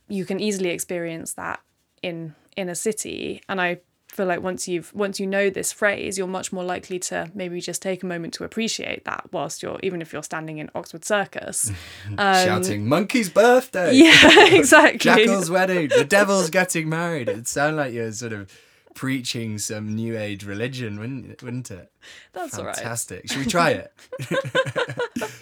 you 0.10 0.26
can 0.26 0.40
easily 0.40 0.70
experience 0.70 1.34
that 1.34 1.62
in 2.02 2.36
in 2.58 2.68
a 2.70 2.76
city 2.76 3.42
and 3.48 3.62
i 3.62 3.78
feel 4.14 4.26
like 4.26 4.42
once 4.42 4.68
you've 4.68 4.94
once 4.94 5.20
you 5.20 5.28
know 5.28 5.50
this 5.50 5.72
phrase 5.72 6.18
you're 6.18 6.28
much 6.28 6.52
more 6.54 6.64
likely 6.64 7.00
to 7.00 7.30
maybe 7.34 7.60
just 7.60 7.82
take 7.82 8.04
a 8.04 8.06
moment 8.06 8.34
to 8.34 8.44
appreciate 8.44 9.04
that 9.06 9.28
whilst 9.32 9.64
you're 9.64 9.80
even 9.84 10.02
if 10.02 10.14
you're 10.14 10.24
standing 10.24 10.58
in 10.60 10.70
oxford 10.76 11.04
circus 11.04 11.72
Shouting, 12.18 12.88
Monkey's 12.88 13.30
birthday! 13.30 13.90
um, 13.90 13.96
yeah 13.96 14.48
exactly 14.56 15.00
Jackal's 15.00 15.50
wedding. 15.50 15.90
The 15.90 16.06
devil's 16.06 16.50
getting 16.50 16.90
married. 16.90 17.30
It'd 17.30 17.48
sound 17.48 17.78
like 17.78 17.94
you're 17.94 18.12
sort 18.12 18.34
of 18.34 18.52
preaching 18.94 19.58
some 19.58 19.96
new 19.96 20.18
age 20.18 20.46
religion, 20.46 21.00
wouldn't 21.00 21.42
wouldn't 21.42 21.72
it? 21.72 21.92
that's 22.34 22.58
all 22.58 22.66
right 22.66 22.76
Fantastic. 22.76 23.30
Should 23.30 23.40
we 23.40 23.46
try 23.46 23.72
it? 23.72 23.94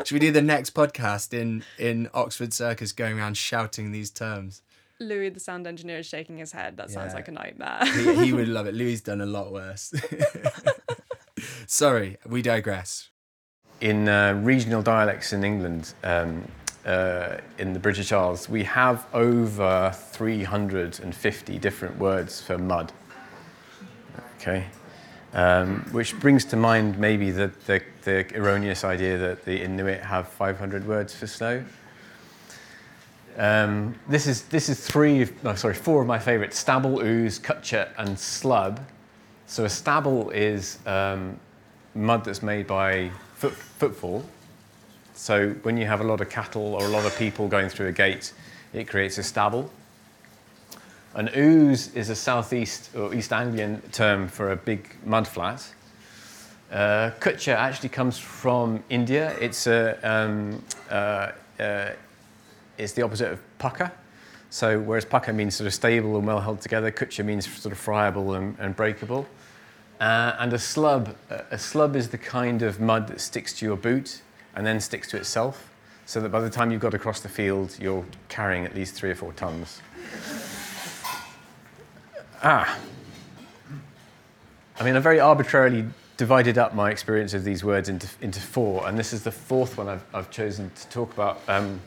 Should 0.05 0.11
we 0.15 0.19
do 0.19 0.31
the 0.31 0.41
next 0.41 0.73
podcast 0.73 1.33
in 1.33 1.63
in 1.77 2.09
Oxford 2.13 2.53
Circus, 2.53 2.91
going 2.91 3.17
around 3.17 3.35
shouting 3.37 3.91
these 3.91 4.09
terms? 4.09 4.61
Louis 5.01 5.29
the 5.29 5.39
sound 5.39 5.65
engineer 5.67 5.99
is 5.99 6.05
shaking 6.05 6.37
his 6.37 6.51
head 6.51 6.77
that 6.77 6.89
sounds 6.89 7.11
Yeah. 7.11 7.15
like 7.15 7.27
a 7.27 7.31
nightmare 7.31 7.79
He, 7.85 8.25
he 8.25 8.33
would 8.33 8.47
love 8.57 8.67
it. 8.67 8.73
Louis 8.73 9.01
done 9.01 9.21
a 9.21 9.25
lot 9.25 9.51
worse. 9.51 9.93
Sorry, 11.67 12.17
we 12.27 12.41
digress. 12.41 13.09
in 13.79 14.07
uh, 14.07 14.33
regional 14.43 14.81
dialects 14.81 15.33
in 15.33 15.43
England, 15.43 15.93
um, 16.03 16.43
uh, 16.85 17.37
in 17.57 17.73
the 17.73 17.79
British 17.79 18.11
Isles, 18.11 18.47
we 18.49 18.63
have 18.63 19.05
over 19.13 19.91
350 20.11 21.57
different 21.59 21.97
words 21.97 22.41
for 22.41 22.57
mud. 22.57 22.91
Okay, 24.37 24.65
um, 25.33 25.85
which 25.91 26.19
brings 26.19 26.45
to 26.45 26.57
mind 26.57 26.97
maybe 26.99 27.31
the, 27.31 27.51
the, 27.67 27.81
the 28.03 28.25
erroneous 28.35 28.83
idea 28.83 29.17
that 29.17 29.45
the 29.45 29.61
Inuit 29.63 30.01
have 30.01 30.27
500 30.27 30.87
words 30.87 31.13
for 31.15 31.27
snow. 31.27 31.63
Um, 33.37 33.95
this 34.07 34.27
is 34.27 34.43
this 34.43 34.69
is 34.69 34.85
three, 34.85 35.27
no, 35.43 35.55
sorry, 35.55 35.73
four 35.73 36.01
of 36.01 36.07
my 36.07 36.19
favourites: 36.19 36.57
stubble, 36.57 36.99
ooze, 37.01 37.39
kutcher, 37.39 37.89
and 37.97 38.09
slub. 38.17 38.79
So 39.47 39.65
a 39.65 39.69
stubble 39.69 40.29
is 40.31 40.79
um, 40.85 41.39
mud 41.95 42.23
that's 42.23 42.41
made 42.41 42.67
by 42.67 43.11
foot, 43.35 43.53
footfall. 43.53 44.23
So 45.13 45.51
when 45.63 45.77
you 45.77 45.85
have 45.85 46.01
a 46.01 46.03
lot 46.03 46.21
of 46.21 46.29
cattle 46.29 46.73
or 46.75 46.83
a 46.83 46.87
lot 46.87 47.05
of 47.05 47.17
people 47.17 47.47
going 47.47 47.69
through 47.69 47.87
a 47.87 47.91
gate, 47.91 48.33
it 48.73 48.87
creates 48.87 49.17
a 49.17 49.23
stubble. 49.23 49.69
An 51.13 51.29
ooze 51.35 51.93
is 51.93 52.09
a 52.09 52.15
southeast 52.15 52.95
or 52.95 53.13
East 53.13 53.33
Anglian 53.33 53.81
term 53.91 54.29
for 54.29 54.51
a 54.51 54.55
big 54.55 54.95
mud 55.05 55.27
flat. 55.27 55.73
Uh, 56.71 57.11
kutcher 57.19 57.53
actually 57.53 57.89
comes 57.89 58.17
from 58.17 58.81
India. 58.89 59.35
It's 59.41 59.67
a 59.67 59.99
um, 60.09 60.63
uh, 60.89 61.31
uh, 61.59 61.89
it's 62.81 62.93
the 62.93 63.01
opposite 63.03 63.31
of 63.31 63.39
pucker. 63.57 63.91
So 64.49 64.79
whereas 64.79 65.05
pucker 65.05 65.31
means 65.31 65.55
sort 65.55 65.67
of 65.67 65.73
stable 65.73 66.17
and 66.17 66.27
well 66.27 66.41
held 66.41 66.61
together, 66.61 66.91
kutcher 66.91 67.23
means 67.23 67.47
sort 67.47 67.71
of 67.71 67.79
friable 67.79 68.33
and, 68.33 68.57
and 68.59 68.75
breakable. 68.75 69.25
Uh, 69.99 70.35
and 70.39 70.51
a 70.51 70.57
slub, 70.57 71.15
a 71.29 71.55
slub 71.55 71.95
is 71.95 72.09
the 72.09 72.17
kind 72.17 72.63
of 72.63 72.79
mud 72.79 73.07
that 73.07 73.21
sticks 73.21 73.53
to 73.53 73.65
your 73.65 73.77
boot 73.77 74.21
and 74.55 74.65
then 74.65 74.79
sticks 74.79 75.07
to 75.09 75.17
itself, 75.17 75.71
so 76.05 76.19
that 76.19 76.29
by 76.29 76.41
the 76.41 76.49
time 76.49 76.71
you've 76.71 76.81
got 76.81 76.93
across 76.93 77.21
the 77.21 77.29
field, 77.29 77.77
you're 77.79 78.03
carrying 78.27 78.65
at 78.65 78.75
least 78.75 78.95
three 78.95 79.11
or 79.11 79.15
four 79.15 79.31
tons. 79.33 79.81
Ah. 82.43 82.77
I 84.79 84.83
mean, 84.83 84.95
I 84.95 84.99
very 84.99 85.19
arbitrarily 85.19 85.85
divided 86.17 86.57
up 86.57 86.73
my 86.73 86.89
experience 86.89 87.33
of 87.35 87.43
these 87.43 87.63
words 87.63 87.87
into, 87.87 88.07
into 88.19 88.39
four, 88.39 88.87
and 88.87 88.97
this 88.97 89.13
is 89.13 89.23
the 89.23 89.31
fourth 89.31 89.77
one 89.77 89.87
I've, 89.87 90.03
I've 90.13 90.31
chosen 90.31 90.71
to 90.71 90.87
talk 90.89 91.13
about, 91.13 91.39
um, 91.47 91.79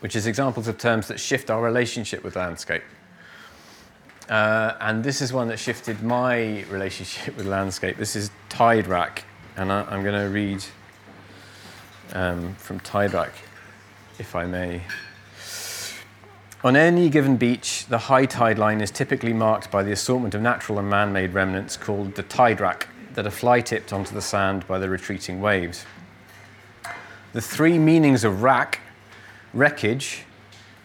which 0.00 0.16
is 0.16 0.26
examples 0.26 0.68
of 0.68 0.78
terms 0.78 1.08
that 1.08 1.20
shift 1.20 1.50
our 1.50 1.62
relationship 1.62 2.24
with 2.24 2.36
landscape. 2.36 2.82
Uh, 4.28 4.76
and 4.80 5.02
this 5.02 5.20
is 5.20 5.32
one 5.32 5.48
that 5.48 5.58
shifted 5.58 6.02
my 6.02 6.62
relationship 6.70 7.36
with 7.36 7.46
landscape. 7.46 7.96
This 7.96 8.16
is 8.16 8.30
tide 8.48 8.86
rack, 8.86 9.24
and 9.56 9.72
I, 9.72 9.94
am 9.94 10.02
going 10.02 10.14
to 10.14 10.32
read 10.32 10.64
um, 12.12 12.54
from 12.54 12.80
tide 12.80 13.12
rack, 13.12 13.32
if 14.18 14.36
I 14.36 14.44
may. 14.46 14.82
On 16.62 16.76
any 16.76 17.08
given 17.08 17.38
beach, 17.38 17.86
the 17.86 17.96
high 17.96 18.26
tide 18.26 18.58
line 18.58 18.82
is 18.82 18.90
typically 18.90 19.32
marked 19.32 19.70
by 19.70 19.82
the 19.82 19.92
assortment 19.92 20.34
of 20.34 20.42
natural 20.42 20.78
and 20.78 20.90
man 20.90 21.10
made 21.10 21.32
remnants 21.32 21.76
called 21.76 22.14
the 22.16 22.22
tide 22.22 22.60
rack 22.60 22.88
that 23.14 23.26
are 23.26 23.30
fly 23.30 23.60
tipped 23.60 23.92
onto 23.92 24.14
the 24.14 24.20
sand 24.20 24.66
by 24.68 24.78
the 24.78 24.88
retreating 24.88 25.40
waves. 25.40 25.86
The 27.32 27.40
three 27.40 27.78
meanings 27.78 28.24
of 28.24 28.42
rack, 28.42 28.80
wreckage, 29.52 30.24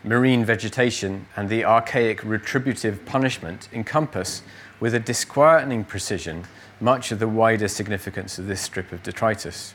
marine 0.04 0.46
vegetation, 0.46 1.28
and 1.36 1.50
the 1.50 1.64
archaic 1.64 2.24
retributive 2.24 3.06
punishment 3.06 3.68
encompass, 3.74 4.42
with 4.80 4.94
a 4.94 5.00
disquieting 5.00 5.84
precision, 5.84 6.46
much 6.80 7.12
of 7.12 7.20
the 7.20 7.28
wider 7.28 7.68
significance 7.68 8.38
of 8.38 8.48
this 8.48 8.62
strip 8.62 8.92
of 8.92 9.02
detritus. 9.04 9.74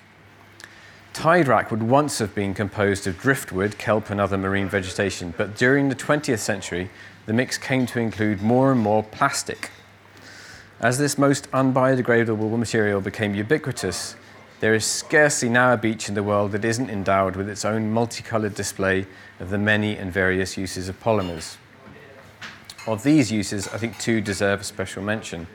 Tide 1.12 1.48
rack 1.48 1.70
would 1.70 1.82
once 1.82 2.18
have 2.18 2.34
been 2.34 2.54
composed 2.54 3.06
of 3.06 3.18
driftwood, 3.18 3.78
kelp, 3.78 4.10
and 4.10 4.20
other 4.20 4.38
marine 4.38 4.68
vegetation, 4.68 5.34
but 5.36 5.56
during 5.56 5.88
the 5.88 5.96
20th 5.96 6.38
century, 6.38 6.90
the 7.26 7.32
mix 7.32 7.58
came 7.58 7.86
to 7.86 7.98
include 7.98 8.42
more 8.42 8.70
and 8.70 8.80
more 8.80 9.02
plastic. 9.02 9.70
As 10.80 10.98
this 10.98 11.18
most 11.18 11.50
unbiodegradable 11.50 12.56
material 12.56 13.00
became 13.00 13.34
ubiquitous, 13.34 14.14
there 14.60 14.74
is 14.74 14.84
scarcely 14.84 15.48
now 15.48 15.72
a 15.72 15.76
beach 15.76 16.08
in 16.08 16.14
the 16.14 16.22
world 16.22 16.52
that 16.52 16.64
isn't 16.64 16.90
endowed 16.90 17.34
with 17.34 17.48
its 17.48 17.64
own 17.64 17.90
multicolored 17.90 18.54
display 18.54 19.06
of 19.40 19.50
the 19.50 19.58
many 19.58 19.96
and 19.96 20.12
various 20.12 20.56
uses 20.56 20.88
of 20.88 21.00
polymers. 21.00 21.56
Of 22.86 23.02
these 23.02 23.32
uses, 23.32 23.68
I 23.68 23.78
think 23.78 23.98
two 23.98 24.20
deserve 24.20 24.60
a 24.60 24.64
special 24.64 25.02
mention. 25.02 25.46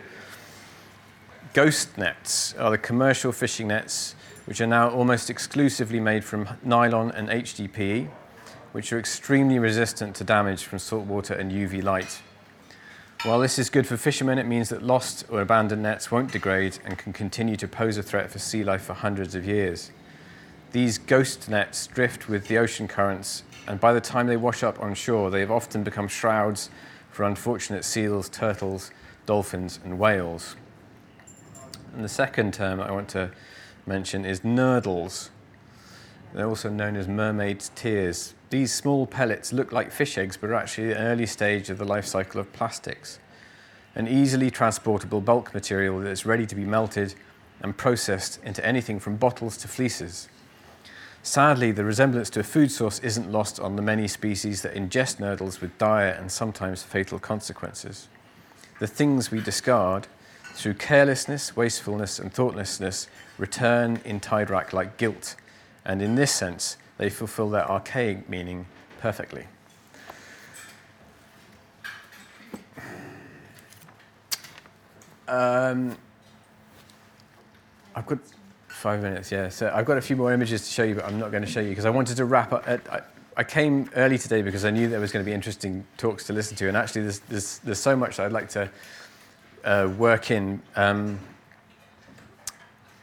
Ghost 1.54 1.98
nets 1.98 2.54
are 2.56 2.72
the 2.72 2.78
commercial 2.78 3.32
fishing 3.32 3.68
nets 3.68 4.16
which 4.46 4.62
are 4.62 4.68
now 4.68 4.90
almost 4.90 5.30
exclusively 5.30 6.00
made 6.00 6.24
from 6.24 6.48
nylon 6.64 7.12
and 7.12 7.30
HDPE, 7.30 8.10
which 8.72 8.92
are 8.94 9.00
extremely 9.00 9.58
resistant 9.58 10.16
to 10.16 10.24
damage 10.24 10.64
from 10.64 10.80
saltwater 10.80 11.34
and 11.34 11.52
UV 11.52 11.84
light. 11.84 12.22
While 13.26 13.40
this 13.40 13.58
is 13.58 13.72
good 13.72 13.88
for 13.88 13.98
fishermen, 13.98 14.38
it 14.38 14.46
means 14.46 14.70
that 14.70 14.84
lost 14.84 15.26
or 15.32 15.42
abandoned 15.42 15.82
nets 15.82 16.12
won't 16.12 16.32
degrade 16.32 16.78
and 16.86 16.96
can 16.96 17.12
continue 17.12 17.56
to 17.56 17.68
pose 17.68 17.98
a 17.98 18.04
threat 18.04 18.30
for 18.30 18.38
sea 18.38 18.64
life 18.64 18.84
for 18.84 18.94
hundreds 18.94 19.34
of 19.34 19.48
years. 19.48 19.90
These 20.74 21.00
ghost 21.00 21.50
nets 21.50 21.88
drift 21.88 22.30
with 22.30 22.48
the 22.48 22.60
ocean 22.60 22.88
currents, 22.88 23.42
and 23.68 23.80
by 23.80 23.94
the 23.94 24.00
time 24.00 24.28
they 24.28 24.38
wash 24.38 24.62
up 24.62 24.80
on 24.80 24.94
shore, 24.94 25.32
they 25.32 25.40
have 25.40 25.50
often 25.50 25.84
become 25.84 26.08
shrouds 26.08 26.70
for 27.10 27.24
unfortunate 27.24 27.84
seals, 27.84 28.30
turtles, 28.30 28.92
dolphins, 29.26 29.80
and 29.84 29.98
whales. 29.98 30.56
And 31.96 32.04
the 32.04 32.10
second 32.10 32.54
term 32.54 32.80
I 32.80 32.92
want 32.92 33.10
to 33.10 33.32
mention 33.88 34.24
is 34.24 34.42
nurdles. 34.42 35.30
They're 36.36 36.48
also 36.48 36.70
known 36.70 36.96
as 36.96 37.08
mermaid's 37.08 37.72
tears. 37.74 38.36
These 38.56 38.74
small 38.74 39.06
pellets 39.06 39.52
look 39.52 39.74
like 39.74 39.92
fish 39.92 40.18
eggs, 40.18 40.38
but 40.38 40.50
are 40.50 40.54
actually 40.54 40.94
an 40.94 41.00
early 41.00 41.26
stage 41.26 41.70
of 41.70 41.78
the 41.78 41.84
life 41.84 42.06
cycle 42.06 42.40
of 42.40 42.54
plastics. 42.54 43.20
An 43.96 44.08
easily 44.08 44.50
transportable 44.50 45.20
bulk 45.20 45.54
material 45.54 46.00
that 46.00 46.10
is 46.10 46.26
ready 46.26 46.46
to 46.46 46.56
be 46.56 46.64
melted 46.64 47.16
and 47.60 47.76
processed 47.76 48.40
into 48.46 48.66
anything 48.66 48.98
from 48.98 49.18
bottles 49.18 49.58
to 49.58 49.68
fleeces. 49.68 50.30
Sadly, 51.22 51.74
the 51.74 51.84
resemblance 51.84 52.30
to 52.30 52.40
a 52.40 52.44
food 52.44 52.72
source 52.72 53.00
isn't 53.00 53.30
lost 53.30 53.60
on 53.60 53.76
the 53.76 53.82
many 53.82 54.08
species 54.08 54.62
that 54.62 54.74
ingest 54.74 55.20
nurdles 55.20 55.60
with 55.60 55.78
dire 55.78 56.08
and 56.18 56.32
sometimes 56.32 56.82
fatal 56.82 57.20
consequences. 57.20 58.08
The 58.80 58.88
things 58.88 59.32
we 59.32 59.42
discard, 59.42 60.08
through 60.54 60.76
carelessness, 60.76 61.58
wastefulness, 61.58 62.20
and 62.20 62.34
thoughtlessness, 62.34 63.10
return 63.38 64.00
in 64.06 64.22
tide 64.22 64.50
rack 64.50 64.72
like 64.72 64.96
guilt, 64.96 65.36
and 65.84 66.02
in 66.02 66.16
this 66.16 66.32
sense, 66.32 66.78
they 66.98 67.10
fulfill 67.10 67.50
their 67.50 67.70
archaic 67.70 68.30
meaning 68.30 68.66
perfectly. 69.00 69.46
Um, 75.28 75.98
I've 77.96 78.06
got 78.06 78.20
five 78.68 79.02
minutes, 79.02 79.32
yeah. 79.32 79.50
So 79.50 79.72
I've 79.74 79.86
got 79.86 79.98
a 79.98 80.02
few 80.02 80.16
more 80.16 80.32
images 80.32 80.68
to 80.68 80.72
show 80.72 80.84
you, 80.84 80.96
but 80.96 81.06
I'm 81.06 81.20
not 81.20 81.32
going 81.32 81.44
to 81.44 81.50
show 81.50 81.62
you 81.62 81.70
because 81.70 81.86
I 81.86 81.90
wanted 81.90 82.18
to 82.18 82.26
wrap 82.26 82.54
up. 82.54 82.68
I, 82.68 83.02
I, 83.36 83.44
came 83.44 83.90
early 83.96 84.18
today 84.18 84.42
because 84.42 84.66
I 84.66 84.72
knew 84.72 84.88
there 84.88 85.00
was 85.00 85.12
going 85.12 85.26
to 85.26 85.30
be 85.30 85.34
interesting 85.34 85.86
talks 85.98 86.26
to 86.26 86.34
listen 86.34 86.56
to, 86.58 86.68
and 86.68 86.78
actually, 86.78 87.02
there's, 87.04 87.20
there's, 87.22 87.58
there's 87.60 87.80
so 87.80 87.96
much 87.96 88.20
I'd 88.20 88.32
like 88.32 88.50
to 88.50 88.70
uh, 89.64 89.92
work 89.98 90.30
in. 90.30 90.62
Um, 90.76 91.20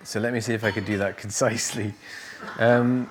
so 0.04 0.20
let 0.20 0.32
me 0.32 0.40
see 0.40 0.54
if 0.54 0.62
I 0.62 0.70
could 0.70 0.84
do 0.84 0.98
that 0.98 1.16
concisely. 1.24 1.94
Um, 2.58 3.08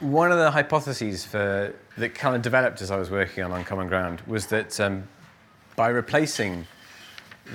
one 0.00 0.30
of 0.30 0.38
the 0.38 0.50
hypotheses 0.50 1.24
for, 1.24 1.74
that 1.96 2.14
kind 2.14 2.36
of 2.36 2.42
developed 2.42 2.80
as 2.82 2.90
I 2.90 2.96
was 2.96 3.10
working 3.10 3.42
on 3.42 3.50
Uncommon 3.52 3.88
Ground 3.88 4.22
was 4.26 4.46
that 4.46 4.78
um, 4.78 5.08
by 5.74 5.88
replacing 5.88 6.66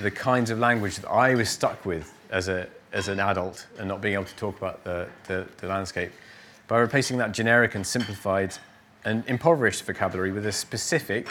the 0.02 0.10
kinds 0.10 0.50
of 0.50 0.58
language 0.58 0.96
that 0.96 1.08
I 1.08 1.34
was 1.34 1.48
stuck 1.48 1.86
with 1.86 2.12
as, 2.30 2.48
a, 2.48 2.66
as 2.92 3.08
an 3.08 3.20
adult 3.20 3.66
and 3.78 3.88
not 3.88 4.00
being 4.00 4.14
able 4.14 4.24
to 4.24 4.36
talk 4.36 4.58
about 4.58 4.84
the, 4.84 5.08
the, 5.26 5.46
the 5.58 5.68
landscape, 5.68 6.12
by 6.68 6.78
replacing 6.78 7.16
that 7.18 7.32
generic 7.32 7.74
and 7.74 7.86
simplified 7.86 8.56
and 9.04 9.24
impoverished 9.26 9.84
vocabulary 9.84 10.32
with 10.32 10.46
a 10.46 10.52
specific, 10.52 11.28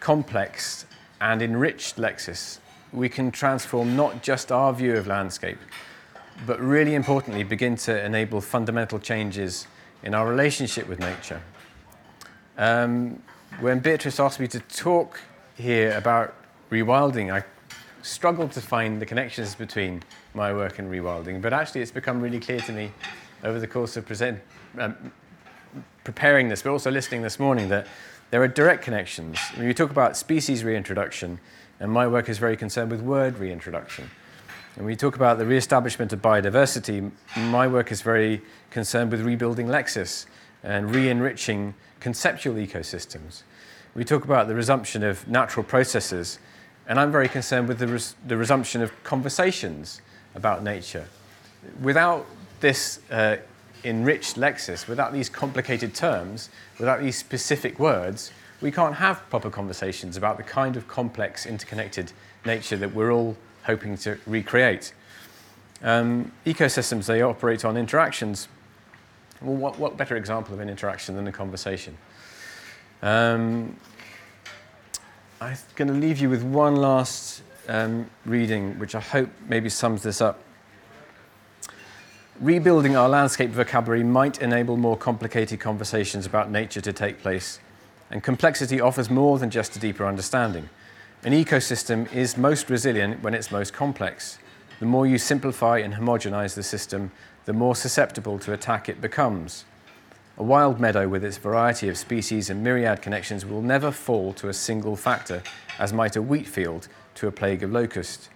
complex, 0.00 0.86
and 1.20 1.42
enriched 1.42 1.96
lexis, 1.96 2.58
we 2.92 3.08
can 3.08 3.30
transform 3.30 3.96
not 3.96 4.22
just 4.22 4.52
our 4.52 4.72
view 4.72 4.96
of 4.96 5.06
landscape, 5.06 5.58
but 6.46 6.60
really 6.60 6.94
importantly, 6.94 7.42
begin 7.42 7.76
to 7.76 8.04
enable 8.04 8.40
fundamental 8.40 8.98
changes 8.98 9.66
in 10.04 10.14
our 10.14 10.28
relationship 10.28 10.86
with 10.86 11.00
nature. 11.00 11.40
Um, 12.56 13.20
when 13.60 13.80
Beatrice 13.80 14.20
asked 14.20 14.38
me 14.38 14.46
to 14.48 14.60
talk 14.60 15.20
here 15.56 15.96
about 15.96 16.34
rewilding, 16.70 17.32
I 17.32 17.44
struggled 18.02 18.52
to 18.52 18.60
find 18.60 19.00
the 19.00 19.06
connections 19.06 19.54
between 19.54 20.02
my 20.34 20.52
work 20.52 20.78
and 20.78 20.90
rewilding, 20.90 21.40
but 21.40 21.52
actually 21.52 21.80
it's 21.80 21.90
become 21.90 22.20
really 22.20 22.38
clear 22.38 22.60
to 22.60 22.72
me 22.72 22.92
over 23.42 23.58
the 23.58 23.66
course 23.66 23.96
of 23.96 24.06
present, 24.06 24.40
um, 24.78 25.12
preparing 26.04 26.48
this, 26.48 26.62
but 26.62 26.70
also 26.70 26.90
listening 26.90 27.22
this 27.22 27.40
morning, 27.40 27.68
that 27.70 27.86
there 28.30 28.42
are 28.42 28.48
direct 28.48 28.82
connections. 28.82 29.38
When 29.56 29.66
we 29.66 29.74
talk 29.74 29.90
about 29.90 30.16
species 30.16 30.64
reintroduction, 30.64 31.40
and 31.80 31.90
my 31.90 32.06
work 32.06 32.28
is 32.28 32.38
very 32.38 32.56
concerned 32.56 32.90
with 32.90 33.00
word 33.00 33.38
reintroduction. 33.38 34.10
And 34.76 34.86
we 34.86 34.96
talk 34.96 35.14
about 35.14 35.38
the 35.38 35.46
re-establishment 35.46 36.12
of 36.12 36.20
biodiversity, 36.20 37.12
my 37.36 37.68
work 37.68 37.92
is 37.92 38.02
very 38.02 38.42
concerned 38.70 39.12
with 39.12 39.20
rebuilding 39.20 39.68
lexis 39.68 40.26
and 40.64 40.92
re-enriching 40.92 41.74
conceptual 42.00 42.56
ecosystems. 42.56 43.42
We 43.94 44.04
talk 44.04 44.24
about 44.24 44.48
the 44.48 44.54
resumption 44.56 45.04
of 45.04 45.28
natural 45.28 45.62
processes, 45.62 46.40
and 46.88 46.98
I'm 46.98 47.12
very 47.12 47.28
concerned 47.28 47.68
with 47.68 47.78
the, 47.78 47.86
res- 47.86 48.16
the 48.26 48.36
resumption 48.36 48.82
of 48.82 48.90
conversations 49.04 50.00
about 50.34 50.64
nature. 50.64 51.06
Without 51.80 52.26
this 52.58 52.98
uh, 53.12 53.36
enriched 53.84 54.34
lexis, 54.34 54.88
without 54.88 55.12
these 55.12 55.28
complicated 55.28 55.94
terms, 55.94 56.50
without 56.80 57.00
these 57.00 57.16
specific 57.16 57.78
words, 57.78 58.32
we 58.60 58.72
can't 58.72 58.96
have 58.96 59.22
proper 59.30 59.50
conversations 59.50 60.16
about 60.16 60.36
the 60.36 60.42
kind 60.42 60.76
of 60.76 60.88
complex, 60.88 61.46
interconnected 61.46 62.10
nature 62.44 62.76
that 62.76 62.92
we're 62.92 63.12
all 63.12 63.36
hoping 63.64 63.96
to 63.98 64.18
recreate. 64.26 64.92
Um, 65.82 66.32
ecosystems, 66.46 67.06
they 67.06 67.22
operate 67.22 67.64
on 67.64 67.76
interactions. 67.76 68.48
Well, 69.42 69.56
what, 69.56 69.78
what, 69.78 69.96
better 69.96 70.16
example 70.16 70.54
of 70.54 70.60
an 70.60 70.70
interaction 70.70 71.16
than 71.16 71.26
a 71.26 71.32
conversation? 71.32 71.96
Um, 73.02 73.76
I'm 75.40 75.56
going 75.76 75.88
to 75.88 75.94
leave 75.94 76.18
you 76.18 76.30
with 76.30 76.42
one 76.42 76.76
last 76.76 77.42
um, 77.68 78.08
reading, 78.24 78.78
which 78.78 78.94
I 78.94 79.00
hope 79.00 79.28
maybe 79.48 79.68
sums 79.68 80.02
this 80.02 80.20
up. 80.20 80.40
Rebuilding 82.40 82.96
our 82.96 83.08
landscape 83.08 83.50
vocabulary 83.50 84.02
might 84.02 84.40
enable 84.40 84.76
more 84.76 84.96
complicated 84.96 85.60
conversations 85.60 86.26
about 86.26 86.50
nature 86.50 86.80
to 86.80 86.92
take 86.92 87.20
place, 87.20 87.60
and 88.10 88.22
complexity 88.22 88.80
offers 88.80 89.10
more 89.10 89.38
than 89.38 89.50
just 89.50 89.76
a 89.76 89.78
deeper 89.78 90.06
understanding. 90.06 90.68
An 91.24 91.32
ecosystem 91.32 92.12
is 92.12 92.36
most 92.36 92.68
resilient 92.68 93.22
when 93.22 93.32
it's 93.32 93.50
most 93.50 93.72
complex. 93.72 94.38
The 94.78 94.84
more 94.84 95.06
you 95.06 95.16
simplify 95.16 95.78
and 95.78 95.94
homogenize 95.94 96.54
the 96.54 96.62
system, 96.62 97.12
the 97.46 97.54
more 97.54 97.74
susceptible 97.74 98.38
to 98.40 98.52
attack 98.52 98.90
it 98.90 99.00
becomes. 99.00 99.64
A 100.36 100.42
wild 100.42 100.78
meadow 100.78 101.08
with 101.08 101.24
its 101.24 101.38
variety 101.38 101.88
of 101.88 101.96
species 101.96 102.50
and 102.50 102.62
myriad 102.62 103.00
connections 103.00 103.46
will 103.46 103.62
never 103.62 103.90
fall 103.90 104.34
to 104.34 104.50
a 104.50 104.52
single 104.52 104.96
factor, 104.96 105.42
as 105.78 105.94
might 105.94 106.14
a 106.14 106.20
wheat 106.20 106.46
field 106.46 106.88
to 107.14 107.26
a 107.26 107.32
plague 107.32 107.62
of 107.62 107.72
locusts. 107.72 108.28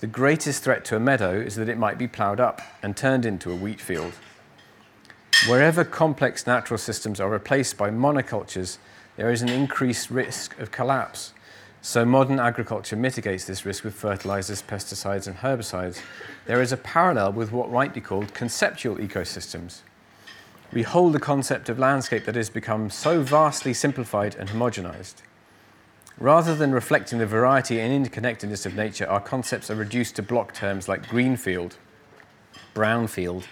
The 0.00 0.06
greatest 0.06 0.62
threat 0.62 0.84
to 0.86 0.96
a 0.96 1.00
meadow 1.00 1.40
is 1.40 1.56
that 1.56 1.70
it 1.70 1.78
might 1.78 1.96
be 1.96 2.06
ploughed 2.06 2.38
up 2.38 2.60
and 2.82 2.94
turned 2.94 3.24
into 3.24 3.50
a 3.50 3.56
wheat 3.56 3.80
field. 3.80 4.12
Wherever 5.48 5.84
complex 5.84 6.46
natural 6.46 6.76
systems 6.76 7.18
are 7.18 7.30
replaced 7.30 7.78
by 7.78 7.88
monocultures, 7.88 8.76
there 9.16 9.30
is 9.30 9.40
an 9.40 9.48
increased 9.48 10.10
risk 10.10 10.58
of 10.58 10.70
collapse. 10.70 11.32
So, 11.82 12.04
modern 12.04 12.38
agriculture 12.38 12.94
mitigates 12.94 13.46
this 13.46 13.64
risk 13.64 13.84
with 13.84 13.94
fertilizers, 13.94 14.62
pesticides, 14.62 15.26
and 15.26 15.36
herbicides. 15.38 16.02
There 16.44 16.60
is 16.60 16.72
a 16.72 16.76
parallel 16.76 17.32
with 17.32 17.52
what 17.52 17.70
might 17.70 17.94
be 17.94 18.02
called 18.02 18.34
conceptual 18.34 18.96
ecosystems. 18.96 19.80
We 20.74 20.82
hold 20.82 21.14
the 21.14 21.20
concept 21.20 21.70
of 21.70 21.78
landscape 21.78 22.26
that 22.26 22.34
has 22.34 22.50
become 22.50 22.90
so 22.90 23.22
vastly 23.22 23.72
simplified 23.72 24.34
and 24.34 24.50
homogenized. 24.50 25.16
Rather 26.18 26.54
than 26.54 26.70
reflecting 26.72 27.18
the 27.18 27.24
variety 27.24 27.80
and 27.80 28.06
interconnectedness 28.06 28.66
of 28.66 28.76
nature, 28.76 29.06
our 29.08 29.20
concepts 29.20 29.70
are 29.70 29.74
reduced 29.74 30.16
to 30.16 30.22
block 30.22 30.52
terms 30.52 30.86
like 30.86 31.08
greenfield, 31.08 31.78
brownfield, 32.74 33.44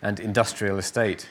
and 0.00 0.20
industrial 0.20 0.78
estate. 0.78 1.28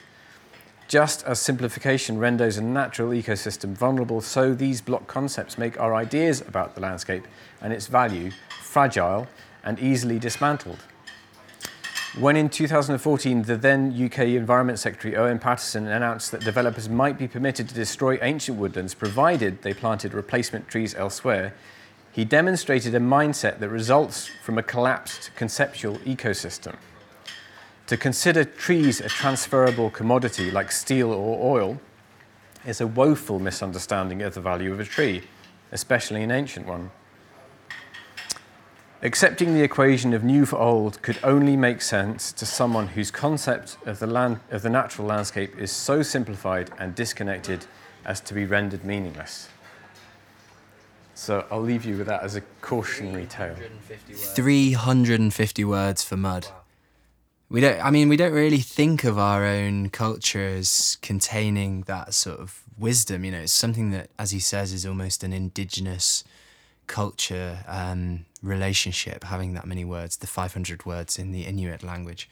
Just 0.91 1.23
as 1.23 1.39
simplification 1.39 2.19
renders 2.19 2.57
a 2.57 2.61
natural 2.61 3.11
ecosystem 3.11 3.71
vulnerable, 3.71 4.19
so 4.19 4.53
these 4.53 4.81
block 4.81 5.07
concepts 5.07 5.57
make 5.57 5.79
our 5.79 5.95
ideas 5.95 6.41
about 6.41 6.75
the 6.75 6.81
landscape 6.81 7.25
and 7.61 7.71
its 7.71 7.87
value 7.87 8.29
fragile 8.61 9.25
and 9.63 9.79
easily 9.79 10.19
dismantled. 10.19 10.79
When 12.19 12.35
in 12.35 12.49
2014, 12.49 13.43
the 13.43 13.55
then 13.55 13.93
UK 13.97 14.19
Environment 14.35 14.77
Secretary 14.77 15.15
Owen 15.15 15.39
Paterson 15.39 15.87
announced 15.87 16.29
that 16.33 16.43
developers 16.43 16.89
might 16.89 17.17
be 17.17 17.25
permitted 17.25 17.69
to 17.69 17.73
destroy 17.73 18.19
ancient 18.21 18.57
woodlands 18.57 18.93
provided 18.93 19.61
they 19.61 19.73
planted 19.73 20.13
replacement 20.13 20.67
trees 20.67 20.93
elsewhere, 20.95 21.53
he 22.11 22.25
demonstrated 22.25 22.93
a 22.93 22.99
mindset 22.99 23.59
that 23.59 23.69
results 23.69 24.29
from 24.43 24.57
a 24.57 24.63
collapsed 24.63 25.31
conceptual 25.37 25.99
ecosystem. 25.99 26.75
To 27.91 27.97
consider 27.97 28.45
trees 28.45 29.01
a 29.01 29.09
transferable 29.09 29.89
commodity 29.89 30.49
like 30.49 30.71
steel 30.71 31.11
or 31.11 31.57
oil 31.57 31.81
is 32.65 32.79
a 32.79 32.87
woeful 32.87 33.37
misunderstanding 33.37 34.21
of 34.21 34.33
the 34.33 34.39
value 34.39 34.71
of 34.71 34.79
a 34.79 34.85
tree, 34.85 35.23
especially 35.73 36.23
an 36.23 36.31
ancient 36.31 36.65
one. 36.65 36.91
Accepting 39.01 39.53
the 39.53 39.61
equation 39.61 40.13
of 40.13 40.23
new 40.23 40.45
for 40.45 40.57
old 40.57 41.01
could 41.01 41.19
only 41.21 41.57
make 41.57 41.81
sense 41.81 42.31
to 42.31 42.45
someone 42.45 42.87
whose 42.87 43.11
concept 43.11 43.75
of 43.85 43.99
the, 43.99 44.07
land, 44.07 44.39
of 44.51 44.61
the 44.61 44.69
natural 44.69 45.05
landscape 45.05 45.57
is 45.57 45.69
so 45.69 46.01
simplified 46.01 46.71
and 46.79 46.95
disconnected 46.95 47.65
as 48.05 48.21
to 48.21 48.33
be 48.33 48.45
rendered 48.45 48.85
meaningless. 48.85 49.49
So 51.13 51.45
I'll 51.51 51.59
leave 51.59 51.83
you 51.83 51.97
with 51.97 52.07
that 52.07 52.23
as 52.23 52.37
a 52.37 52.41
cautionary 52.61 53.25
tale. 53.25 53.57
350 54.07 55.65
words 55.65 56.05
for 56.05 56.15
mud. 56.15 56.47
We 57.51 57.59
don't. 57.59 57.83
I 57.83 57.91
mean, 57.91 58.07
we 58.07 58.15
don't 58.15 58.31
really 58.31 58.59
think 58.59 59.03
of 59.03 59.17
our 59.19 59.43
own 59.45 59.89
culture 59.89 60.47
as 60.47 60.97
containing 61.01 61.81
that 61.81 62.13
sort 62.13 62.39
of 62.39 62.63
wisdom. 62.79 63.25
You 63.25 63.31
know, 63.31 63.39
it's 63.39 63.51
something 63.51 63.91
that, 63.91 64.09
as 64.17 64.31
he 64.31 64.39
says, 64.39 64.71
is 64.71 64.85
almost 64.85 65.21
an 65.21 65.33
indigenous 65.33 66.23
culture 66.87 67.59
um, 67.67 68.25
relationship. 68.41 69.25
Having 69.25 69.53
that 69.55 69.67
many 69.67 69.83
words, 69.83 70.17
the 70.17 70.27
500 70.27 70.85
words 70.85 71.19
in 71.19 71.33
the 71.33 71.41
Inuit 71.43 71.83
language. 71.83 72.29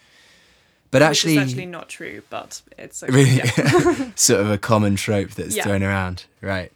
But 0.89 1.01
actually, 1.01 1.35
is 1.37 1.49
actually 1.49 1.65
not 1.65 1.89
true, 1.89 2.23
but 2.29 2.61
it's 2.77 3.03
okay, 3.03 3.13
really 3.13 3.35
yeah. 3.35 4.11
sort 4.15 4.39
of 4.39 4.49
a 4.49 4.57
common 4.57 4.95
trope 4.95 5.31
that's 5.31 5.55
Yeah. 5.55 5.63
thrown 5.63 5.83
around, 5.83 6.25
right? 6.41 6.71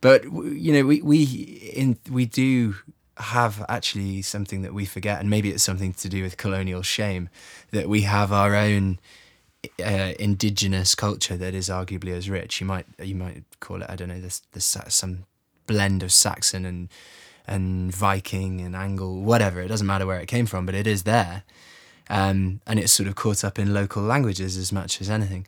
But 0.00 0.24
you 0.24 0.72
know, 0.72 0.84
we 0.84 1.02
we 1.02 1.24
in 1.74 1.98
we 2.08 2.24
do 2.24 2.76
have 3.20 3.64
actually 3.68 4.22
something 4.22 4.62
that 4.62 4.74
we 4.74 4.84
forget, 4.84 5.20
and 5.20 5.30
maybe 5.30 5.50
it's 5.50 5.62
something 5.62 5.92
to 5.94 6.08
do 6.08 6.22
with 6.22 6.36
colonial 6.36 6.82
shame 6.82 7.28
that 7.70 7.88
we 7.88 8.02
have 8.02 8.32
our 8.32 8.54
own 8.54 8.98
uh, 9.84 10.12
indigenous 10.18 10.94
culture 10.94 11.36
that 11.36 11.54
is 11.54 11.68
arguably 11.68 12.12
as 12.12 12.30
rich. 12.30 12.60
You 12.60 12.66
might 12.66 12.86
you 13.02 13.14
might 13.14 13.44
call 13.60 13.82
it 13.82 13.90
I 13.90 13.96
don't 13.96 14.08
know 14.08 14.20
this 14.20 14.42
this 14.52 14.76
some 14.88 15.24
blend 15.66 16.02
of 16.02 16.12
Saxon 16.12 16.64
and 16.64 16.88
and 17.46 17.94
Viking 17.94 18.60
and 18.60 18.76
Angle, 18.76 19.22
whatever. 19.22 19.60
It 19.60 19.68
doesn't 19.68 19.86
matter 19.86 20.06
where 20.06 20.20
it 20.20 20.26
came 20.26 20.46
from, 20.46 20.66
but 20.66 20.74
it 20.74 20.86
is 20.86 21.02
there, 21.02 21.42
um, 22.08 22.60
and 22.66 22.78
it's 22.78 22.92
sort 22.92 23.08
of 23.08 23.16
caught 23.16 23.44
up 23.44 23.58
in 23.58 23.74
local 23.74 24.02
languages 24.02 24.56
as 24.56 24.72
much 24.72 25.00
as 25.00 25.10
anything. 25.10 25.46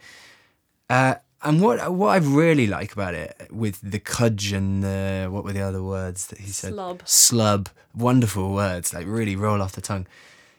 Uh, 0.91 1.15
and 1.45 1.61
what 1.61 1.93
what 1.93 2.09
I 2.11 2.17
really 2.17 2.67
like 2.67 2.93
about 2.93 3.15
it, 3.15 3.49
with 3.51 3.81
the 3.83 3.99
cudge 3.99 4.53
and 4.53 4.83
the 4.83 5.29
what 5.31 5.45
were 5.45 5.53
the 5.53 5.63
other 5.63 5.83
words 5.83 6.27
that 6.29 6.39
he 6.39 6.51
said? 6.51 6.73
Slub. 6.75 6.99
Slub. 7.01 7.69
Wonderful 7.95 8.55
words, 8.55 8.95
like 8.95 9.07
really 9.07 9.37
roll 9.37 9.61
off 9.61 9.73
the 9.73 9.83
tongue. 9.83 10.07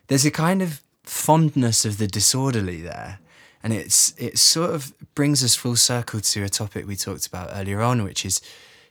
There's 0.07 0.25
a 0.25 0.31
kind 0.31 0.61
of 0.61 0.81
fondness 1.03 1.83
of 1.83 1.97
the 1.97 2.07
disorderly 2.07 2.81
there, 2.81 3.19
and 3.63 3.73
it's 3.73 4.13
it 4.17 4.37
sort 4.37 4.69
of 4.71 4.93
brings 5.15 5.43
us 5.43 5.55
full 5.55 5.75
circle 5.75 6.19
to 6.21 6.43
a 6.43 6.49
topic 6.49 6.85
we 6.85 6.95
talked 6.95 7.25
about 7.25 7.49
earlier 7.53 7.81
on, 7.81 8.03
which 8.03 8.25
is 8.25 8.39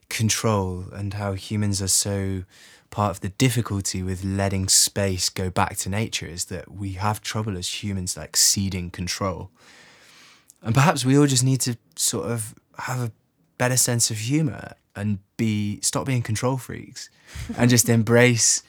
control 0.09 0.86
and 0.93 1.14
how 1.14 1.32
humans 1.32 1.80
are 1.80 1.88
so 1.88 2.45
part 2.90 3.11
of 3.11 3.20
the 3.20 3.30
difficulty 3.30 4.03
with 4.03 4.22
letting 4.22 4.68
space 4.68 5.30
go 5.30 5.49
back 5.49 5.76
to 5.78 5.88
nature 5.88 6.26
is 6.26 6.47
that 6.47 6.70
we 6.70 6.93
have 6.93 7.22
trouble 7.22 7.57
as 7.57 7.82
humans 7.82 8.16
like 8.16 8.36
ceding 8.36 8.90
control. 8.90 9.51
And 10.62 10.74
perhaps 10.74 11.04
we 11.04 11.18
all 11.18 11.26
just 11.26 11.44
need 11.44 11.60
to 11.62 11.76
sort 11.96 12.30
of 12.30 12.54
have 12.78 13.00
a 13.00 13.12
better 13.58 13.76
sense 13.76 14.10
of 14.10 14.18
humor 14.18 14.72
and 14.94 15.18
be 15.36 15.80
stop 15.80 16.06
being 16.06 16.22
control 16.22 16.56
freaks 16.56 17.08
and 17.56 17.70
just 17.70 17.88
embrace 17.88 18.62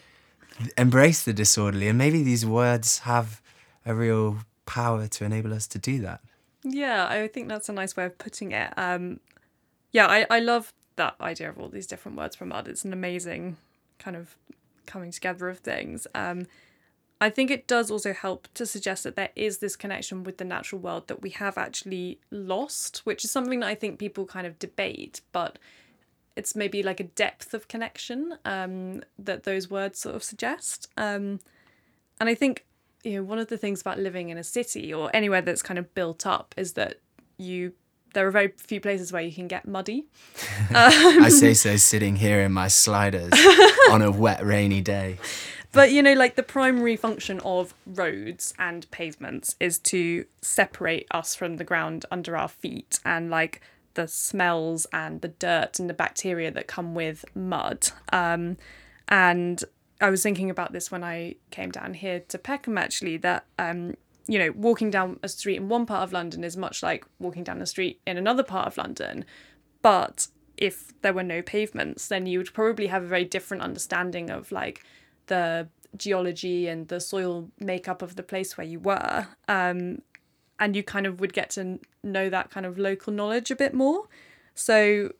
embrace 0.77 1.23
the 1.23 1.33
disorderly 1.33 1.87
and 1.87 1.97
maybe 1.97 2.21
these 2.23 2.45
words 2.45 2.99
have 2.99 3.41
a 3.85 3.93
real 3.93 4.37
power 4.65 5.07
to 5.07 5.25
enable 5.25 5.53
us 5.53 5.67
to 5.67 5.79
do 5.79 5.99
that. 5.99 6.21
Yeah, 6.63 7.07
I 7.07 7.27
think 7.27 7.49
that's 7.49 7.69
a 7.69 7.73
nice 7.73 7.97
way 7.97 8.05
of 8.05 8.17
putting 8.17 8.51
it. 8.51 8.71
Um, 8.77 9.19
yeah, 9.91 10.07
I, 10.07 10.25
I 10.29 10.39
love 10.39 10.73
that 10.95 11.15
idea 11.19 11.49
of 11.49 11.59
all 11.59 11.67
these 11.67 11.87
different 11.87 12.17
words 12.17 12.35
from 12.35 12.49
mud. 12.49 12.67
It's 12.67 12.85
an 12.85 12.93
amazing 12.93 13.57
kind 13.99 14.15
of 14.15 14.37
coming 14.85 15.11
together 15.11 15.49
of 15.49 15.59
things. 15.59 16.07
Um, 16.15 16.47
I 17.23 17.29
think 17.29 17.49
it 17.49 17.67
does 17.67 17.89
also 17.89 18.11
help 18.11 18.49
to 18.55 18.65
suggest 18.65 19.05
that 19.05 19.15
there 19.15 19.29
is 19.33 19.59
this 19.59 19.77
connection 19.77 20.25
with 20.25 20.39
the 20.39 20.43
natural 20.43 20.81
world 20.81 21.07
that 21.07 21.21
we 21.21 21.29
have 21.29 21.57
actually 21.57 22.19
lost, 22.31 22.97
which 23.05 23.23
is 23.23 23.31
something 23.31 23.61
that 23.61 23.67
I 23.67 23.75
think 23.75 23.97
people 23.97 24.25
kind 24.25 24.45
of 24.45 24.59
debate, 24.59 25.21
but 25.31 25.57
it's 26.35 26.53
maybe 26.53 26.83
like 26.83 26.99
a 26.99 27.05
depth 27.05 27.53
of 27.53 27.69
connection 27.69 28.37
um, 28.43 29.03
that 29.17 29.45
those 29.45 29.69
words 29.69 29.99
sort 29.99 30.15
of 30.15 30.23
suggest. 30.23 30.89
Um, 30.97 31.39
and 32.19 32.27
I 32.27 32.35
think 32.35 32.65
you 33.05 33.13
know 33.15 33.23
one 33.23 33.39
of 33.39 33.47
the 33.47 33.57
things 33.57 33.79
about 33.79 33.99
living 33.99 34.27
in 34.27 34.37
a 34.37 34.43
city 34.43 34.93
or 34.93 35.09
anywhere 35.13 35.41
that's 35.41 35.61
kind 35.61 35.79
of 35.79 35.95
built 35.95 36.27
up 36.27 36.53
is 36.57 36.73
that 36.73 36.99
you 37.37 37.71
there 38.13 38.27
are 38.27 38.31
very 38.31 38.53
few 38.57 38.81
places 38.81 39.13
where 39.13 39.23
you 39.23 39.31
can 39.31 39.47
get 39.47 39.65
muddy. 39.65 40.05
I 40.71 41.29
say 41.29 41.53
so 41.53 41.77
sitting 41.77 42.17
here 42.17 42.41
in 42.41 42.51
my 42.51 42.67
sliders 42.67 43.31
on 43.91 44.01
a 44.01 44.11
wet 44.11 44.45
rainy 44.45 44.81
day. 44.81 45.19
But 45.73 45.91
you 45.91 46.03
know, 46.03 46.13
like 46.13 46.35
the 46.35 46.43
primary 46.43 46.95
function 46.95 47.39
of 47.39 47.73
roads 47.85 48.53
and 48.59 48.89
pavements 48.91 49.55
is 49.59 49.79
to 49.79 50.25
separate 50.39 51.07
us 51.09 51.35
from 51.35 51.57
the 51.57 51.63
ground 51.63 52.05
under 52.11 52.37
our 52.37 52.47
feet 52.47 52.99
and 53.03 53.31
like 53.31 53.59
the 53.95 54.07
smells 54.07 54.85
and 54.93 55.21
the 55.21 55.29
dirt 55.29 55.79
and 55.79 55.89
the 55.89 55.95
bacteria 55.95 56.51
that 56.51 56.67
come 56.67 56.93
with 56.93 57.25
mud. 57.35 57.89
Um, 58.11 58.57
and 59.09 59.63
I 59.99 60.11
was 60.11 60.21
thinking 60.21 60.51
about 60.51 60.73
this 60.73 60.91
when 60.91 61.03
I 61.03 61.35
came 61.49 61.71
down 61.71 61.95
here 61.95 62.19
to 62.19 62.37
Peckham 62.37 62.77
actually, 62.77 63.17
that 63.17 63.45
um, 63.57 63.95
you 64.27 64.37
know, 64.37 64.51
walking 64.55 64.91
down 64.91 65.19
a 65.23 65.27
street 65.27 65.57
in 65.57 65.69
one 65.69 65.87
part 65.87 66.03
of 66.03 66.13
London 66.13 66.43
is 66.43 66.55
much 66.55 66.83
like 66.83 67.03
walking 67.17 67.43
down 67.43 67.61
a 67.61 67.65
street 67.65 67.99
in 68.05 68.17
another 68.17 68.43
part 68.43 68.67
of 68.67 68.77
London. 68.77 69.25
But 69.81 70.27
if 70.55 70.93
there 71.01 71.13
were 71.13 71.23
no 71.23 71.41
pavements, 71.41 72.07
then 72.07 72.27
you 72.27 72.37
would 72.37 72.53
probably 72.53 72.87
have 72.87 73.03
a 73.03 73.07
very 73.07 73.25
different 73.25 73.63
understanding 73.63 74.29
of 74.29 74.51
like 74.51 74.83
the 75.27 75.67
geology 75.95 76.67
and 76.67 76.87
the 76.87 76.99
soil 76.99 77.49
makeup 77.59 78.01
of 78.01 78.15
the 78.15 78.23
place 78.23 78.57
where 78.57 78.67
you 78.67 78.79
were. 78.79 79.27
Um, 79.47 80.01
and 80.59 80.75
you 80.75 80.83
kind 80.83 81.05
of 81.05 81.19
would 81.19 81.33
get 81.33 81.49
to 81.51 81.79
know 82.03 82.29
that 82.29 82.49
kind 82.49 82.65
of 82.65 82.77
local 82.77 83.11
knowledge 83.11 83.51
a 83.51 83.55
bit 83.55 83.73
more. 83.73 84.07
So, 84.55 85.11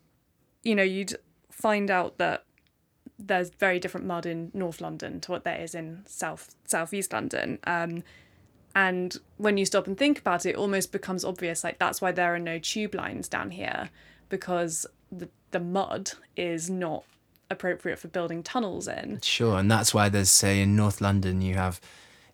you 0.64 0.76
know, 0.76 0.84
you'd 0.84 1.16
find 1.52 1.90
out 1.90 2.18
that 2.18 2.46
there's 3.20 3.50
very 3.50 3.80
different 3.80 4.06
mud 4.06 4.26
in 4.26 4.52
North 4.54 4.82
London 4.82 5.20
to 5.22 5.32
what 5.32 5.44
there 5.44 5.60
is 5.60 5.76
in 5.76 6.04
South 6.06 6.56
Southeast 6.66 7.14
London. 7.14 7.60
Um, 7.66 8.04
and 8.76 9.18
when 9.38 9.58
you 9.58 9.66
stop 9.66 9.88
and 9.88 9.98
think 9.98 10.20
about 10.20 10.46
it, 10.46 10.52
it 10.52 10.56
almost 10.56 10.92
becomes 10.92 11.24
obvious 11.24 11.64
like 11.64 11.80
that's 11.80 12.02
why 12.02 12.12
there 12.12 12.34
are 12.34 12.40
no 12.40 12.60
tube 12.60 12.96
lines 12.96 13.28
down 13.28 13.52
here 13.52 13.90
because 14.30 14.86
the 15.12 15.30
the 15.52 15.60
mud 15.60 16.12
is 16.36 16.70
not 16.70 17.04
appropriate 17.54 18.00
for 18.00 18.10
building 18.10 18.44
tunnels 18.44 18.88
in. 18.88 19.22
Sure, 19.22 19.58
and 19.58 19.72
that's 19.72 19.94
why 19.94 20.10
there's 20.10 20.30
say 20.30 20.62
in 20.62 20.76
North 20.76 21.00
London 21.00 21.42
you 21.42 21.56
have 21.56 21.80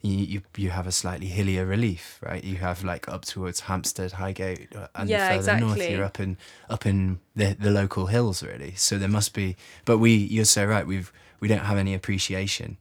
you 0.01 0.13
you, 0.17 0.41
you 0.57 0.69
have 0.69 0.87
a 0.87 0.91
slightly 0.91 1.27
hillier 1.27 1.65
relief, 1.65 2.19
right? 2.23 2.43
You 2.43 2.55
have 2.57 2.83
like 2.83 3.07
up 3.07 3.25
towards 3.25 3.61
Hampstead, 3.61 4.13
Highgate, 4.13 4.75
uh, 4.75 4.87
and 4.95 5.09
Yeah, 5.09 5.29
further 5.29 5.59
north 5.59 5.89
you're 5.89 6.03
up 6.03 6.19
in 6.19 6.37
up 6.69 6.85
in 6.85 7.19
the 7.35 7.55
the 7.59 7.71
local 7.71 8.07
hills 8.07 8.41
really. 8.41 8.73
So 8.75 8.97
there 8.97 9.09
must 9.09 9.33
be, 9.33 9.57
but 9.85 9.97
we 9.97 10.13
you're 10.13 10.45
so 10.45 10.65
right. 10.65 10.87
We've 10.87 11.11
we 11.39 11.47
don't 11.47 11.65
have 11.65 11.77
any 11.77 11.93
appreciation 11.93 12.77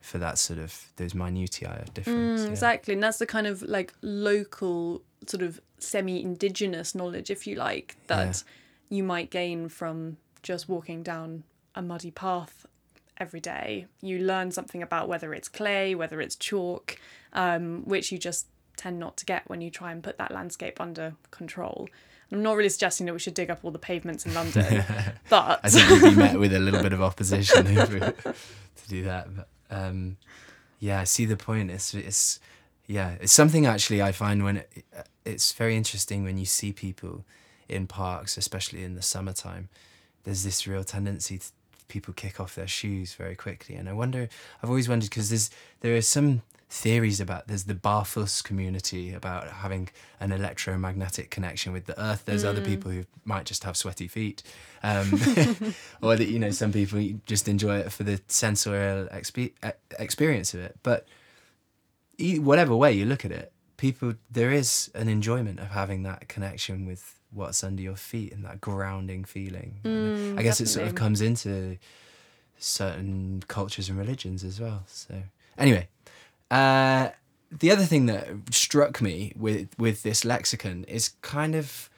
for 0.00 0.18
that 0.18 0.38
sort 0.38 0.58
of 0.58 0.90
those 0.96 1.14
minutiae 1.14 1.82
of 1.82 1.94
difference. 1.94 2.42
Mm, 2.42 2.44
yeah. 2.46 2.50
Exactly, 2.50 2.94
and 2.94 3.02
that's 3.02 3.18
the 3.18 3.26
kind 3.26 3.46
of 3.46 3.62
like 3.62 3.94
local 4.02 5.02
sort 5.26 5.42
of 5.42 5.60
semi-indigenous 5.78 6.94
knowledge, 6.94 7.30
if 7.30 7.46
you 7.46 7.56
like, 7.56 7.96
that 8.06 8.42
you 8.88 9.02
might 9.02 9.30
gain 9.30 9.68
from 9.68 10.16
just 10.42 10.68
walking 10.68 11.02
down 11.02 11.44
a 11.74 11.82
muddy 11.82 12.10
path 12.10 12.66
every 13.18 13.40
day. 13.40 13.86
You 14.00 14.18
learn 14.18 14.50
something 14.50 14.82
about 14.82 15.08
whether 15.08 15.32
it's 15.32 15.48
clay, 15.48 15.94
whether 15.94 16.20
it's 16.20 16.36
chalk, 16.36 16.98
um, 17.32 17.82
which 17.84 18.10
you 18.12 18.18
just 18.18 18.46
tend 18.76 18.98
not 18.98 19.16
to 19.18 19.24
get 19.24 19.48
when 19.48 19.60
you 19.60 19.70
try 19.70 19.92
and 19.92 20.02
put 20.02 20.18
that 20.18 20.32
landscape 20.32 20.80
under 20.80 21.14
control. 21.30 21.88
I'm 22.30 22.42
not 22.42 22.56
really 22.56 22.70
suggesting 22.70 23.06
that 23.06 23.12
we 23.12 23.18
should 23.18 23.34
dig 23.34 23.50
up 23.50 23.60
all 23.62 23.70
the 23.70 23.78
pavements 23.78 24.24
in 24.24 24.32
London, 24.32 24.84
but 25.28 25.60
I 25.62 25.68
think 25.68 26.02
we'd 26.02 26.10
be 26.10 26.16
met 26.16 26.38
with 26.38 26.54
a 26.54 26.58
little 26.58 26.82
bit 26.88 26.94
of 26.94 27.02
opposition 27.02 27.66
we 27.66 27.74
to 27.80 28.34
do 28.88 29.04
that. 29.04 29.28
But 29.36 29.48
um, 29.70 30.16
yeah, 30.78 31.00
I 31.00 31.04
see 31.04 31.26
the 31.26 31.36
point. 31.36 31.70
It's 31.70 31.92
it's 31.92 32.40
yeah, 32.86 33.16
it's 33.20 33.34
something 33.34 33.66
actually 33.66 34.00
I 34.00 34.12
find 34.12 34.44
when 34.44 34.58
it, 34.58 34.84
it's 35.26 35.52
very 35.52 35.76
interesting 35.76 36.24
when 36.24 36.38
you 36.38 36.46
see 36.46 36.72
people 36.72 37.26
in 37.68 37.86
parks, 37.86 38.38
especially 38.38 38.82
in 38.82 38.94
the 38.94 39.02
summertime. 39.02 39.68
There's 40.24 40.42
this 40.42 40.66
real 40.66 40.84
tendency 40.84 41.38
to 41.38 41.46
people 41.92 42.14
kick 42.14 42.40
off 42.40 42.54
their 42.54 42.66
shoes 42.66 43.12
very 43.14 43.36
quickly, 43.36 43.74
and 43.74 43.86
I 43.88 43.92
wonder. 43.92 44.28
I've 44.62 44.70
always 44.70 44.88
wondered 44.88 45.10
because 45.10 45.28
there's 45.28 45.50
there 45.80 45.94
are 45.94 46.02
some 46.02 46.40
theories 46.70 47.20
about 47.20 47.48
there's 47.48 47.64
the 47.64 47.74
Barfuss 47.74 48.42
community 48.42 49.12
about 49.12 49.46
having 49.46 49.90
an 50.18 50.32
electromagnetic 50.32 51.28
connection 51.28 51.70
with 51.70 51.84
the 51.84 52.02
earth. 52.02 52.24
There's 52.24 52.44
other 52.44 52.62
people 52.62 52.90
who 52.90 53.04
might 53.26 53.44
just 53.44 53.62
have 53.64 53.76
sweaty 53.76 54.08
feet, 54.08 54.42
um, 54.82 55.12
or 56.02 56.16
that 56.16 56.28
you 56.28 56.38
know 56.38 56.50
some 56.50 56.72
people 56.72 56.98
just 57.26 57.46
enjoy 57.46 57.76
it 57.80 57.92
for 57.92 58.04
the 58.04 58.20
sensorial 58.26 59.06
expe- 59.08 59.52
e- 59.64 59.78
experience 59.98 60.54
of 60.54 60.60
it. 60.60 60.78
But 60.82 61.06
whatever 62.18 62.74
way 62.74 62.92
you 62.92 63.04
look 63.04 63.26
at 63.26 63.32
it, 63.32 63.52
people 63.76 64.14
there 64.30 64.50
is 64.50 64.90
an 64.94 65.08
enjoyment 65.10 65.60
of 65.60 65.68
having 65.68 66.04
that 66.04 66.28
connection 66.28 66.86
with 66.86 67.18
what's 67.32 67.64
under 67.64 67.82
your 67.82 67.96
feet 67.96 68.32
and 68.32 68.44
that 68.44 68.60
grounding 68.60 69.24
feeling. 69.24 69.80
And 69.84 70.38
I 70.38 70.42
guess 70.42 70.60
it 70.60 70.68
sort 70.68 70.86
of 70.86 70.94
comes 70.94 71.20
into 71.20 71.78
certain 72.58 73.42
cultures 73.48 73.88
and 73.88 73.98
religions 73.98 74.44
as 74.44 74.60
well. 74.60 74.84
So 74.86 75.22
anyway, 75.58 75.88
uh, 76.50 77.10
the 77.50 77.70
other 77.70 77.84
thing 77.84 78.06
that 78.06 78.28
struck 78.50 79.00
me 79.00 79.32
with 79.36 79.68
with 79.78 80.02
this 80.02 80.24
lexicon 80.24 80.84
is 80.84 81.10
kind 81.22 81.54
of 81.54 81.90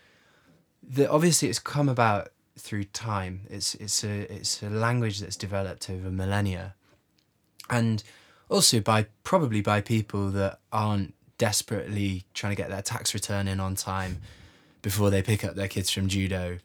that 0.82 1.10
obviously 1.10 1.48
it's 1.48 1.58
come 1.58 1.88
about 1.88 2.28
through 2.58 2.84
time. 2.84 3.42
It's 3.50 3.74
it's 3.76 4.04
a 4.04 4.32
it's 4.32 4.62
a 4.62 4.70
language 4.70 5.20
that's 5.20 5.36
developed 5.36 5.90
over 5.90 6.10
millennia, 6.10 6.74
and 7.70 8.02
also 8.48 8.80
by 8.80 9.06
probably 9.22 9.60
by 9.60 9.80
people 9.80 10.30
that 10.30 10.58
aren't 10.72 11.14
desperately 11.38 12.24
trying 12.32 12.54
to 12.54 12.60
get 12.60 12.70
their 12.70 12.82
tax 12.82 13.12
return 13.12 13.48
in 13.48 13.58
on 13.58 13.74
time 13.74 14.18
before 14.84 15.10
they 15.10 15.22
pick 15.22 15.44
up 15.44 15.56
their 15.56 15.66
kids 15.66 15.90
from 15.90 16.06
judo 16.06 16.58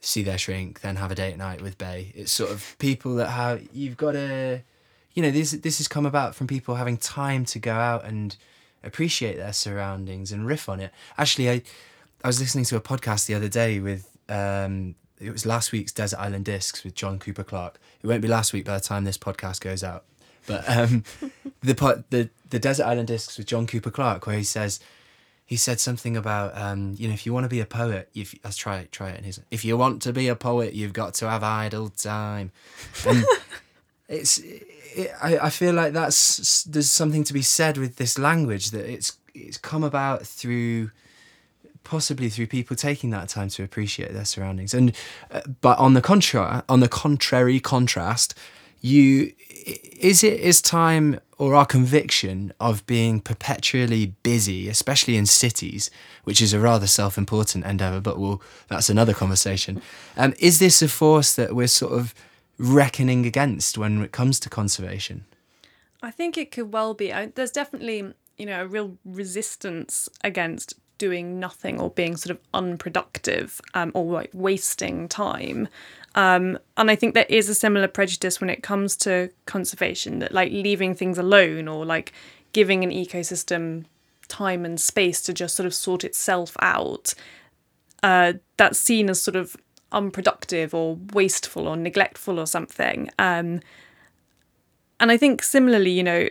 see 0.00 0.22
their 0.22 0.38
shrink, 0.38 0.80
then 0.80 0.96
have 0.96 1.10
a 1.10 1.14
date 1.14 1.36
night 1.36 1.60
with 1.60 1.78
Bay. 1.78 2.12
It's 2.14 2.32
sort 2.32 2.50
of 2.50 2.76
people 2.78 3.14
that 3.16 3.28
have 3.28 3.66
you've 3.72 3.96
got 3.96 4.12
to, 4.12 4.62
you 5.14 5.22
know, 5.22 5.30
this 5.30 5.52
this 5.52 5.78
has 5.78 5.88
come 5.88 6.06
about 6.06 6.34
from 6.34 6.46
people 6.46 6.76
having 6.76 6.96
time 6.96 7.44
to 7.46 7.58
go 7.58 7.74
out 7.74 8.04
and 8.04 8.36
appreciate 8.82 9.36
their 9.36 9.52
surroundings 9.52 10.32
and 10.32 10.46
riff 10.46 10.68
on 10.68 10.80
it. 10.80 10.92
Actually, 11.18 11.50
I 11.50 11.62
I 12.24 12.28
was 12.28 12.40
listening 12.40 12.64
to 12.66 12.76
a 12.76 12.80
podcast 12.80 13.26
the 13.26 13.34
other 13.34 13.48
day 13.48 13.78
with 13.78 14.16
um 14.28 14.94
it 15.18 15.30
was 15.30 15.44
last 15.44 15.70
week's 15.70 15.92
Desert 15.92 16.18
Island 16.18 16.46
Discs 16.46 16.82
with 16.82 16.94
John 16.94 17.18
Cooper 17.18 17.44
Clarke. 17.44 17.78
It 18.02 18.06
won't 18.06 18.22
be 18.22 18.28
last 18.28 18.52
week 18.54 18.64
by 18.64 18.74
the 18.74 18.84
time 18.84 19.04
this 19.04 19.18
podcast 19.18 19.60
goes 19.60 19.84
out. 19.84 20.04
But 20.46 20.64
um 20.66 21.04
the 21.60 22.04
the 22.08 22.30
the 22.48 22.58
Desert 22.58 22.86
Island 22.86 23.08
Discs 23.08 23.36
with 23.36 23.46
John 23.46 23.66
Cooper 23.66 23.90
Clarke 23.90 24.26
where 24.26 24.36
he 24.36 24.44
says 24.44 24.80
he 25.50 25.56
said 25.56 25.80
something 25.80 26.16
about 26.16 26.56
um, 26.56 26.94
you 26.96 27.08
know 27.08 27.12
if 27.12 27.26
you 27.26 27.34
want 27.34 27.42
to 27.42 27.48
be 27.48 27.58
a 27.58 27.66
poet 27.66 28.08
if 28.14 28.36
let's 28.44 28.56
try 28.56 28.78
it 28.78 28.92
try 28.92 29.10
it 29.10 29.16
and 29.16 29.26
he's 29.26 29.40
if 29.50 29.64
you 29.64 29.76
want 29.76 30.00
to 30.00 30.12
be 30.12 30.28
a 30.28 30.36
poet 30.36 30.74
you've 30.74 30.92
got 30.92 31.12
to 31.14 31.28
have 31.28 31.42
idle 31.42 31.88
time. 31.88 32.52
And 33.04 33.24
it's 34.08 34.38
it, 34.38 35.10
I, 35.20 35.38
I 35.38 35.50
feel 35.50 35.74
like 35.74 35.92
that's 35.92 36.62
there's 36.62 36.88
something 36.88 37.24
to 37.24 37.32
be 37.32 37.42
said 37.42 37.78
with 37.78 37.96
this 37.96 38.16
language 38.16 38.70
that 38.70 38.88
it's 38.88 39.18
it's 39.34 39.56
come 39.56 39.82
about 39.82 40.24
through 40.24 40.92
possibly 41.82 42.28
through 42.28 42.46
people 42.46 42.76
taking 42.76 43.10
that 43.10 43.28
time 43.28 43.48
to 43.48 43.64
appreciate 43.64 44.12
their 44.12 44.24
surroundings. 44.24 44.72
And 44.72 44.94
uh, 45.32 45.40
but 45.60 45.76
on 45.80 45.94
the 45.94 46.00
contra 46.00 46.62
on 46.68 46.78
the 46.78 46.88
contrary 46.88 47.58
contrast 47.58 48.38
you 48.80 49.32
is 50.00 50.24
it 50.24 50.40
is 50.40 50.62
time 50.62 51.20
or 51.38 51.54
our 51.54 51.66
conviction 51.66 52.52
of 52.60 52.84
being 52.86 53.20
perpetually 53.20 54.14
busy 54.22 54.68
especially 54.68 55.16
in 55.16 55.26
cities 55.26 55.90
which 56.24 56.40
is 56.40 56.52
a 56.52 56.60
rather 56.60 56.86
self-important 56.86 57.64
endeavor 57.64 58.00
but 58.00 58.18
well 58.18 58.40
that's 58.68 58.88
another 58.88 59.12
conversation 59.12 59.80
um, 60.16 60.32
is 60.38 60.58
this 60.58 60.80
a 60.82 60.88
force 60.88 61.34
that 61.34 61.54
we're 61.54 61.66
sort 61.66 61.92
of 61.92 62.14
reckoning 62.58 63.26
against 63.26 63.76
when 63.76 64.02
it 64.02 64.12
comes 64.12 64.40
to 64.40 64.48
conservation 64.48 65.24
I 66.02 66.10
think 66.10 66.38
it 66.38 66.50
could 66.50 66.72
well 66.72 66.94
be. 66.94 67.12
I, 67.12 67.26
there's 67.26 67.50
definitely, 67.50 68.14
you 68.38 68.46
know, 68.46 68.62
a 68.62 68.66
real 68.66 68.96
resistance 69.04 70.08
against 70.24 70.74
doing 70.98 71.38
nothing 71.40 71.80
or 71.80 71.90
being 71.90 72.16
sort 72.16 72.36
of 72.36 72.42
unproductive 72.52 73.60
um, 73.74 73.90
or 73.94 74.04
like 74.04 74.30
wasting 74.32 75.08
time. 75.08 75.68
Um, 76.14 76.58
and 76.76 76.90
I 76.90 76.96
think 76.96 77.14
there 77.14 77.26
is 77.28 77.48
a 77.48 77.54
similar 77.54 77.88
prejudice 77.88 78.40
when 78.40 78.50
it 78.50 78.62
comes 78.62 78.96
to 78.98 79.30
conservation 79.46 80.18
that 80.18 80.32
like 80.32 80.50
leaving 80.50 80.94
things 80.94 81.18
alone 81.18 81.68
or 81.68 81.84
like 81.84 82.12
giving 82.52 82.82
an 82.82 82.90
ecosystem 82.90 83.84
time 84.28 84.64
and 84.64 84.80
space 84.80 85.20
to 85.22 85.32
just 85.32 85.54
sort 85.54 85.66
of 85.66 85.74
sort 85.74 86.04
itself 86.04 86.56
out. 86.60 87.14
Uh, 88.02 88.34
that's 88.56 88.78
seen 88.78 89.10
as 89.10 89.22
sort 89.22 89.36
of 89.36 89.56
unproductive 89.92 90.74
or 90.74 90.98
wasteful 91.12 91.68
or 91.68 91.76
neglectful 91.76 92.38
or 92.38 92.46
something. 92.46 93.10
Um, 93.18 93.60
and 94.98 95.10
I 95.10 95.16
think 95.16 95.42
similarly, 95.42 95.90
you 95.90 96.02
know, 96.02 96.28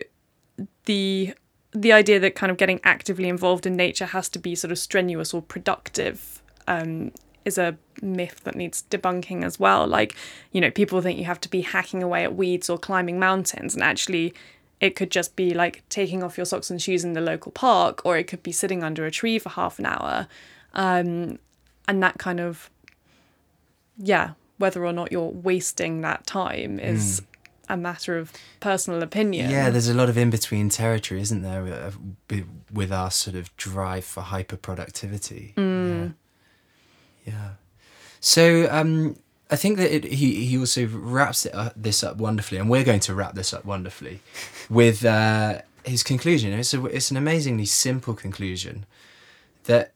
the 0.85 1.33
the 1.71 1.91
idea 1.91 2.19
that 2.19 2.33
kind 2.33 2.49
of 2.51 2.57
getting 2.57 2.79
actively 2.83 3.29
involved 3.29 3.67
in 3.67 3.75
nature 3.75 4.07
has 4.07 4.27
to 4.29 4.39
be 4.39 4.55
sort 4.55 4.71
of 4.71 4.79
strenuous 4.79 5.35
or 5.35 5.41
productive 5.41 6.41
um, 6.67 7.11
is 7.45 7.57
a 7.57 7.77
myth 8.01 8.41
that 8.43 8.55
needs 8.55 8.83
debunking 8.89 9.43
as 9.43 9.59
well. 9.59 9.87
Like, 9.87 10.15
you 10.51 10.61
know, 10.61 10.71
people 10.71 11.01
think 11.01 11.17
you 11.17 11.25
have 11.25 11.41
to 11.41 11.49
be 11.49 11.61
hacking 11.61 12.03
away 12.03 12.23
at 12.23 12.35
weeds 12.35 12.69
or 12.69 12.77
climbing 12.77 13.19
mountains, 13.19 13.73
and 13.73 13.83
actually, 13.83 14.33
it 14.79 14.95
could 14.95 15.11
just 15.11 15.35
be 15.35 15.53
like 15.53 15.83
taking 15.89 16.23
off 16.23 16.37
your 16.37 16.45
socks 16.45 16.69
and 16.69 16.81
shoes 16.81 17.03
in 17.03 17.13
the 17.13 17.21
local 17.21 17.51
park, 17.51 18.01
or 18.05 18.17
it 18.17 18.27
could 18.27 18.43
be 18.43 18.51
sitting 18.51 18.83
under 18.83 19.05
a 19.05 19.11
tree 19.11 19.39
for 19.39 19.49
half 19.49 19.79
an 19.79 19.85
hour, 19.85 20.27
um, 20.73 21.39
and 21.87 22.03
that 22.03 22.17
kind 22.17 22.39
of, 22.39 22.69
yeah, 23.97 24.31
whether 24.57 24.85
or 24.85 24.93
not 24.93 25.11
you're 25.11 25.29
wasting 25.29 26.01
that 26.01 26.25
time 26.25 26.79
is 26.79 27.21
a 27.67 27.77
matter 27.77 28.17
of 28.17 28.33
personal 28.59 29.03
opinion. 29.03 29.49
Yeah, 29.51 29.69
there's 29.69 29.89
a 29.89 29.93
lot 29.93 30.09
of 30.09 30.17
in 30.17 30.29
between 30.29 30.69
territory, 30.69 31.21
isn't 31.21 31.41
there, 31.43 31.91
with 32.71 32.91
our 32.91 33.11
sort 33.11 33.35
of 33.35 33.55
drive 33.57 34.05
for 34.05 34.21
hyper 34.21 34.57
productivity. 34.57 35.53
Mm. 35.55 36.05
Yeah. 36.05 36.09
Yeah. 37.25 37.51
So 38.19 38.67
um, 38.69 39.15
I 39.49 39.55
think 39.55 39.77
that 39.77 39.93
it, 39.93 40.03
he 40.05 40.45
he 40.45 40.57
also 40.57 40.85
wraps 40.87 41.45
it 41.45 41.55
up, 41.55 41.73
this 41.75 42.03
up 42.03 42.17
wonderfully, 42.17 42.59
and 42.59 42.69
we're 42.69 42.83
going 42.83 42.99
to 43.01 43.13
wrap 43.13 43.35
this 43.35 43.53
up 43.53 43.65
wonderfully 43.65 44.19
with 44.69 45.05
uh, 45.05 45.61
his 45.83 46.03
conclusion. 46.03 46.53
It's 46.53 46.73
a, 46.73 46.85
it's 46.85 47.11
an 47.11 47.17
amazingly 47.17 47.65
simple 47.65 48.13
conclusion 48.13 48.85
that 49.65 49.93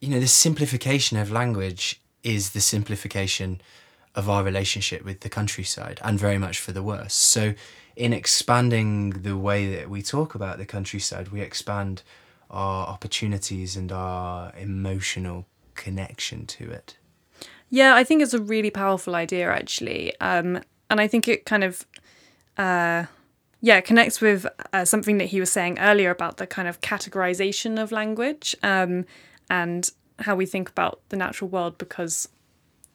you 0.00 0.08
know 0.08 0.20
the 0.20 0.28
simplification 0.28 1.18
of 1.18 1.30
language 1.30 2.00
is 2.22 2.50
the 2.50 2.60
simplification 2.60 3.60
of 4.14 4.30
our 4.30 4.42
relationship 4.42 5.04
with 5.04 5.20
the 5.20 5.28
countryside 5.28 6.00
and 6.02 6.18
very 6.18 6.38
much 6.38 6.58
for 6.58 6.72
the 6.72 6.82
worse. 6.82 7.14
So, 7.14 7.54
in 7.94 8.12
expanding 8.12 9.10
the 9.10 9.36
way 9.36 9.74
that 9.74 9.90
we 9.90 10.02
talk 10.02 10.34
about 10.34 10.58
the 10.58 10.66
countryside, 10.66 11.28
we 11.28 11.40
expand 11.40 12.02
our 12.50 12.86
opportunities 12.86 13.76
and 13.76 13.92
our 13.92 14.52
emotional 14.56 15.46
connection 15.76 16.46
to 16.46 16.70
it. 16.70 16.96
Yeah, 17.70 17.94
I 17.94 18.04
think 18.04 18.22
it's 18.22 18.34
a 18.34 18.40
really 18.40 18.70
powerful 18.70 19.14
idea 19.14 19.50
actually, 19.50 20.18
um, 20.20 20.60
and 20.88 21.00
I 21.00 21.08
think 21.08 21.28
it 21.28 21.44
kind 21.44 21.64
of, 21.64 21.84
uh, 22.56 23.06
yeah, 23.60 23.80
connects 23.80 24.20
with 24.20 24.46
uh, 24.72 24.84
something 24.84 25.18
that 25.18 25.26
he 25.26 25.40
was 25.40 25.50
saying 25.50 25.78
earlier 25.78 26.10
about 26.10 26.36
the 26.36 26.46
kind 26.46 26.68
of 26.68 26.80
categorization 26.80 27.82
of 27.82 27.90
language 27.90 28.54
um, 28.62 29.04
and 29.50 29.90
how 30.20 30.36
we 30.36 30.46
think 30.46 30.68
about 30.68 31.00
the 31.08 31.16
natural 31.16 31.50
world 31.50 31.76
because 31.76 32.28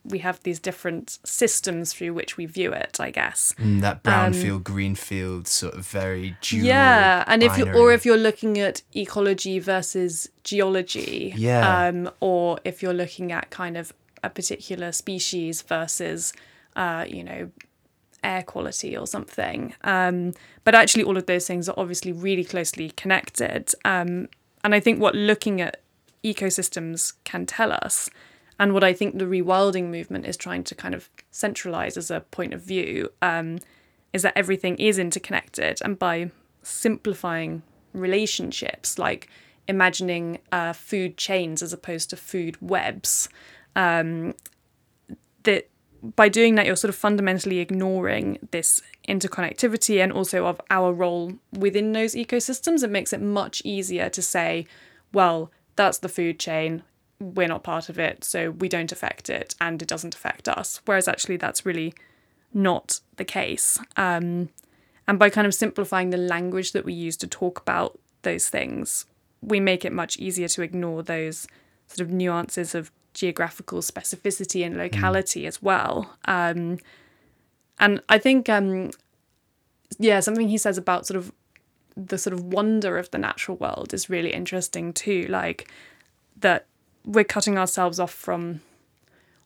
we 0.04 0.18
have 0.18 0.42
these 0.42 0.58
different 0.58 1.18
systems 1.24 1.92
through 1.92 2.12
which 2.14 2.36
we 2.36 2.46
view 2.46 2.72
it. 2.72 2.98
I 3.00 3.10
guess. 3.10 3.54
Mm, 3.58 3.80
that 3.80 4.02
brownfield, 4.02 4.64
greenfield 4.64 5.46
sort 5.48 5.74
of 5.74 5.86
very 5.86 6.36
dual. 6.40 6.64
Yeah, 6.64 7.24
and 7.26 7.42
if 7.42 7.56
you 7.58 7.72
or 7.72 7.92
if 7.92 8.04
you're 8.04 8.16
looking 8.16 8.58
at 8.58 8.82
ecology 8.94 9.58
versus 9.58 10.28
geology, 10.44 11.32
Yeah. 11.36 11.86
um, 11.86 12.10
or 12.20 12.58
if 12.64 12.82
you're 12.82 12.94
looking 12.94 13.32
at 13.32 13.50
kind 13.50 13.76
of 13.76 13.92
a 14.24 14.30
particular 14.30 14.92
species 14.92 15.62
versus, 15.62 16.32
uh, 16.76 17.04
you 17.08 17.24
know, 17.24 17.50
air 18.22 18.42
quality 18.42 18.96
or 18.96 19.06
something. 19.06 19.74
Um, 19.82 20.34
but 20.64 20.74
actually, 20.76 21.02
all 21.02 21.16
of 21.16 21.26
those 21.26 21.46
things 21.46 21.68
are 21.68 21.74
obviously 21.76 22.12
really 22.12 22.44
closely 22.44 22.90
connected. 22.90 23.72
Um, 23.84 24.28
and 24.62 24.74
I 24.74 24.80
think 24.80 25.00
what 25.00 25.14
looking 25.16 25.60
at 25.60 25.80
ecosystems 26.22 27.14
can 27.24 27.46
tell 27.46 27.72
us, 27.72 28.08
and 28.62 28.72
what 28.72 28.84
I 28.84 28.92
think 28.92 29.18
the 29.18 29.24
rewilding 29.24 29.90
movement 29.90 30.24
is 30.24 30.36
trying 30.36 30.62
to 30.62 30.76
kind 30.76 30.94
of 30.94 31.10
centralize 31.32 31.96
as 31.96 32.12
a 32.12 32.20
point 32.20 32.54
of 32.54 32.62
view, 32.62 33.10
um, 33.20 33.58
is 34.12 34.22
that 34.22 34.38
everything 34.38 34.76
is 34.76 35.00
interconnected. 35.00 35.80
And 35.82 35.98
by 35.98 36.30
simplifying 36.62 37.64
relationships, 37.92 39.00
like 39.00 39.28
imagining 39.66 40.38
uh, 40.52 40.74
food 40.74 41.16
chains 41.16 41.60
as 41.60 41.72
opposed 41.72 42.08
to 42.10 42.16
food 42.16 42.56
webs, 42.60 43.28
um, 43.74 44.32
that 45.42 45.68
by 46.14 46.28
doing 46.28 46.54
that, 46.54 46.64
you're 46.64 46.76
sort 46.76 46.90
of 46.90 46.94
fundamentally 46.94 47.58
ignoring 47.58 48.38
this 48.52 48.80
interconnectivity 49.08 50.00
and 50.00 50.12
also 50.12 50.46
of 50.46 50.60
our 50.70 50.92
role 50.92 51.32
within 51.50 51.90
those 51.90 52.14
ecosystems. 52.14 52.84
It 52.84 52.90
makes 52.90 53.12
it 53.12 53.20
much 53.20 53.60
easier 53.64 54.08
to 54.10 54.22
say, 54.22 54.68
well, 55.12 55.50
that's 55.74 55.98
the 55.98 56.08
food 56.08 56.38
chain. 56.38 56.84
We're 57.22 57.48
not 57.48 57.62
part 57.62 57.88
of 57.88 57.98
it, 57.98 58.24
so 58.24 58.50
we 58.50 58.68
don't 58.68 58.90
affect 58.90 59.30
it 59.30 59.54
and 59.60 59.80
it 59.80 59.88
doesn't 59.88 60.14
affect 60.14 60.48
us. 60.48 60.80
Whereas 60.84 61.06
actually, 61.06 61.36
that's 61.36 61.64
really 61.64 61.94
not 62.52 63.00
the 63.16 63.24
case. 63.24 63.78
Um, 63.96 64.48
and 65.06 65.18
by 65.18 65.30
kind 65.30 65.46
of 65.46 65.54
simplifying 65.54 66.10
the 66.10 66.16
language 66.16 66.72
that 66.72 66.84
we 66.84 66.92
use 66.92 67.16
to 67.18 67.26
talk 67.26 67.60
about 67.60 67.98
those 68.22 68.48
things, 68.48 69.06
we 69.40 69.60
make 69.60 69.84
it 69.84 69.92
much 69.92 70.18
easier 70.18 70.48
to 70.48 70.62
ignore 70.62 71.02
those 71.02 71.46
sort 71.88 72.00
of 72.00 72.12
nuances 72.12 72.74
of 72.74 72.90
geographical 73.14 73.80
specificity 73.80 74.64
and 74.64 74.76
locality 74.76 75.42
mm. 75.42 75.46
as 75.46 75.62
well. 75.62 76.16
Um, 76.24 76.78
and 77.78 78.02
I 78.08 78.18
think, 78.18 78.48
um, 78.48 78.90
yeah, 79.98 80.20
something 80.20 80.48
he 80.48 80.58
says 80.58 80.78
about 80.78 81.06
sort 81.06 81.18
of 81.18 81.32
the 81.96 82.16
sort 82.16 82.32
of 82.32 82.44
wonder 82.44 82.96
of 82.96 83.10
the 83.10 83.18
natural 83.18 83.56
world 83.58 83.92
is 83.92 84.08
really 84.08 84.32
interesting 84.32 84.92
too. 84.92 85.26
Like 85.28 85.70
that 86.40 86.66
we're 87.04 87.24
cutting 87.24 87.58
ourselves 87.58 87.98
off 87.98 88.12
from 88.12 88.60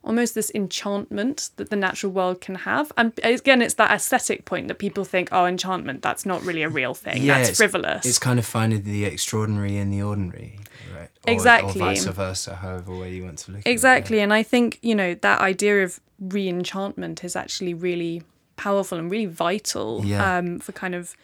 almost 0.07 0.37
this 0.37 0.53
enchantment 0.55 1.51
that 1.57 1.69
the 1.69 1.77
natural 1.77 2.13
world 2.13 2.41
can 2.41 2.55
have. 2.55 2.93
And 2.97 3.13
again, 3.25 3.61
it's 3.61 3.75
that 3.75 3.91
aesthetic 3.91 4.45
point 4.45 4.69
that 4.69 4.79
people 4.79 5.05
think, 5.05 5.29
oh, 5.33 5.47
enchantment, 5.47 6.01
that's 6.01 6.25
not 6.25 6.43
really 6.45 6.63
a 6.63 6.69
real 6.69 6.95
thing. 6.95 7.23
Yeah, 7.23 7.39
that's 7.39 7.51
it's, 7.51 7.59
frivolous. 7.59 8.07
It's 8.07 8.19
kind 8.19 8.39
of 8.39 8.47
finding 8.47 8.85
the 8.85 9.05
extraordinary 9.05 9.77
in 9.77 9.91
the 9.91 10.03
ordinary, 10.03 10.61
right? 10.97 11.11
Or, 11.27 11.33
exactly. 11.33 11.81
Or 11.81 11.87
vice 11.87 12.05
versa, 12.05 12.55
however 12.55 12.95
way 12.95 13.15
you 13.15 13.25
want 13.25 13.39
to 13.39 13.53
look 13.53 13.63
exactly. 13.67 14.19
at 14.19 14.21
it. 14.21 14.25
And 14.25 14.33
I 14.33 14.45
think, 14.45 14.79
you 14.81 14.95
know, 14.95 15.15
that 15.15 15.41
idea 15.41 15.83
of 15.83 16.01
re 16.21 16.49
enchantment 16.49 17.25
is 17.25 17.35
actually 17.35 17.75
really 17.75 18.23
powerful 18.55 18.99
and 18.99 19.11
really 19.11 19.27
vital 19.27 20.05
yeah. 20.05 20.39
um, 20.39 20.61
for 20.61 20.73
kind 20.73 20.95
of 20.95 21.17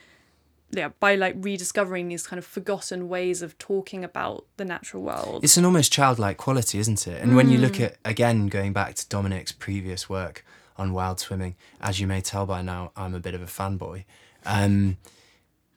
yeah, 0.72 0.88
by 1.00 1.14
like 1.14 1.36
rediscovering 1.38 2.08
these 2.08 2.26
kind 2.26 2.38
of 2.38 2.46
forgotten 2.46 3.08
ways 3.08 3.42
of 3.42 3.58
talking 3.58 4.02
about 4.02 4.46
the 4.56 4.64
natural 4.64 5.02
world. 5.02 5.44
It's 5.44 5.58
an 5.58 5.66
almost 5.66 5.92
childlike 5.92 6.38
quality, 6.38 6.78
isn't 6.78 7.06
it? 7.06 7.20
And 7.20 7.32
mm. 7.32 7.36
when 7.36 7.50
you 7.50 7.58
look 7.58 7.74
mm. 7.74 7.84
at 7.84 7.96
again 8.04 8.48
going 8.48 8.72
back 8.72 8.94
to 8.94 9.08
Dominic's 9.08 9.52
previous 9.52 10.08
work 10.08 10.44
on 10.76 10.94
wild 10.94 11.20
swimming, 11.20 11.56
as 11.80 12.00
you 12.00 12.06
may 12.06 12.22
tell 12.22 12.46
by 12.46 12.62
now, 12.62 12.90
I'm 12.96 13.14
a 13.14 13.20
bit 13.20 13.34
of 13.34 13.42
a 13.42 13.46
fanboy. 13.46 14.04
Um, 14.46 14.96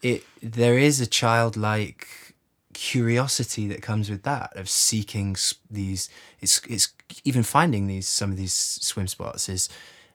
it 0.02 0.24
there 0.41 0.78
is 0.78 1.02
a 1.02 1.08
childlike 1.08 2.08
curiosity 2.74 3.68
that 3.68 3.82
comes 3.82 4.10
with 4.10 4.24
that 4.24 4.56
of 4.56 4.70
seeking 4.70 5.36
these. 5.70 6.10
It's 6.39 6.62
it's 6.70 6.93
even 7.26 7.43
finding 7.43 7.88
these 7.88 8.08
some 8.08 8.32
of 8.32 8.38
these 8.38 8.54
swim 8.54 9.08
spots 9.08 9.50
is 9.50 9.68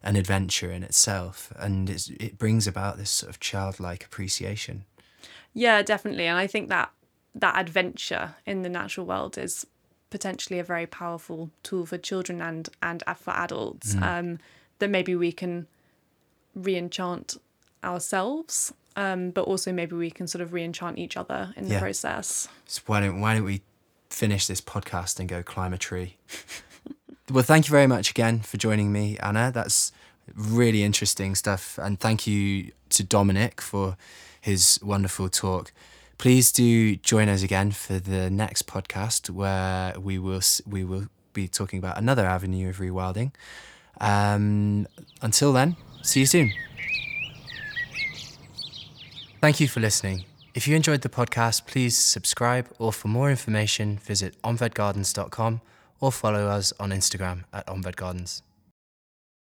an 0.03 0.17
adventure 0.17 0.71
in 0.71 0.83
itself, 0.83 1.53
and 1.57 1.91
it 1.91 2.39
brings 2.39 2.67
about 2.67 2.97
this 2.97 3.11
sort 3.11 3.31
of 3.31 3.41
childlike 3.41 4.05
appreciation. 4.05 4.85
Yeah, 5.53 5.83
definitely, 5.83 6.27
and 6.27 6.39
I 6.39 6.47
think 6.47 6.69
that 6.69 6.91
that 7.35 7.59
adventure 7.59 8.35
in 8.47 8.63
the 8.63 8.69
natural 8.69 9.07
world 9.07 9.39
is 9.39 9.67
potentially 10.11 10.59
a 10.59 10.65
very 10.65 10.87
powerful 10.87 11.51
tool 11.63 11.87
for 11.87 11.99
children 11.99 12.41
and 12.41 12.69
and 12.83 13.03
for 13.17 13.33
adults. 13.33 13.95
Mm. 13.95 14.03
Um, 14.03 14.39
that 14.81 14.91
maybe 14.91 15.15
we 15.15 15.31
can 15.31 15.67
re-enchant 16.55 17.37
ourselves, 17.85 18.73
um, 18.97 19.31
but 19.31 19.43
also 19.43 19.73
maybe 19.73 19.95
we 19.95 20.11
can 20.11 20.27
sort 20.27 20.43
of 20.43 20.53
re-enchant 20.53 20.99
each 20.99 21.17
other 21.17 21.55
in 21.57 21.69
the 21.69 21.75
yeah. 21.75 21.81
process. 21.81 22.49
So 22.67 22.83
why 22.87 23.01
don't 23.01 23.21
why 23.21 23.35
don't 23.35 23.45
we 23.45 23.63
finish 24.11 24.47
this 24.47 24.61
podcast 24.61 25.21
and 25.21 25.29
go 25.29 25.43
climb 25.43 25.73
a 25.73 25.79
tree? 25.79 26.17
Well, 27.31 27.45
thank 27.45 27.69
you 27.69 27.71
very 27.71 27.87
much 27.87 28.11
again 28.11 28.41
for 28.41 28.57
joining 28.57 28.91
me, 28.91 29.17
Anna. 29.19 29.53
That's 29.55 29.93
really 30.35 30.83
interesting 30.83 31.37
stuff. 31.37 31.79
And 31.79 32.01
thank 32.01 32.27
you 32.27 32.73
to 32.89 33.05
Dominic 33.05 33.61
for 33.61 33.97
his 34.41 34.81
wonderful 34.83 35.29
talk. 35.29 35.73
Please 36.19 36.51
do 36.51 36.97
join 36.97 37.29
us 37.29 37.45
again 37.45 37.71
for 37.71 38.01
the 38.01 38.31
next 38.31 38.67
podcast 38.67 39.31
where 39.31 39.95
we 40.01 40.19
will 40.19 40.41
we 40.67 40.83
will 40.83 41.07
be 41.33 41.47
talking 41.47 41.79
about 41.79 41.99
another 41.99 42.27
avenue 42.27 42.69
of 42.69 42.79
rewilding. 42.79 43.31
Um, 44.01 44.89
until 45.23 45.53
then, 45.53 45.77
see 46.03 46.21
you 46.21 46.27
soon. 46.27 46.53
Thank 49.41 49.61
you 49.61 49.69
for 49.69 49.79
listening. 49.79 50.25
If 50.53 50.67
you 50.67 50.75
enjoyed 50.75 51.03
the 51.03 51.09
podcast, 51.09 51.67
please 51.67 51.97
subscribe 51.97 52.67
or 52.81 52.93
for 52.93 53.07
more 53.07 53.31
information 53.31 53.99
visit 53.99 54.35
onvedgardens.com 54.43 55.61
or 56.01 56.11
follow 56.13 56.49
us 56.49 56.73
on 56.81 56.91
Instagram 56.91 57.45
at 57.53 57.67
OnVedGardens. 57.67 58.43